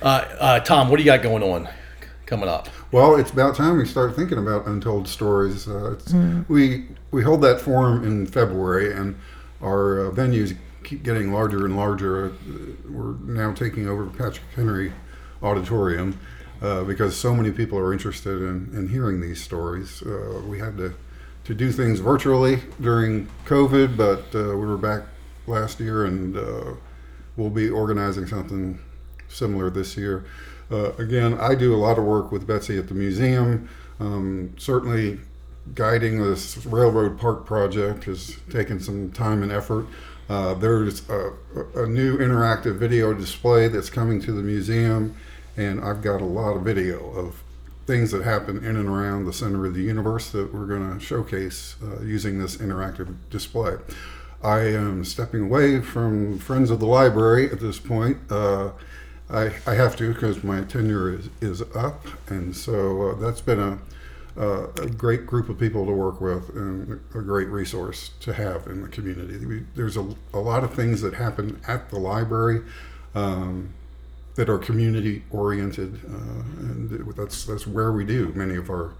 Uh, 0.00 0.24
uh, 0.40 0.58
Tom, 0.60 0.88
what 0.88 0.96
do 0.96 1.02
you 1.04 1.06
got 1.06 1.22
going 1.22 1.44
on 1.44 1.68
coming 2.26 2.48
up? 2.48 2.68
Well, 2.92 3.16
it's 3.16 3.30
about 3.30 3.56
time 3.56 3.78
we 3.78 3.86
start 3.86 4.14
thinking 4.14 4.36
about 4.36 4.66
untold 4.66 5.08
stories. 5.08 5.66
Uh, 5.66 5.92
it's, 5.92 6.12
We 6.48 6.88
we 7.10 7.22
hold 7.22 7.40
that 7.40 7.58
forum 7.58 8.04
in 8.04 8.26
February, 8.26 8.92
and 8.92 9.16
our 9.62 10.08
uh, 10.08 10.10
venues 10.10 10.54
keep 10.84 11.02
getting 11.02 11.32
larger 11.32 11.64
and 11.64 11.74
larger. 11.74 12.26
Uh, 12.26 12.30
we're 12.90 13.14
now 13.24 13.54
taking 13.54 13.88
over 13.88 14.04
Patrick 14.06 14.46
Henry 14.54 14.92
Auditorium 15.42 16.20
uh, 16.60 16.84
because 16.84 17.16
so 17.16 17.34
many 17.34 17.50
people 17.50 17.78
are 17.78 17.94
interested 17.94 18.42
in, 18.42 18.70
in 18.74 18.88
hearing 18.88 19.22
these 19.22 19.42
stories. 19.42 20.02
Uh, 20.02 20.42
we 20.46 20.58
had 20.58 20.76
to 20.76 20.92
to 21.44 21.54
do 21.54 21.72
things 21.72 21.98
virtually 21.98 22.60
during 22.78 23.26
COVID, 23.46 23.96
but 23.96 24.24
uh, 24.34 24.54
we 24.54 24.66
were 24.66 24.76
back 24.76 25.04
last 25.46 25.80
year, 25.80 26.04
and 26.04 26.36
uh, 26.36 26.74
we'll 27.38 27.48
be 27.50 27.70
organizing 27.70 28.26
something 28.26 28.78
similar 29.28 29.70
this 29.70 29.96
year. 29.96 30.26
Uh, 30.72 30.92
again, 30.94 31.38
I 31.38 31.54
do 31.54 31.74
a 31.74 31.76
lot 31.76 31.98
of 31.98 32.04
work 32.04 32.32
with 32.32 32.46
Betsy 32.46 32.78
at 32.78 32.88
the 32.88 32.94
museum. 32.94 33.68
Um, 34.00 34.54
certainly, 34.56 35.20
guiding 35.74 36.18
this 36.22 36.64
railroad 36.66 37.18
park 37.18 37.44
project 37.44 38.04
has 38.04 38.36
taken 38.50 38.80
some 38.80 39.12
time 39.12 39.42
and 39.42 39.52
effort. 39.52 39.86
Uh, 40.28 40.54
there's 40.54 41.08
a, 41.10 41.32
a 41.74 41.86
new 41.86 42.16
interactive 42.18 42.76
video 42.76 43.12
display 43.12 43.68
that's 43.68 43.90
coming 43.90 44.20
to 44.22 44.32
the 44.32 44.42
museum, 44.42 45.14
and 45.56 45.80
I've 45.80 46.02
got 46.02 46.20
a 46.20 46.24
lot 46.24 46.56
of 46.56 46.62
video 46.62 47.10
of 47.12 47.42
things 47.86 48.12
that 48.12 48.22
happen 48.22 48.58
in 48.58 48.76
and 48.76 48.88
around 48.88 49.26
the 49.26 49.32
center 49.32 49.66
of 49.66 49.74
the 49.74 49.82
universe 49.82 50.30
that 50.30 50.54
we're 50.54 50.66
going 50.66 50.98
to 50.98 51.04
showcase 51.04 51.76
uh, 51.82 52.00
using 52.02 52.38
this 52.38 52.56
interactive 52.56 53.14
display. 53.28 53.76
I 54.42 54.60
am 54.60 55.04
stepping 55.04 55.42
away 55.42 55.80
from 55.80 56.38
Friends 56.38 56.70
of 56.70 56.80
the 56.80 56.86
Library 56.86 57.50
at 57.50 57.60
this 57.60 57.78
point. 57.78 58.18
Uh, 58.30 58.70
I, 59.32 59.50
I 59.66 59.74
have 59.74 59.96
to 59.96 60.12
because 60.12 60.44
my 60.44 60.62
tenure 60.62 61.14
is, 61.14 61.30
is 61.40 61.62
up, 61.74 62.06
and 62.28 62.54
so 62.54 63.10
uh, 63.10 63.14
that's 63.14 63.40
been 63.40 63.58
a, 63.58 63.78
uh, 64.36 64.66
a 64.82 64.86
great 64.88 65.26
group 65.26 65.48
of 65.48 65.58
people 65.58 65.86
to 65.86 65.92
work 65.92 66.20
with 66.20 66.50
and 66.50 67.00
a 67.14 67.20
great 67.20 67.48
resource 67.48 68.10
to 68.20 68.34
have 68.34 68.66
in 68.66 68.82
the 68.82 68.88
community. 68.88 69.44
We, 69.44 69.64
there's 69.74 69.96
a, 69.96 70.14
a 70.34 70.38
lot 70.38 70.64
of 70.64 70.74
things 70.74 71.00
that 71.00 71.14
happen 71.14 71.60
at 71.66 71.88
the 71.88 71.98
library 71.98 72.62
um, 73.14 73.72
that 74.34 74.50
are 74.50 74.58
community 74.58 75.22
oriented, 75.30 76.00
uh, 76.06 76.42
and 76.60 77.14
that's 77.16 77.44
that's 77.44 77.66
where 77.66 77.92
we 77.92 78.04
do 78.04 78.32
many 78.34 78.56
of 78.56 78.68
our 78.68 78.92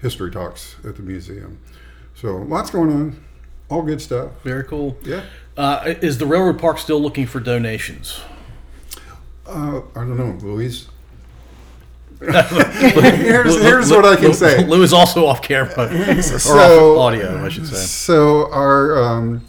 history 0.00 0.30
talks 0.30 0.76
at 0.84 0.96
the 0.96 1.02
museum. 1.02 1.58
So 2.14 2.36
lots 2.36 2.70
going 2.70 2.90
on, 2.90 3.24
all 3.68 3.82
good 3.82 4.00
stuff. 4.00 4.30
Very 4.42 4.64
cool. 4.64 4.96
Yeah. 5.02 5.24
Uh, 5.56 5.94
is 6.00 6.18
the 6.18 6.26
railroad 6.26 6.58
park 6.58 6.78
still 6.78 7.00
looking 7.00 7.26
for 7.26 7.40
donations? 7.40 8.20
Uh, 9.46 9.80
I 9.94 10.00
don't 10.00 10.16
know, 10.16 10.38
Louise. 10.46 10.88
here's, 12.20 13.60
here's 13.60 13.90
what 13.90 14.04
I 14.06 14.16
can 14.16 14.26
Lou- 14.28 14.32
say. 14.34 14.64
Lou 14.66 14.82
is 14.82 14.92
also 14.92 15.26
off 15.26 15.42
camera 15.42 15.72
or 16.16 16.22
So- 16.22 16.94
off 16.98 17.12
audio, 17.12 17.44
I 17.44 17.48
should 17.48 17.66
say. 17.66 17.74
So 17.76 18.50
our 18.52 19.02
um, 19.02 19.44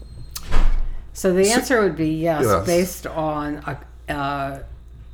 So 1.14 1.34
the 1.34 1.50
answer 1.52 1.82
would 1.82 1.96
be 1.96 2.10
yes, 2.10 2.44
Yes. 2.46 2.66
based 2.66 3.08
on 3.08 3.58
a, 4.10 4.12
uh, 4.14 4.60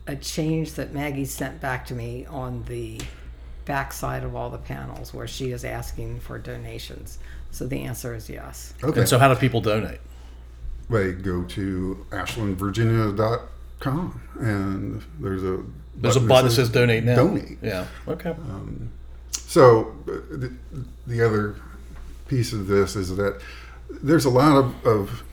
a 0.08 0.16
change 0.16 0.74
that 0.74 0.94
Maggie 0.94 1.26
sent 1.26 1.62
back 1.62 1.86
to 1.88 1.94
me 1.94 2.26
on 2.26 2.64
the 2.68 3.00
backside 3.66 4.24
of 4.24 4.36
all 4.36 4.50
the 4.50 4.58
panels 4.58 5.14
where 5.14 5.28
she 5.28 5.52
is 5.52 5.64
asking 5.64 6.20
for 6.22 6.40
donations. 6.40 7.20
So 7.52 7.68
the 7.68 7.82
answer 7.84 8.16
is 8.16 8.30
yes. 8.30 8.74
okay, 8.84 9.02
And 9.02 9.10
so, 9.10 9.20
how 9.20 9.32
do 9.32 9.40
people 9.40 9.62
donate? 9.62 10.00
they 10.90 11.14
go 11.14 11.44
to 11.44 12.06
ashlandvirginia.com 13.82 14.22
and 14.40 15.04
there's 15.20 15.44
a 15.44 15.64
There's 15.96 16.16
a 16.16 16.20
button 16.22 16.46
that 16.46 16.52
says 16.52 16.70
donate 16.70 17.04
now. 17.04 17.16
donate. 17.16 17.58
Yeah. 17.62 17.88
Okay. 18.08 18.36
So 19.32 19.96
uh, 20.08 20.12
the, 20.32 20.54
the 21.08 21.22
other 21.26 21.56
piece 22.28 22.54
of 22.54 22.68
this 22.68 22.96
is 22.96 23.16
that 23.18 23.42
there's 23.90 24.26
a 24.26 24.30
lot 24.30 24.56
of, 24.58 24.86
of 24.86 25.24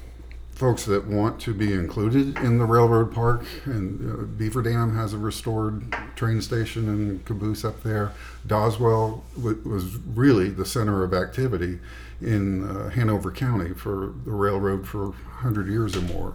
folks 0.53 0.85
that 0.87 1.07
want 1.07 1.41
to 1.41 1.55
be 1.55 1.73
included 1.73 2.37
in 2.39 2.59
the 2.59 2.65
railroad 2.65 3.15
park, 3.15 3.45
and 3.65 4.13
uh, 4.13 4.23
Beaver 4.25 4.63
Dam 4.63 4.97
has 4.97 5.13
a 5.13 5.19
restored 5.19 5.95
train 6.17 6.43
station 6.43 6.89
and 6.89 7.25
caboose 7.25 7.65
up 7.65 7.85
there. 7.85 8.13
Doswell 8.49 9.23
w- 9.37 9.61
was 9.65 9.95
really 9.99 10.51
the 10.51 10.65
center 10.67 11.05
of 11.05 11.15
activity 11.15 11.79
in 12.21 12.65
uh, 12.69 12.91
Hanover 12.91 13.31
County 13.31 13.73
for 13.73 14.13
the 14.25 14.33
railroad 14.33 14.89
for 14.89 15.11
100 15.11 15.69
years 15.69 15.95
or 15.97 16.01
more. 16.01 16.35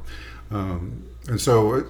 Um, 0.50 1.04
and 1.28 1.40
so 1.40 1.76
it, 1.76 1.86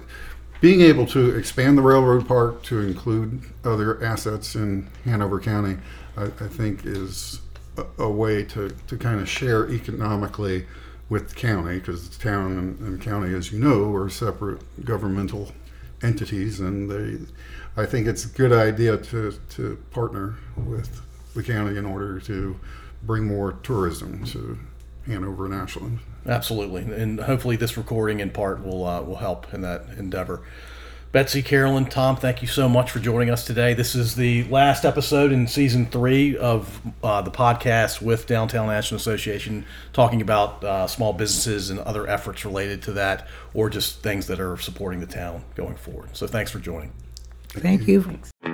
being 0.60 0.80
able 0.80 1.06
to 1.06 1.36
expand 1.36 1.76
the 1.76 1.82
railroad 1.82 2.26
park 2.26 2.62
to 2.64 2.80
include 2.80 3.42
other 3.64 4.02
assets 4.02 4.54
in 4.54 4.88
Hanover 5.04 5.40
County, 5.40 5.76
I, 6.16 6.24
I 6.24 6.48
think 6.48 6.86
is 6.86 7.40
a, 7.76 7.84
a 7.98 8.10
way 8.10 8.44
to, 8.44 8.70
to 8.86 8.96
kind 8.96 9.20
of 9.20 9.28
share 9.28 9.70
economically 9.70 10.66
with 11.08 11.30
the 11.30 11.34
county 11.34 11.78
because 11.78 12.08
the 12.08 12.22
town 12.22 12.58
and, 12.58 12.80
and 12.80 13.00
county, 13.00 13.34
as 13.34 13.52
you 13.52 13.58
know, 13.58 13.94
are 13.94 14.08
separate 14.08 14.60
governmental 14.84 15.52
entities, 16.02 16.60
and 16.60 16.90
they. 16.90 17.26
I 17.76 17.86
think 17.86 18.06
it's 18.06 18.24
a 18.24 18.28
good 18.28 18.52
idea 18.52 18.96
to, 18.96 19.32
to 19.50 19.76
partner 19.90 20.36
with 20.56 21.02
the 21.34 21.42
county 21.42 21.76
in 21.76 21.84
order 21.84 22.20
to 22.20 22.58
bring 23.02 23.26
more 23.26 23.52
tourism 23.64 24.24
to 24.26 24.56
Hanover 25.06 25.46
and 25.46 25.54
Ashland. 25.54 25.98
Absolutely, 26.26 26.82
and 26.82 27.20
hopefully 27.20 27.56
this 27.56 27.76
recording 27.76 28.20
in 28.20 28.30
part 28.30 28.64
will 28.64 28.86
uh, 28.86 29.02
will 29.02 29.16
help 29.16 29.52
in 29.52 29.60
that 29.62 29.84
endeavor. 29.98 30.42
Betsy, 31.12 31.42
Carolyn, 31.42 31.84
Tom, 31.84 32.16
thank 32.16 32.42
you 32.42 32.48
so 32.48 32.68
much 32.68 32.90
for 32.90 32.98
joining 32.98 33.30
us 33.30 33.44
today. 33.44 33.72
This 33.72 33.94
is 33.94 34.16
the 34.16 34.42
last 34.44 34.84
episode 34.84 35.30
in 35.30 35.46
season 35.46 35.86
three 35.86 36.36
of 36.36 36.80
uh, 37.04 37.22
the 37.22 37.30
podcast 37.30 38.02
with 38.02 38.26
Downtown 38.26 38.68
Ashland 38.68 39.00
Association, 39.00 39.64
talking 39.92 40.20
about 40.20 40.64
uh, 40.64 40.88
small 40.88 41.12
businesses 41.12 41.70
and 41.70 41.78
other 41.78 42.08
efforts 42.08 42.44
related 42.44 42.82
to 42.82 42.92
that, 42.94 43.28
or 43.52 43.70
just 43.70 44.02
things 44.02 44.26
that 44.26 44.40
are 44.40 44.56
supporting 44.56 44.98
the 44.98 45.06
town 45.06 45.44
going 45.54 45.76
forward. 45.76 46.16
So 46.16 46.26
thanks 46.26 46.50
for 46.50 46.58
joining. 46.58 46.92
Thank 47.50 47.86
you. 47.86 48.02
Thank 48.02 48.53